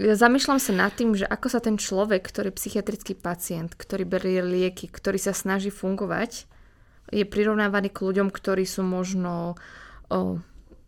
ja 0.00 0.16
zamýšľam 0.16 0.56
sa 0.56 0.72
nad 0.72 0.92
tým, 0.96 1.12
že 1.12 1.28
ako 1.28 1.46
sa 1.52 1.60
ten 1.60 1.76
človek, 1.76 2.24
ktorý 2.24 2.48
je 2.48 2.58
psychiatrický 2.58 3.12
pacient, 3.12 3.76
ktorý 3.76 4.08
berie 4.08 4.40
lieky, 4.40 4.88
ktorý 4.88 5.20
sa 5.20 5.36
snaží 5.36 5.68
fungovať, 5.68 6.48
je 7.12 7.24
prirovnávaný 7.26 7.92
k 7.92 8.02
ľuďom, 8.08 8.32
ktorí 8.32 8.64
sú 8.64 8.80
možno, 8.86 9.60
o, 10.08 10.40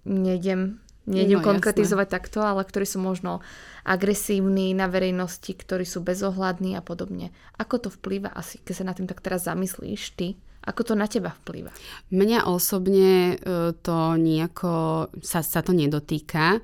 nejdem 0.09 0.81
nejdem 1.03 1.43
no, 1.43 1.47
konkretizovať 1.47 2.07
jasné. 2.07 2.17
takto, 2.19 2.39
ale 2.47 2.63
ktorí 2.63 2.87
sú 2.87 3.03
možno 3.03 3.43
agresívni 3.83 4.71
na 4.71 4.87
verejnosti, 4.87 5.51
ktorí 5.51 5.83
sú 5.83 5.99
bezohľadní 5.99 6.79
a 6.79 6.83
podobne. 6.83 7.35
Ako 7.59 7.83
to 7.83 7.89
vplýva 7.91 8.31
asi, 8.31 8.63
keď 8.63 8.75
sa 8.75 8.85
na 8.87 8.95
tým 8.95 9.11
tak 9.11 9.19
teraz 9.19 9.43
zamyslíš 9.51 10.15
ty, 10.15 10.39
ako 10.63 10.81
to 10.83 10.95
na 10.95 11.11
teba 11.11 11.35
vplýva? 11.43 11.75
Mňa 12.15 12.47
osobne 12.47 13.35
e, 13.35 13.75
to 13.83 13.99
nejako 14.15 15.07
sa, 15.19 15.43
sa 15.43 15.61
to 15.61 15.75
nedotýka, 15.75 16.63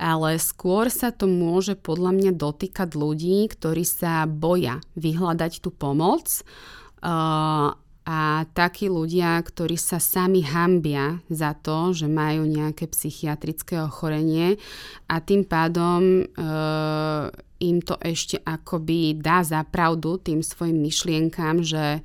ale 0.00 0.40
skôr 0.40 0.88
sa 0.88 1.12
to 1.12 1.28
môže 1.28 1.76
podľa 1.76 2.16
mňa 2.16 2.32
dotýkať 2.32 2.96
ľudí, 2.96 3.44
ktorí 3.52 3.84
sa 3.84 4.24
boja 4.24 4.80
vyhľadať 4.96 5.60
tú 5.60 5.68
pomoc 5.68 6.24
uh, 7.04 7.76
a 8.10 8.48
takí 8.56 8.88
ľudia, 8.88 9.38
ktorí 9.38 9.76
sa 9.76 10.00
sami 10.00 10.40
hambia 10.40 11.20
za 11.28 11.52
to, 11.52 11.92
že 11.92 12.08
majú 12.08 12.48
nejaké 12.48 12.88
psychiatrické 12.90 13.76
ochorenie 13.78 14.56
a 15.06 15.20
tým 15.22 15.46
pádom 15.46 16.24
e, 16.24 16.34
im 17.62 17.78
to 17.84 17.94
ešte 18.02 18.40
akoby 18.42 19.20
dá 19.20 19.44
za 19.44 19.62
pravdu 19.62 20.16
tým 20.16 20.40
svojim 20.42 20.80
myšlienkám, 20.80 21.60
že 21.62 22.00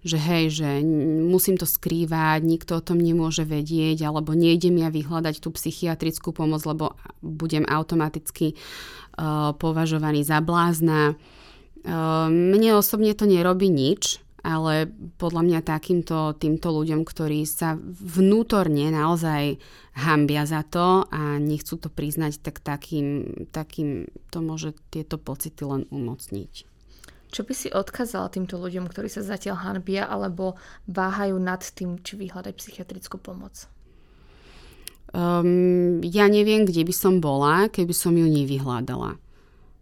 že 0.00 0.16
hej, 0.16 0.44
že 0.62 0.68
musím 1.28 1.60
to 1.60 1.68
skrývať, 1.68 2.40
nikto 2.40 2.80
o 2.80 2.84
tom 2.84 2.96
nemôže 2.96 3.44
vedieť, 3.44 4.08
alebo 4.08 4.32
nejdem 4.32 4.80
ja 4.80 4.88
vyhľadať 4.88 5.44
tú 5.44 5.52
psychiatrickú 5.52 6.32
pomoc, 6.32 6.64
lebo 6.64 6.96
budem 7.20 7.68
automaticky 7.68 8.56
uh, 8.56 9.52
považovaný 9.56 10.24
za 10.24 10.40
blázna. 10.40 11.16
Uh, 11.84 12.28
mne 12.32 12.80
osobne 12.80 13.12
to 13.12 13.28
nerobí 13.28 13.68
nič, 13.68 14.20
ale 14.40 14.88
podľa 15.20 15.42
mňa 15.44 15.60
takýmto 15.68 16.32
týmto 16.40 16.72
ľuďom, 16.72 17.04
ktorí 17.04 17.44
sa 17.44 17.76
vnútorne 17.92 18.88
naozaj 18.88 19.60
hambia 20.00 20.48
za 20.48 20.64
to 20.64 21.04
a 21.12 21.36
nechcú 21.36 21.76
to 21.76 21.92
priznať, 21.92 22.40
tak 22.40 22.64
takým, 22.64 23.48
takým 23.52 24.08
to 24.32 24.40
môže 24.40 24.72
tieto 24.88 25.20
pocity 25.20 25.60
len 25.68 25.84
umocniť. 25.92 26.64
Čo 27.30 27.46
by 27.46 27.54
si 27.54 27.68
odkázala 27.70 28.26
týmto 28.30 28.58
ľuďom, 28.58 28.90
ktorí 28.90 29.06
sa 29.06 29.22
zatiaľ 29.22 29.62
hanbia 29.62 30.10
alebo 30.10 30.58
váhajú 30.90 31.38
nad 31.38 31.62
tým, 31.62 32.02
či 32.02 32.18
vyhľadať 32.18 32.54
psychiatrickú 32.58 33.22
pomoc? 33.22 33.70
Um, 35.10 35.98
ja 36.06 36.30
neviem, 36.30 36.62
kde 36.66 36.86
by 36.86 36.94
som 36.94 37.18
bola, 37.18 37.66
keby 37.66 37.94
som 37.94 38.14
ju 38.14 38.26
nevyhľadala. 38.26 39.18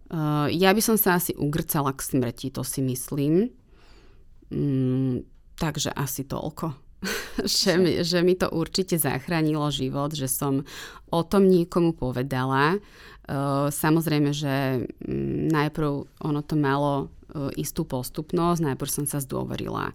Uh, 0.09 0.49
ja 0.49 0.73
by 0.73 0.81
som 0.81 0.97
sa 0.97 1.21
asi 1.21 1.37
ugrcala 1.37 1.93
k 1.93 2.01
smrti, 2.01 2.49
to 2.49 2.65
si 2.65 2.81
myslím. 2.81 3.53
Mm, 4.49 5.29
takže 5.61 5.93
asi 5.93 6.25
toľko. 6.25 6.88
že, 7.63 7.79
mi, 7.79 8.03
že 8.03 8.23
mi 8.27 8.35
to 8.35 8.51
určite 8.51 8.99
zachránilo 8.99 9.71
život, 9.71 10.15
že 10.15 10.27
som 10.27 10.67
o 11.09 11.21
tom 11.23 11.47
niekomu 11.47 11.95
povedala. 11.95 12.79
Samozrejme, 13.69 14.31
že 14.33 14.89
um, 15.05 15.47
najprv 15.53 16.09
ono 16.25 16.41
to 16.41 16.57
malo 16.57 17.13
istú 17.61 17.85
postupnosť. 17.85 18.73
Najprv 18.73 18.91
som 18.91 19.05
sa 19.05 19.21
zdôverila 19.21 19.93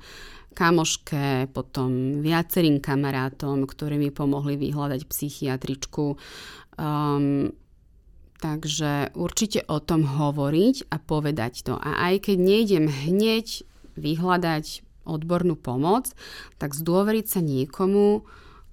kamoške, 0.53 1.49
potom 1.49 2.21
viacerým 2.21 2.77
kamarátom, 2.77 3.65
ktorí 3.65 3.97
mi 3.97 4.13
pomohli 4.13 4.53
vyhľadať 4.55 5.01
psychiatričku. 5.09 6.13
Um, 6.77 7.57
takže 8.37 9.09
určite 9.17 9.65
o 9.65 9.81
tom 9.81 10.05
hovoriť 10.05 10.93
a 10.93 11.01
povedať 11.01 11.65
to. 11.65 11.73
A 11.73 12.13
aj 12.13 12.29
keď 12.29 12.37
nejdem 12.37 12.85
hneď 12.85 13.65
vyhľadať 13.97 14.85
odbornú 15.03 15.55
pomoc, 15.59 16.11
tak 16.57 16.75
zdôveriť 16.75 17.25
sa 17.27 17.39
niekomu, 17.43 18.23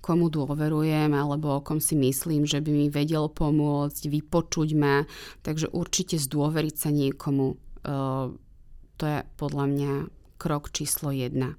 komu 0.01 0.33
dôverujem 0.33 1.13
alebo 1.13 1.61
o 1.61 1.61
kom 1.61 1.79
si 1.79 1.93
myslím, 1.93 2.49
že 2.49 2.65
by 2.65 2.71
mi 2.73 2.87
vedel 2.89 3.29
pomôcť, 3.29 4.09
vypočuť 4.09 4.69
ma. 4.75 5.05
Takže 5.45 5.69
určite 5.71 6.17
zdôveriť 6.17 6.77
sa 6.77 6.89
niekomu. 6.89 7.61
Uh, 7.85 8.33
to 8.97 9.05
je 9.05 9.19
podľa 9.37 9.67
mňa 9.69 9.93
krok 10.41 10.73
číslo 10.73 11.13
jedna. 11.13 11.57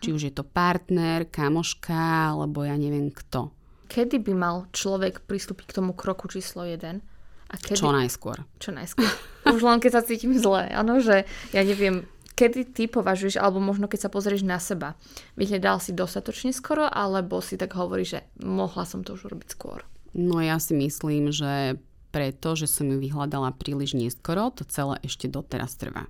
Či 0.00 0.12
už 0.12 0.22
je 0.28 0.32
to 0.32 0.44
partner, 0.44 1.28
kamoška, 1.28 2.32
alebo 2.32 2.64
ja 2.64 2.76
neviem 2.76 3.12
kto. 3.12 3.52
Kedy 3.88 4.20
by 4.24 4.32
mal 4.36 4.56
človek 4.72 5.24
pristúpiť 5.24 5.72
k 5.72 5.76
tomu 5.80 5.92
kroku 5.96 6.28
číslo 6.28 6.64
jeden? 6.68 7.00
A 7.46 7.54
kedy, 7.56 7.78
Čo 7.78 7.94
najskôr. 7.94 8.36
čo 8.58 8.74
najskôr. 8.74 9.06
Už 9.54 9.62
len 9.62 9.78
keď 9.78 10.00
sa 10.00 10.02
cítim 10.02 10.34
zle. 10.34 10.66
Áno, 10.74 10.98
že 10.98 11.24
ja 11.54 11.62
neviem, 11.62 12.02
kedy 12.36 12.76
ty 12.76 12.84
považuješ, 12.86 13.40
alebo 13.40 13.58
možno 13.64 13.88
keď 13.88 14.06
sa 14.06 14.10
pozrieš 14.12 14.44
na 14.44 14.60
seba, 14.60 14.94
vyhľadal 15.40 15.80
si 15.80 15.96
dostatočne 15.96 16.52
skoro, 16.52 16.84
alebo 16.84 17.40
si 17.40 17.56
tak 17.56 17.72
hovoríš, 17.72 18.08
že 18.12 18.20
mohla 18.44 18.84
som 18.84 19.00
to 19.00 19.16
už 19.16 19.32
urobiť 19.32 19.48
skôr. 19.50 19.82
No 20.12 20.44
ja 20.44 20.60
si 20.60 20.76
myslím, 20.76 21.32
že 21.32 21.80
preto, 22.12 22.56
že 22.56 22.68
som 22.68 22.88
ju 22.88 22.96
vyhľadala 23.00 23.56
príliš 23.56 23.96
neskoro, 23.96 24.52
to 24.52 24.64
celé 24.68 25.00
ešte 25.04 25.28
doteraz 25.28 25.76
trvá. 25.76 26.08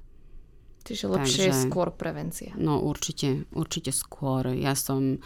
Čiže 0.87 1.11
lepšie 1.11 1.43
je 1.51 1.51
Takže- 1.51 1.65
skôr 1.67 1.91
prevencia. 1.91 2.55
No 2.55 2.79
určite, 2.79 3.43
určite 3.51 3.91
skôr. 3.91 4.55
Ja 4.55 4.79
som, 4.79 5.19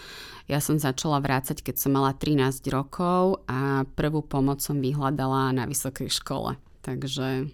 ja 0.48 0.56
som 0.56 0.80
začala 0.80 1.20
vrácať, 1.20 1.60
keď 1.60 1.76
som 1.76 1.92
mala 1.92 2.16
13 2.16 2.64
rokov 2.72 3.44
a 3.44 3.84
prvú 3.92 4.24
pomoc 4.24 4.64
som 4.64 4.80
vyhľadala 4.80 5.52
na 5.52 5.68
vysokej 5.68 6.08
škole. 6.08 6.56
Takže, 6.80 7.52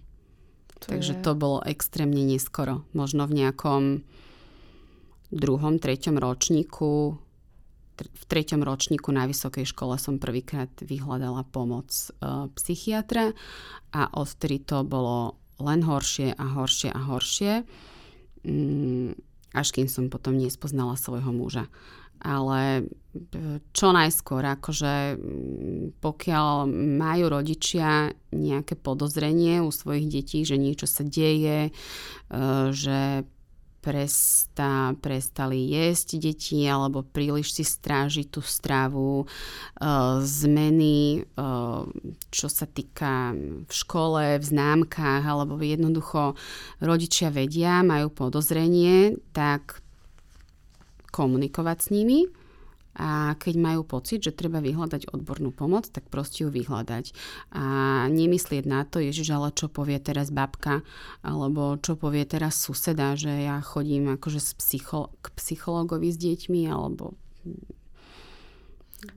To 0.85 0.93
takže 0.93 1.13
je- 1.17 1.23
to 1.23 1.33
bolo 1.35 1.65
extrémne 1.65 2.21
neskoro. 2.21 2.85
Možno 2.93 3.25
v 3.25 3.45
nejakom 3.45 3.83
druhom, 5.33 5.81
treťom 5.81 6.21
ročníku 6.21 7.19
tr- 7.97 8.13
v 8.13 8.25
treťom 8.29 8.61
ročníku 8.61 9.09
na 9.11 9.25
vysokej 9.25 9.65
škole 9.65 9.97
som 9.97 10.21
prvýkrát 10.21 10.71
vyhľadala 10.85 11.49
pomoc 11.49 11.89
e, 11.91 12.09
psychiatra 12.61 13.33
a 13.97 14.03
odtedy 14.13 14.61
to 14.61 14.85
bolo 14.85 15.41
len 15.57 15.81
horšie 15.81 16.37
a 16.37 16.45
horšie 16.53 16.93
a 16.93 17.01
horšie, 17.01 17.53
mm, 18.45 19.11
až 19.57 19.69
kým 19.73 19.89
som 19.89 20.13
potom 20.13 20.37
nespoznala 20.37 21.01
svojho 21.01 21.33
muža. 21.33 21.73
Ale 22.21 22.61
e, 22.81 22.83
čo 23.73 23.93
najskôr, 23.93 24.45
akože 24.45 25.17
mm, 25.17 26.01
pokiaľ 26.01 26.69
majú 26.97 27.25
rodičia 27.29 28.13
nejaké 28.33 28.77
podozrenie 28.77 29.61
u 29.61 29.71
svojich 29.73 30.07
detí, 30.09 30.45
že 30.45 30.61
niečo 30.61 30.89
sa 30.89 31.05
deje, 31.05 31.69
e, 31.69 31.73
že 32.73 33.25
prestá, 33.87 34.99
prestali 34.99 35.71
jesť 35.71 36.19
deti 36.19 36.67
alebo 36.67 37.07
príliš 37.07 37.55
si 37.55 37.63
stráži 37.63 38.27
tú 38.27 38.43
stravu, 38.43 39.23
e, 39.23 39.27
zmeny, 40.27 41.23
čo 42.35 42.49
sa 42.51 42.67
týka 42.67 43.31
v 43.63 43.73
škole, 43.73 44.43
v 44.43 44.45
známkach 44.45 45.23
alebo 45.23 45.63
jednoducho 45.63 46.35
rodičia 46.83 47.31
vedia, 47.31 47.87
majú 47.87 48.11
podozrenie, 48.11 49.23
tak 49.31 49.86
komunikovať 51.11 51.79
s 51.83 51.89
nimi 51.93 52.27
a 52.97 53.37
keď 53.37 53.55
majú 53.61 53.85
pocit, 53.85 54.25
že 54.25 54.33
treba 54.33 54.65
vyhľadať 54.65 55.13
odbornú 55.13 55.53
pomoc, 55.53 55.85
tak 55.93 56.09
proste 56.09 56.49
ju 56.49 56.51
vyhľadať. 56.51 57.13
A 57.53 57.65
nemyslieť 58.09 58.65
na 58.65 58.89
to, 58.89 59.05
ježiš, 59.05 59.37
ale 59.37 59.53
čo 59.53 59.69
povie 59.69 60.01
teraz 60.01 60.33
babka, 60.33 60.81
alebo 61.21 61.77
čo 61.77 62.01
povie 62.01 62.25
teraz 62.25 62.57
suseda, 62.57 63.13
že 63.13 63.45
ja 63.45 63.61
chodím 63.61 64.17
akože 64.17 64.41
s 64.41 64.51
psycho- 64.57 65.13
k 65.21 65.29
psychologovi 65.37 66.09
s 66.09 66.17
deťmi, 66.17 66.73
alebo 66.73 67.13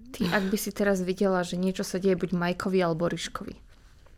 Ty, 0.09 0.21
ak 0.35 0.43
by 0.51 0.57
si 0.59 0.75
teraz 0.75 0.99
videla, 0.99 1.45
že 1.45 1.55
niečo 1.55 1.87
sa 1.87 2.01
deje 2.01 2.19
buď 2.19 2.35
Majkovi 2.35 2.83
alebo 2.83 3.07
Ryškovi, 3.07 3.55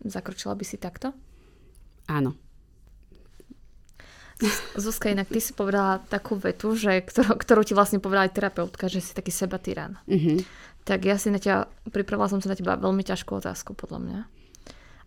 zakročila 0.09 0.57
by 0.57 0.65
si 0.65 0.81
takto? 0.81 1.13
áno. 2.09 2.35
Zuzka, 4.73 5.13
inak 5.13 5.29
ty 5.29 5.37
si 5.37 5.53
povedala 5.53 6.01
takú 6.09 6.33
vetu, 6.37 6.73
že, 6.73 7.05
ktorú, 7.05 7.37
ktorú 7.37 7.61
ti 7.61 7.77
vlastne 7.77 8.01
povedala 8.01 8.25
aj 8.25 8.35
terapeutka, 8.35 8.89
že 8.89 9.01
si 9.01 9.13
taký 9.13 9.29
seba 9.29 9.61
tyran. 9.61 10.01
Mhm. 10.09 10.41
Tak 10.81 11.05
ja 11.05 11.13
si 11.21 11.29
na 11.29 11.37
teba, 11.37 11.69
pripravila 11.93 12.25
som 12.25 12.41
sa 12.41 12.49
na 12.49 12.57
teba 12.57 12.73
veľmi 12.73 13.05
ťažkú 13.05 13.37
otázku, 13.37 13.77
podľa 13.77 13.99
mňa. 14.01 14.19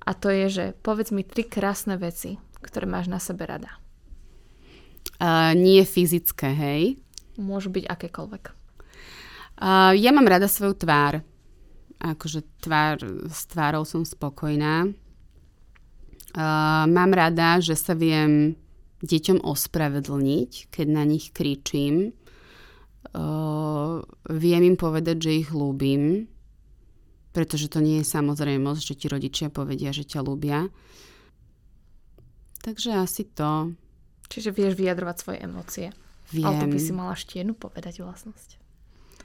A 0.06 0.10
to 0.14 0.30
je, 0.30 0.46
že 0.46 0.64
povedz 0.84 1.10
mi 1.10 1.26
tri 1.26 1.42
krásne 1.42 1.98
veci, 1.98 2.38
ktoré 2.62 2.86
máš 2.86 3.10
na 3.10 3.18
sebe 3.18 3.42
rada. 3.42 3.74
Uh, 5.18 5.50
nie 5.58 5.82
fyzické, 5.82 6.54
hej. 6.54 6.82
Môžu 7.34 7.74
byť 7.74 7.90
akékoľvek. 7.90 8.44
Uh, 9.58 9.94
ja 9.98 10.14
mám 10.14 10.30
rada 10.30 10.46
svoju 10.46 10.78
tvár. 10.78 11.26
Akože 11.98 12.46
tvár, 12.62 13.02
s 13.26 13.48
tvárou 13.50 13.82
som 13.82 14.06
spokojná. 14.06 14.90
Uh, 16.34 16.84
mám 16.86 17.10
rada, 17.14 17.58
že 17.58 17.74
sa 17.74 17.94
viem 17.98 18.58
deťom 19.04 19.44
ospravedlniť, 19.44 20.72
keď 20.72 20.86
na 20.88 21.04
nich 21.04 21.30
kričím. 21.30 22.16
Uh, 23.12 24.00
viem 24.26 24.62
im 24.64 24.76
povedať, 24.76 25.16
že 25.20 25.40
ich 25.44 25.50
ľúbim, 25.52 26.26
pretože 27.30 27.68
to 27.68 27.78
nie 27.78 28.00
je 28.00 28.06
samozrejmosť, 28.08 28.82
že 28.82 28.94
ti 28.96 29.06
rodičia 29.06 29.48
povedia, 29.52 29.92
že 29.92 30.02
ťa 30.02 30.20
ľúbia. 30.24 30.66
Takže 32.64 32.96
asi 32.96 33.28
to 33.28 33.76
Čiže 34.32 34.56
vieš 34.56 34.74
vyjadrovať 34.74 35.16
svoje 35.20 35.38
emócie. 35.44 35.86
viem. 36.32 36.48
Ale 36.48 36.64
to 36.64 36.66
by 36.66 36.78
si 36.80 36.92
mala 36.96 37.12
ešte 37.12 37.38
jednu 37.38 37.52
povedať 37.52 38.00
vlastnosť. 38.00 38.56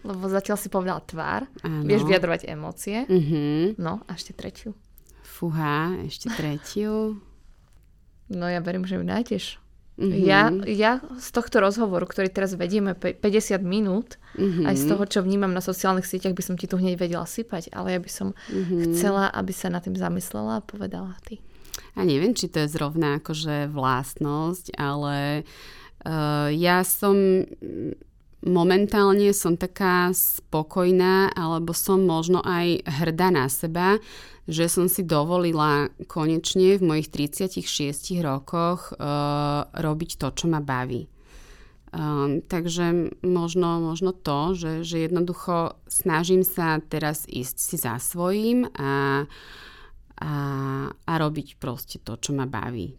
Lebo 0.04 0.28
zatiaľ 0.28 0.58
si 0.60 0.68
povedala 0.68 1.00
tvár, 1.02 1.48
Áno. 1.64 1.88
vieš 1.88 2.04
vyjadrovať 2.04 2.52
emócie. 2.52 3.08
Mhm. 3.08 3.80
No, 3.80 4.04
a 4.06 4.16
ešte 4.16 4.36
tretiu. 4.36 4.76
Fúha, 5.24 5.96
ešte 6.04 6.28
tretiu. 6.36 7.16
No 8.30 8.46
ja 8.46 8.60
verím, 8.60 8.84
že 8.86 9.00
ju 9.00 9.04
nájdeš. 9.04 9.58
Mhm. 10.00 10.16
Ja, 10.18 10.42
ja 10.64 10.92
z 11.14 11.30
tohto 11.30 11.60
rozhovoru, 11.60 12.04
ktorý 12.04 12.28
teraz 12.28 12.56
vedieme 12.56 12.96
pe- 12.96 13.12
50 13.14 13.60
minút, 13.60 14.16
Mhm. 14.34 14.64
aj 14.64 14.76
z 14.78 14.86
toho, 14.88 15.04
čo 15.04 15.20
vnímam 15.20 15.52
na 15.52 15.60
sociálnych 15.60 16.06
sieťach, 16.06 16.32
by 16.32 16.42
som 16.42 16.56
ti 16.56 16.66
tu 16.66 16.76
hneď 16.76 16.96
vedela 16.98 17.28
sypať, 17.28 17.68
ale 17.70 17.94
ja 17.94 18.00
by 18.00 18.08
som 18.08 18.32
Mhm. 18.48 18.90
chcela, 18.90 19.28
aby 19.30 19.52
sa 19.52 19.68
na 19.68 19.78
tým 19.78 19.94
zamyslela 19.94 20.58
a 20.58 20.66
povedala 20.66 21.20
ty. 21.22 21.44
A 21.94 22.02
neviem, 22.02 22.32
či 22.32 22.48
to 22.48 22.60
je 22.60 22.72
zrovna 22.72 23.20
akože 23.20 23.68
vlastnosť, 23.68 24.72
ale 24.74 25.44
uh, 26.00 26.48
ja 26.50 26.80
som 26.82 27.44
momentálne 28.46 29.32
som 29.36 29.60
taká 29.60 30.16
spokojná, 30.16 31.32
alebo 31.36 31.76
som 31.76 32.04
možno 32.04 32.40
aj 32.44 32.88
hrdá 32.88 33.32
na 33.32 33.52
seba, 33.52 34.00
že 34.50 34.66
som 34.66 34.90
si 34.90 35.06
dovolila 35.06 35.94
konečne 36.10 36.80
v 36.80 36.84
mojich 36.84 37.14
36 37.14 38.18
rokoch 38.26 38.96
uh, 38.98 39.70
robiť 39.78 40.18
to, 40.18 40.28
čo 40.34 40.46
ma 40.50 40.58
baví. 40.58 41.06
Um, 41.90 42.46
takže 42.46 43.18
možno, 43.26 43.82
možno 43.82 44.14
to, 44.14 44.54
že, 44.54 44.86
že 44.86 45.10
jednoducho 45.10 45.74
snažím 45.90 46.46
sa 46.46 46.78
teraz 46.86 47.26
ísť 47.26 47.56
si 47.58 47.76
za 47.82 47.98
svojím 47.98 48.70
a, 48.78 49.26
a, 50.22 50.34
a 50.94 51.14
robiť 51.18 51.58
proste 51.58 51.98
to, 51.98 52.14
čo 52.22 52.38
ma 52.38 52.46
baví. 52.46 52.94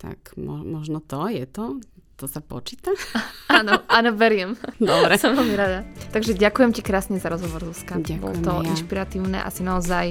Tak 0.00 0.40
mo, 0.40 0.64
možno 0.64 1.04
to 1.04 1.28
je 1.28 1.44
to? 1.44 1.76
To 2.22 2.30
sa 2.30 2.38
počíta? 2.38 2.94
Áno, 3.52 3.84
áno, 3.84 4.16
veriem. 4.16 4.56
Dobre. 4.80 5.20
Som 5.20 5.36
veľmi 5.36 5.52
rada. 5.52 5.84
Takže 6.08 6.32
ďakujem 6.32 6.72
ti 6.72 6.80
krásne 6.80 7.20
za 7.20 7.28
rozhovor, 7.28 7.68
Zuzka. 7.68 8.00
Bolo 8.00 8.32
Ďakujem 8.32 8.40
to 8.40 8.48
aj 8.48 8.62
ja. 8.64 8.70
inšpiratívne, 8.72 9.38
asi 9.44 9.60
naozaj 9.60 10.06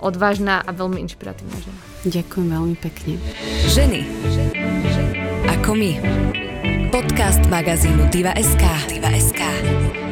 odvážna 0.00 0.64
a 0.64 0.70
veľmi 0.72 0.96
inšpiratívna 1.04 1.60
žena. 1.60 1.80
Ďakujem 2.08 2.46
veľmi 2.48 2.76
pekne. 2.80 3.14
Ženy 3.68 4.00
ako 5.60 5.70
my. 5.76 5.92
Podcast 6.88 7.44
magazínu 7.52 8.08
Diva.sk. 8.08 8.64
Diva.sk. 8.88 10.09